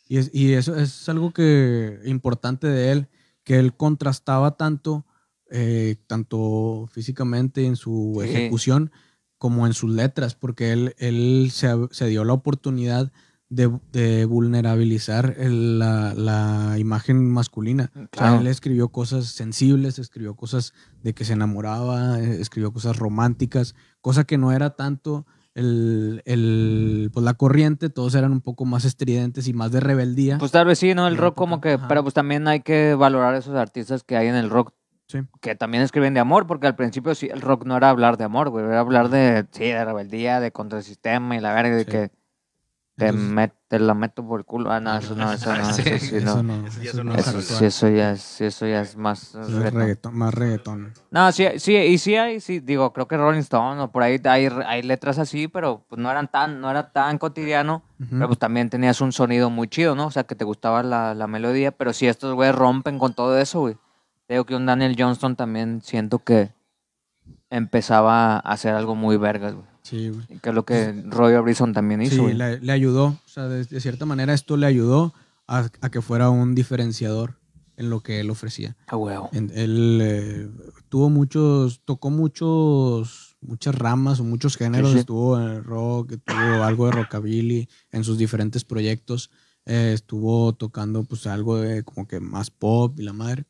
Y, 0.07 0.17
es- 0.17 0.31
y 0.33 0.53
eso 0.53 0.75
es 0.75 1.07
algo 1.09 1.31
que 1.31 1.99
importante 2.05 2.67
de 2.67 2.91
él, 2.91 3.07
que 3.43 3.59
él 3.59 3.75
contrastaba 3.75 4.57
tanto, 4.57 5.05
eh, 5.51 5.97
tanto 6.07 6.87
físicamente 6.91 7.65
en 7.65 7.75
su 7.75 8.19
Sí. 8.23 8.29
ejecución 8.29 8.91
como 9.37 9.67
en 9.67 9.73
sus 9.73 9.91
letras, 9.91 10.35
porque 10.35 10.71
él, 10.71 10.95
él 10.97 11.49
se, 11.51 11.69
se 11.91 12.07
dio 12.07 12.23
la 12.23 12.33
oportunidad 12.33 13.11
de, 13.49 13.69
de 13.91 14.25
vulnerabilizar 14.25 15.35
el- 15.37 15.77
la, 15.79 16.13
la 16.15 16.79
imagen 16.79 17.29
masculina. 17.29 17.91
O 17.93 17.97
sea, 17.99 18.07
Claro. 18.11 18.39
él 18.41 18.47
escribió 18.47 18.87
cosas 18.89 19.25
sensibles, 19.27 19.99
escribió 19.99 20.35
cosas 20.35 20.73
de 21.03 21.13
que 21.13 21.25
se 21.25 21.33
enamoraba, 21.33 22.19
eh, 22.19 22.39
escribió 22.41 22.71
cosas 22.71 22.97
románticas, 22.97 23.75
cosa 24.01 24.23
que 24.23 24.37
no 24.37 24.51
era 24.53 24.71
tanto 24.75 25.25
el, 25.55 26.21
el, 26.25 27.09
pues 27.13 27.23
la 27.23 27.33
corriente, 27.35 27.89
todos 27.89 28.15
eran 28.15 28.31
un 28.31 28.41
poco 28.41 28.65
más 28.65 28.85
estridentes 28.85 29.47
y 29.47 29.53
más 29.53 29.71
de 29.71 29.79
rebeldía. 29.79 30.37
Pues 30.39 30.51
tal 30.51 30.65
vez 30.65 30.79
sí, 30.79 30.93
¿no? 30.95 31.07
El 31.07 31.17
rock 31.17 31.35
como 31.35 31.61
que, 31.61 31.73
ajá. 31.73 31.87
pero 31.87 32.01
pues 32.03 32.13
también 32.13 32.47
hay 32.47 32.61
que 32.61 32.95
valorar 32.95 33.35
esos 33.35 33.55
artistas 33.55 34.03
que 34.03 34.17
hay 34.17 34.27
en 34.27 34.35
el 34.35 34.49
rock 34.49 34.73
Sí. 35.05 35.19
que 35.41 35.53
también 35.53 35.83
escriben 35.83 36.13
de 36.13 36.21
amor, 36.21 36.47
porque 36.47 36.65
al 36.65 36.75
principio 36.75 37.13
sí, 37.13 37.29
el 37.31 37.41
rock 37.41 37.65
no 37.65 37.75
era 37.77 37.89
hablar 37.89 38.17
de 38.17 38.23
amor, 38.23 38.49
güey, 38.49 38.65
era 38.65 38.79
hablar 38.79 39.09
de, 39.09 39.45
sí, 39.51 39.65
de 39.65 39.83
rebeldía, 39.85 40.39
de 40.39 40.51
contrasistema 40.51 41.35
y 41.35 41.39
la 41.41 41.53
verga, 41.53 41.75
de 41.75 41.83
Sí. 41.83 41.91
que 41.91 42.11
Entonces- 42.95 43.31
met- 43.31 43.53
te 43.67 43.79
la 43.79 43.95
meto 43.95 44.23
por 44.23 44.39
el 44.39 44.45
culo. 44.45 44.71
Ah, 44.71 44.79
no, 44.79 44.95
eso 44.95 45.15
no, 45.15 45.33
eso 45.33 45.51
no. 45.57 45.73
Sí, 45.73 45.81
Eso 45.85 46.05
sí, 46.05 46.15
Eso 46.17 46.43
no. 46.43 46.69
Sí, 46.71 46.81
eso 46.81 46.89
eso 46.89 47.03
no 47.03 47.13
no 47.13 47.15
es 47.15 47.27
Eso, 47.27 47.37
actual. 47.39 47.57
sí, 47.57 47.65
eso 47.65 47.89
ya 47.89 48.11
es, 48.11 48.21
sí, 48.21 48.45
eso 48.45 48.67
ya 48.67 48.81
es 48.81 48.95
más 48.95 49.33
es 49.33 49.47
reggaetón. 49.51 49.79
reggaetón, 49.79 50.17
más 50.17 50.33
reggaetón. 50.33 50.93
No, 51.09 51.31
sí, 51.31 51.47
sí, 51.57 51.75
y 51.75 51.97
sí 51.97 52.15
hay, 52.15 52.39
sí, 52.39 52.59
digo, 52.59 52.93
creo 52.93 53.07
que 53.07 53.17
Rolling 53.17 53.39
Stone 53.39 53.81
o 53.81 53.91
por 53.91 54.03
ahí 54.03 54.21
hay, 54.25 54.45
hay 54.67 54.83
letras 54.83 55.17
así, 55.17 55.47
pero 55.47 55.83
pues 55.89 55.99
no 55.99 56.11
eran 56.11 56.27
tan, 56.27 56.61
no 56.61 56.69
era 56.69 56.91
tan 56.91 57.17
cotidiano, 57.17 57.81
pero 58.11 58.27
pues 58.27 58.37
también 58.37 58.69
tenías 58.69 59.01
un 59.01 59.11
sonido 59.11 59.49
muy 59.49 59.67
chido, 59.67 59.95
¿no? 59.95 60.05
O 60.07 60.11
sea, 60.11 60.25
que 60.25 60.35
te 60.35 60.45
gustaba 60.45 60.83
la, 60.83 61.15
la 61.15 61.25
melodía, 61.25 61.71
pero 61.71 61.93
si 61.93 62.05
estos 62.07 62.35
güeyes 62.35 62.53
rompen 62.55 62.99
con 62.99 63.13
todo 63.15 63.37
eso, 63.39 63.61
güey. 63.61 63.75
Te 64.27 64.35
Digo 64.35 64.45
que 64.45 64.55
un 64.55 64.65
Daniel 64.67 64.95
Johnston 64.97 65.35
también 65.35 65.81
siento 65.81 66.19
que 66.19 66.51
empezaba 67.49 68.35
a 68.35 68.39
hacer 68.39 68.73
algo 68.75 68.95
muy 68.95 69.17
vergas, 69.17 69.53
güey. 69.53 69.65
Sí, 69.83 70.09
güey. 70.09 70.39
Que 70.39 70.49
es 70.49 70.55
lo 70.55 70.65
que 70.65 71.03
Roy 71.07 71.33
Orbison 71.33 71.73
también 71.73 72.01
hizo, 72.01 72.15
Sí, 72.15 72.21
güey. 72.21 72.33
le, 72.35 72.59
le 72.59 72.71
ayudó. 72.71 73.05
O 73.07 73.27
sea, 73.29 73.47
de, 73.47 73.65
de 73.65 73.81
cierta 73.81 74.05
manera 74.05 74.33
esto 74.33 74.55
le 74.57 74.65
ayudó 74.65 75.13
a, 75.47 75.69
a 75.81 75.89
que 75.91 76.01
fuera 76.01 76.29
un 76.29 76.55
diferenciador 76.55 77.37
en 77.75 77.89
lo 77.89 77.99
que 78.01 78.19
él 78.19 78.29
ofrecía. 78.29 78.77
A 78.87 78.95
huevo. 78.95 79.29
En- 79.33 79.51
él 79.53 79.99
eh, 80.01 80.49
tuvo 80.89 81.09
muchos, 81.09 81.81
tocó 81.83 82.09
muchos, 82.11 83.35
muchas 83.41 83.75
ramas 83.75 84.19
o 84.19 84.23
muchos 84.23 84.55
géneros. 84.57 84.93
sí. 84.93 84.99
Estuvo 84.99 85.37
en 85.39 85.47
el 85.49 85.63
rock, 85.63 86.13
tuvo 86.23 86.63
algo 86.63 86.85
de 86.85 86.91
rockabilly 86.93 87.67
en 87.91 88.03
sus 88.03 88.17
diferentes 88.17 88.63
proyectos. 88.63 89.31
Eh, 89.65 89.91
estuvo 89.93 90.53
tocando 90.53 91.03
pues 91.03 91.25
algo 91.27 91.57
de 91.57 91.83
como 91.83 92.07
que 92.07 92.19
más 92.19 92.51
pop 92.51 92.97
y 92.99 93.03
la 93.03 93.13
madre. 93.13 93.45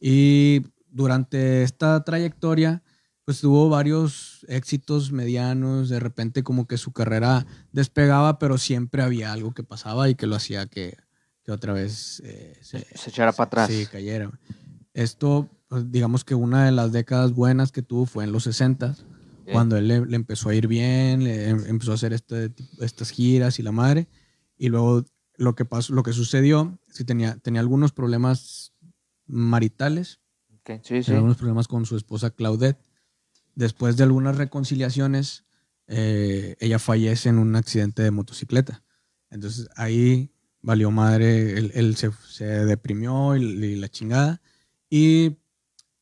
Y 0.00 0.62
durante 0.90 1.62
esta 1.62 2.02
trayectoria, 2.04 2.82
pues 3.24 3.40
tuvo 3.40 3.68
varios 3.68 4.44
éxitos 4.48 5.12
medianos. 5.12 5.88
De 5.88 6.00
repente 6.00 6.42
como 6.42 6.66
que 6.66 6.76
su 6.78 6.92
carrera 6.92 7.46
despegaba, 7.72 8.38
pero 8.38 8.58
siempre 8.58 9.02
había 9.02 9.32
algo 9.32 9.52
que 9.54 9.62
pasaba 9.62 10.08
y 10.08 10.14
que 10.14 10.26
lo 10.26 10.36
hacía 10.36 10.66
que, 10.66 10.96
que 11.42 11.52
otra 11.52 11.72
vez 11.72 12.20
eh, 12.24 12.58
se, 12.62 12.80
Se 12.96 13.10
echara 13.10 13.32
para 13.32 13.46
atrás. 13.46 13.70
Sí, 13.70 13.86
cayera. 13.86 14.30
Esto, 14.92 15.48
pues, 15.68 15.90
digamos 15.90 16.24
que 16.24 16.34
una 16.34 16.66
de 16.66 16.72
las 16.72 16.92
décadas 16.92 17.32
buenas 17.32 17.72
que 17.72 17.82
tuvo 17.82 18.06
fue 18.06 18.24
en 18.24 18.32
los 18.32 18.44
60 18.44 18.94
cuando 19.52 19.76
él 19.76 19.88
le, 19.88 20.06
le 20.06 20.16
empezó 20.16 20.48
a 20.48 20.54
ir 20.54 20.66
bien, 20.68 21.22
le 21.24 21.50
em- 21.50 21.64
empezó 21.66 21.92
a 21.92 21.96
hacer 21.96 22.14
este, 22.14 22.50
estas 22.80 23.10
giras 23.10 23.58
y 23.58 23.62
la 23.62 23.72
madre. 23.72 24.08
Y 24.56 24.68
luego 24.68 25.04
lo 25.36 25.54
que 25.54 25.64
pasó, 25.66 25.92
lo 25.92 26.02
que 26.02 26.12
sucedió, 26.14 26.78
es 26.88 26.96
que 26.98 27.04
tenía, 27.04 27.36
tenía 27.38 27.60
algunos 27.60 27.92
problemas 27.92 28.72
maritales, 29.26 30.20
Ok, 30.60 30.80
Sí, 30.82 31.02
sí. 31.02 31.12
algunos 31.12 31.36
problemas 31.36 31.68
con 31.68 31.84
su 31.84 31.96
esposa 31.96 32.30
Claudette. 32.30 32.78
Después 33.54 33.96
de 33.96 34.04
algunas 34.04 34.36
reconciliaciones, 34.36 35.44
eh, 35.86 36.56
ella 36.60 36.78
fallece 36.78 37.28
en 37.28 37.38
un 37.38 37.56
accidente 37.56 38.02
de 38.02 38.10
motocicleta. 38.10 38.82
Entonces 39.30 39.68
ahí 39.76 40.30
valió 40.62 40.90
madre, 40.90 41.58
él, 41.58 41.96
se, 41.96 42.44
deprimió 42.44 43.36
y, 43.36 43.76
la 43.76 43.88
chingada. 43.88 44.40
Y 44.88 45.38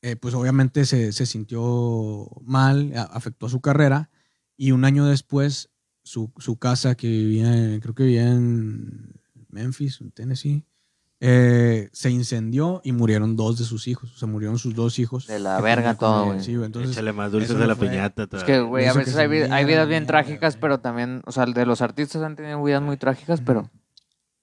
eh, 0.02 0.16
pues 0.16 0.34
obviamente 0.34 0.86
se, 0.86 1.12
sintió 1.12 2.28
mal, 2.42 2.92
afectó 2.96 3.48
su 3.48 3.60
carrera. 3.60 4.10
Y 4.56 4.72
un 4.72 4.84
año 4.84 5.06
después, 5.06 5.70
su, 6.04 6.32
su 6.38 6.56
casa 6.56 6.94
que 6.94 7.08
vivía, 7.08 7.54
en- 7.54 7.80
creo 7.80 7.94
que 7.94 8.04
vivía 8.04 8.28
en 8.30 9.20
Memphis, 9.48 10.00
en 10.00 10.12
Tennessee, 10.12 10.64
eh, 11.24 11.88
se 11.92 12.10
incendió 12.10 12.80
y 12.82 12.90
murieron 12.90 13.36
dos 13.36 13.56
de 13.56 13.64
sus 13.64 13.86
hijos. 13.86 14.12
O 14.12 14.18
sea, 14.18 14.26
murieron 14.26 14.58
sus 14.58 14.74
dos 14.74 14.98
hijos. 14.98 15.28
De 15.28 15.38
la 15.38 15.60
verga 15.60 15.94
todo, 15.94 16.26
güey. 16.26 16.42
Sí, 16.42 16.54
güey, 16.56 16.66
entonces, 16.66 16.90
Échale 16.90 17.12
más 17.12 17.30
dulces 17.30 17.50
eso 17.50 17.58
de 17.60 17.66
la 17.68 17.76
fue- 17.76 17.88
piñata. 17.88 18.26
Es 18.32 18.42
que, 18.42 18.60
güey, 18.60 18.86
a 18.86 18.92
veces 18.92 19.14
hay, 19.16 19.28
vid- 19.28 19.52
hay 19.52 19.64
vidas 19.64 19.86
bien 19.88 20.04
trágicas, 20.06 20.56
pero 20.56 20.80
también, 20.80 21.22
o 21.24 21.30
sea, 21.30 21.46
de 21.46 21.64
los 21.64 21.80
artistas 21.80 22.22
han 22.22 22.34
tenido 22.34 22.60
vidas 22.62 22.82
muy 22.82 22.96
trágicas, 22.96 23.40
pero 23.40 23.70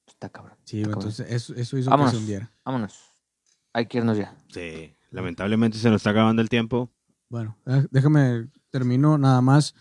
está 0.07 0.29
cabrón. 0.29 0.55
Sí, 0.63 0.77
está 0.81 0.89
güey, 0.91 0.93
cabrón. 0.95 1.11
entonces 1.11 1.27
eso, 1.33 1.53
eso 1.55 1.77
hizo 1.77 1.89
Vámonos. 1.89 2.11
que 2.13 2.17
se 2.17 2.21
hundiera. 2.23 2.51
Vámonos. 2.63 2.97
Hay 3.73 3.85
que 3.87 3.97
irnos 3.97 4.17
ya. 4.17 4.33
Sí, 4.47 4.95
lamentablemente 5.11 5.77
se 5.77 5.89
nos 5.89 5.97
está 5.97 6.11
acabando 6.11 6.41
el 6.41 6.47
tiempo. 6.47 6.89
Bueno, 7.29 7.57
eh, 7.65 7.85
déjame, 7.91 8.47
termino 8.69 9.17
nada 9.17 9.41
más 9.41 9.75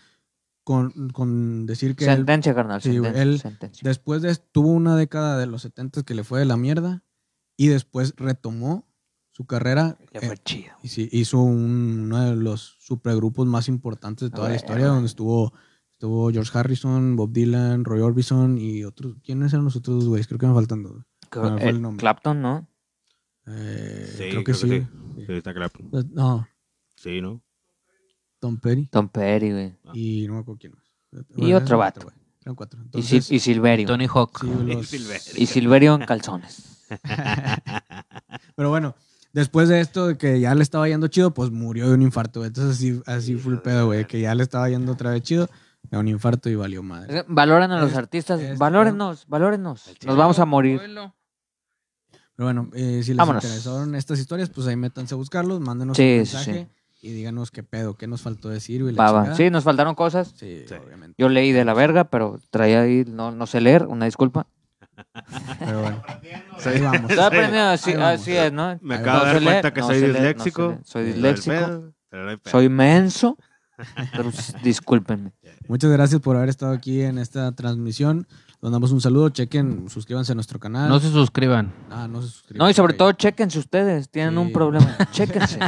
con, 0.69 1.09
con 1.09 1.65
decir 1.65 1.95
que 1.95 2.05
él, 2.05 2.17
sentencia, 2.17 2.53
carnal. 2.53 2.79
sí, 2.79 2.91
sentencia, 2.93 3.21
él- 3.23 3.39
sentencia. 3.39 3.81
después 3.83 4.21
de 4.21 4.35
tuvo 4.51 4.67
una 4.69 4.95
década 4.95 5.39
de 5.39 5.47
los 5.47 5.63
70 5.63 6.03
que 6.03 6.13
le 6.13 6.23
fue 6.23 6.37
de 6.37 6.45
la 6.45 6.57
mierda 6.57 7.03
y 7.57 7.69
después 7.69 8.13
retomó 8.17 8.87
su 9.31 9.47
carrera 9.47 9.97
Le 10.13 10.19
eh, 10.19 10.27
fue 10.27 10.37
chido. 10.37 10.73
y 10.83 10.89
sí, 10.89 11.09
hizo 11.11 11.39
un- 11.39 12.01
uno 12.03 12.23
de 12.23 12.35
los 12.35 12.75
supergrupos 12.79 13.47
más 13.47 13.67
importantes 13.67 14.29
de 14.29 14.35
toda 14.35 14.49
la 14.49 14.57
historia 14.57 14.85
donde 14.85 15.07
estuvo 15.07 15.53
estuvo 15.93 16.29
George 16.31 16.55
Harrison, 16.55 17.15
Bob 17.15 17.31
Dylan, 17.33 17.83
Roy 17.83 18.01
Orbison 18.01 18.59
y 18.59 18.83
otros. 18.83 19.15
¿Quiénes 19.23 19.51
eran 19.53 19.65
los 19.65 19.75
otros 19.75 19.95
dos 19.97 20.07
güeyes? 20.07 20.27
Creo 20.27 20.37
que 20.37 20.45
me 20.47 20.53
faltan 20.53 20.83
dos. 20.83 21.03
Creo- 21.31 21.57
fue 21.57 21.67
el 21.69 21.77
eh, 21.77 21.79
nombre. 21.79 21.99
Clapton, 22.01 22.41
¿no? 22.43 22.67
Eh, 23.47 24.13
Sí, 24.17 24.29
creo 24.29 24.43
que 24.43 24.53
sí. 24.53 24.69
sí. 24.69 24.87
Sí. 25.15 25.25
Sí, 25.25 25.33
está 25.33 25.51
claro. 25.53 25.71
Pues, 25.89 26.05
No, 26.11 26.47
Sí, 26.95 27.21
¿no? 27.21 27.41
Tom 28.39 28.57
Petty 28.59 28.87
Tom 28.87 29.09
Petty, 29.09 29.51
güey. 29.51 29.77
y 29.93 30.25
no 30.27 30.33
me 30.35 30.39
acuerdo 30.39 30.59
quién 30.59 30.73
más. 30.73 31.25
Y 31.35 31.53
otro 31.53 31.77
vato. 31.77 32.01
güey. 32.01 32.15
Eran 32.41 32.55
cuatro. 32.55 32.79
Y, 32.79 32.85
Entonces, 32.85 33.29
Sil- 33.29 33.35
y 33.35 33.39
Silverio. 33.39 33.87
Tony 33.87 34.07
Hawk. 34.07 34.39
sí, 34.41 34.47
los- 34.65 34.87
Silverio. 34.87 35.33
Y 35.35 35.45
Silverio 35.45 35.95
en 35.95 36.05
calzones. 36.05 36.85
Pero 38.55 38.69
bueno, 38.69 38.95
después 39.33 39.69
de 39.69 39.79
esto, 39.81 40.07
de 40.07 40.17
que 40.17 40.39
ya 40.39 40.55
le 40.55 40.63
estaba 40.63 40.87
yendo 40.87 41.07
chido, 41.07 41.33
pues 41.33 41.51
murió 41.51 41.87
de 41.89 41.93
un 41.95 42.01
infarto. 42.01 42.39
güey. 42.39 42.47
Entonces 42.47 42.75
así, 42.77 43.01
así 43.05 43.35
fue 43.35 43.53
el 43.53 43.61
pedo, 43.61 43.87
güey. 43.87 44.05
Que 44.05 44.21
ya 44.21 44.33
le 44.35 44.43
estaba 44.43 44.69
yendo 44.69 44.91
otra 44.93 45.11
vez 45.11 45.21
chido, 45.23 45.49
de 45.83 45.97
un 45.97 46.07
infarto 46.07 46.49
y 46.49 46.55
valió 46.55 46.83
madre. 46.83 47.25
Valoran 47.27 47.71
a 47.71 47.79
los 47.81 47.91
Es- 47.91 47.97
artistas. 47.97 48.39
es- 48.41 48.57
Valórennos, 48.57 49.25
valórennos. 49.27 49.85
Nos 50.05 50.17
vamos 50.17 50.39
a 50.39 50.45
morir. 50.45 50.79
Pero 50.81 52.45
bueno, 52.47 52.69
eh, 52.73 53.01
si 53.03 53.09
les 53.11 53.17
Vámonos. 53.17 53.43
interesaron 53.43 53.95
estas 53.95 54.17
historias, 54.19 54.49
pues 54.49 54.65
ahí 54.67 54.75
métanse 54.77 55.13
a 55.13 55.17
buscarlos, 55.17 55.59
mándenos 55.59 55.97
Sí, 55.97 56.19
un 56.19 56.25
sí, 56.25 56.35
mensaje 56.37 56.69
y 57.01 57.11
díganos 57.11 57.51
qué 57.51 57.63
pedo, 57.63 57.95
qué 57.95 58.07
nos 58.07 58.21
faltó 58.21 58.49
decir, 58.49 58.83
güey. 58.83 58.95
la. 58.95 59.33
Sí, 59.35 59.49
nos 59.49 59.63
faltaron 59.63 59.95
cosas. 59.95 60.33
Sí, 60.35 60.63
Sí. 60.67 60.75
obviamente. 60.75 61.15
Yo 61.17 61.29
leí 61.29 61.51
de 61.51 61.65
la 61.65 61.73
verga, 61.73 62.05
pero 62.05 62.39
traía 62.49 62.81
ahí, 62.81 63.05
no, 63.07 63.31
no 63.31 63.47
sé 63.47 63.61
leer, 63.61 63.85
una 63.85 64.05
disculpa. 64.05 64.47
Pero 65.59 65.81
bueno, 65.81 66.01
ahí 66.65 66.81
vamos. 66.81 67.09
Estoy 67.09 67.25
aprendiendo, 67.25 67.69
así, 67.69 67.93
así 67.93 68.35
es, 68.35 68.51
¿no? 68.51 68.77
Me 68.81 68.95
acabo 68.95 69.19
de 69.19 69.25
No 69.25 69.25
dar 69.25 69.35
sé 69.35 69.39
leer, 69.41 69.53
cuenta 69.53 69.73
que 69.73 69.81
no 69.81 69.87
soy 69.87 69.99
leer, 69.99 70.09
no 70.09 70.13
sé 70.13 70.19
disléxico. 70.27 70.79
Soy 70.83 71.03
disléxico. 71.05 71.55
pedo. 71.55 71.93
Soy 72.45 72.69
menso. 72.69 73.37
Pero 74.11 74.29
discúlpenme. 74.63 75.31
Muchas 75.69 75.89
gracias 75.91 76.19
por 76.19 76.35
haber 76.35 76.49
estado 76.49 76.73
aquí 76.73 77.01
en 77.01 77.17
esta 77.17 77.51
transmisión. 77.53 78.27
Les 78.61 78.71
damos 78.73 78.91
un 78.91 78.99
saludo, 78.99 79.29
chequen, 79.29 79.89
suscríbanse 79.89 80.33
a 80.33 80.35
nuestro 80.35 80.59
canal. 80.59 80.89
No 80.89 80.99
se 80.99 81.09
suscriban. 81.11 81.71
Ah, 81.89 82.09
no 82.09 82.21
se 82.21 82.27
suscriban. 82.27 82.65
No, 82.65 82.69
y 82.69 82.73
sobre 82.73 82.93
todo, 82.93 83.13
chéquense 83.13 83.57
ustedes. 83.57 84.09
Tienen 84.09 84.37
un 84.37 84.51
problema. 84.51 84.97
Chéquense. 85.11 85.59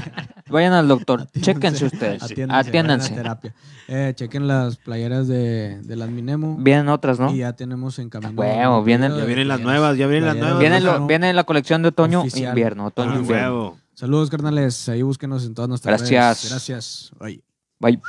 Vayan 0.49 0.73
al 0.73 0.89
doctor. 0.89 1.21
Ustedes. 1.33 2.21
Atiéndanse. 2.21 2.35
vayan 2.35 2.51
a 2.51 2.59
Atiéndanse. 2.59 3.13
terapia. 3.15 3.55
Eh, 3.87 4.11
chequen 4.15 4.45
las 4.45 4.75
playeras 4.75 5.29
de, 5.29 5.79
de 5.81 5.95
las 5.95 6.09
Minemo. 6.09 6.57
Vienen 6.59 6.89
otras, 6.89 7.17
¿no? 7.17 7.33
Y 7.33 7.37
ya 7.37 7.53
tenemos 7.53 7.97
en 7.99 8.09
camino. 8.09 8.33
Huevo, 8.35 8.79
un 8.79 8.85
vienen- 8.85 9.15
Ya 9.15 9.23
vienen 9.23 9.47
las 9.47 9.61
nuevas, 9.61 9.97
ya 9.97 10.07
vienen 10.07 10.25
las 10.25 10.35
nuevas. 10.35 10.55
de 10.55 10.59
Viene, 10.59 10.81
lo- 10.81 10.91
Minemo. 10.91 11.07
viene 11.07 11.33
la 11.33 11.43
colección 11.45 11.81
de 11.83 11.87
otoño 11.89 12.23
e 12.33 12.39
invierno. 12.41 12.87
Otoño 12.87 13.11
Ah, 13.11 13.15
e 13.15 13.19
invierno. 13.19 13.47
huevo. 13.47 13.77
Saludos, 13.93 14.29
carnales. 14.29 14.89
Ahí 14.89 15.01
búsquenos 15.01 15.45
en 15.45 15.53
todas 15.53 15.69
nuestras 15.69 16.01
Gracias. 16.01 16.39
redes. 16.39 16.49
Gracias. 16.51 17.11
Bye. 17.19 17.41
Bye. 17.79 18.01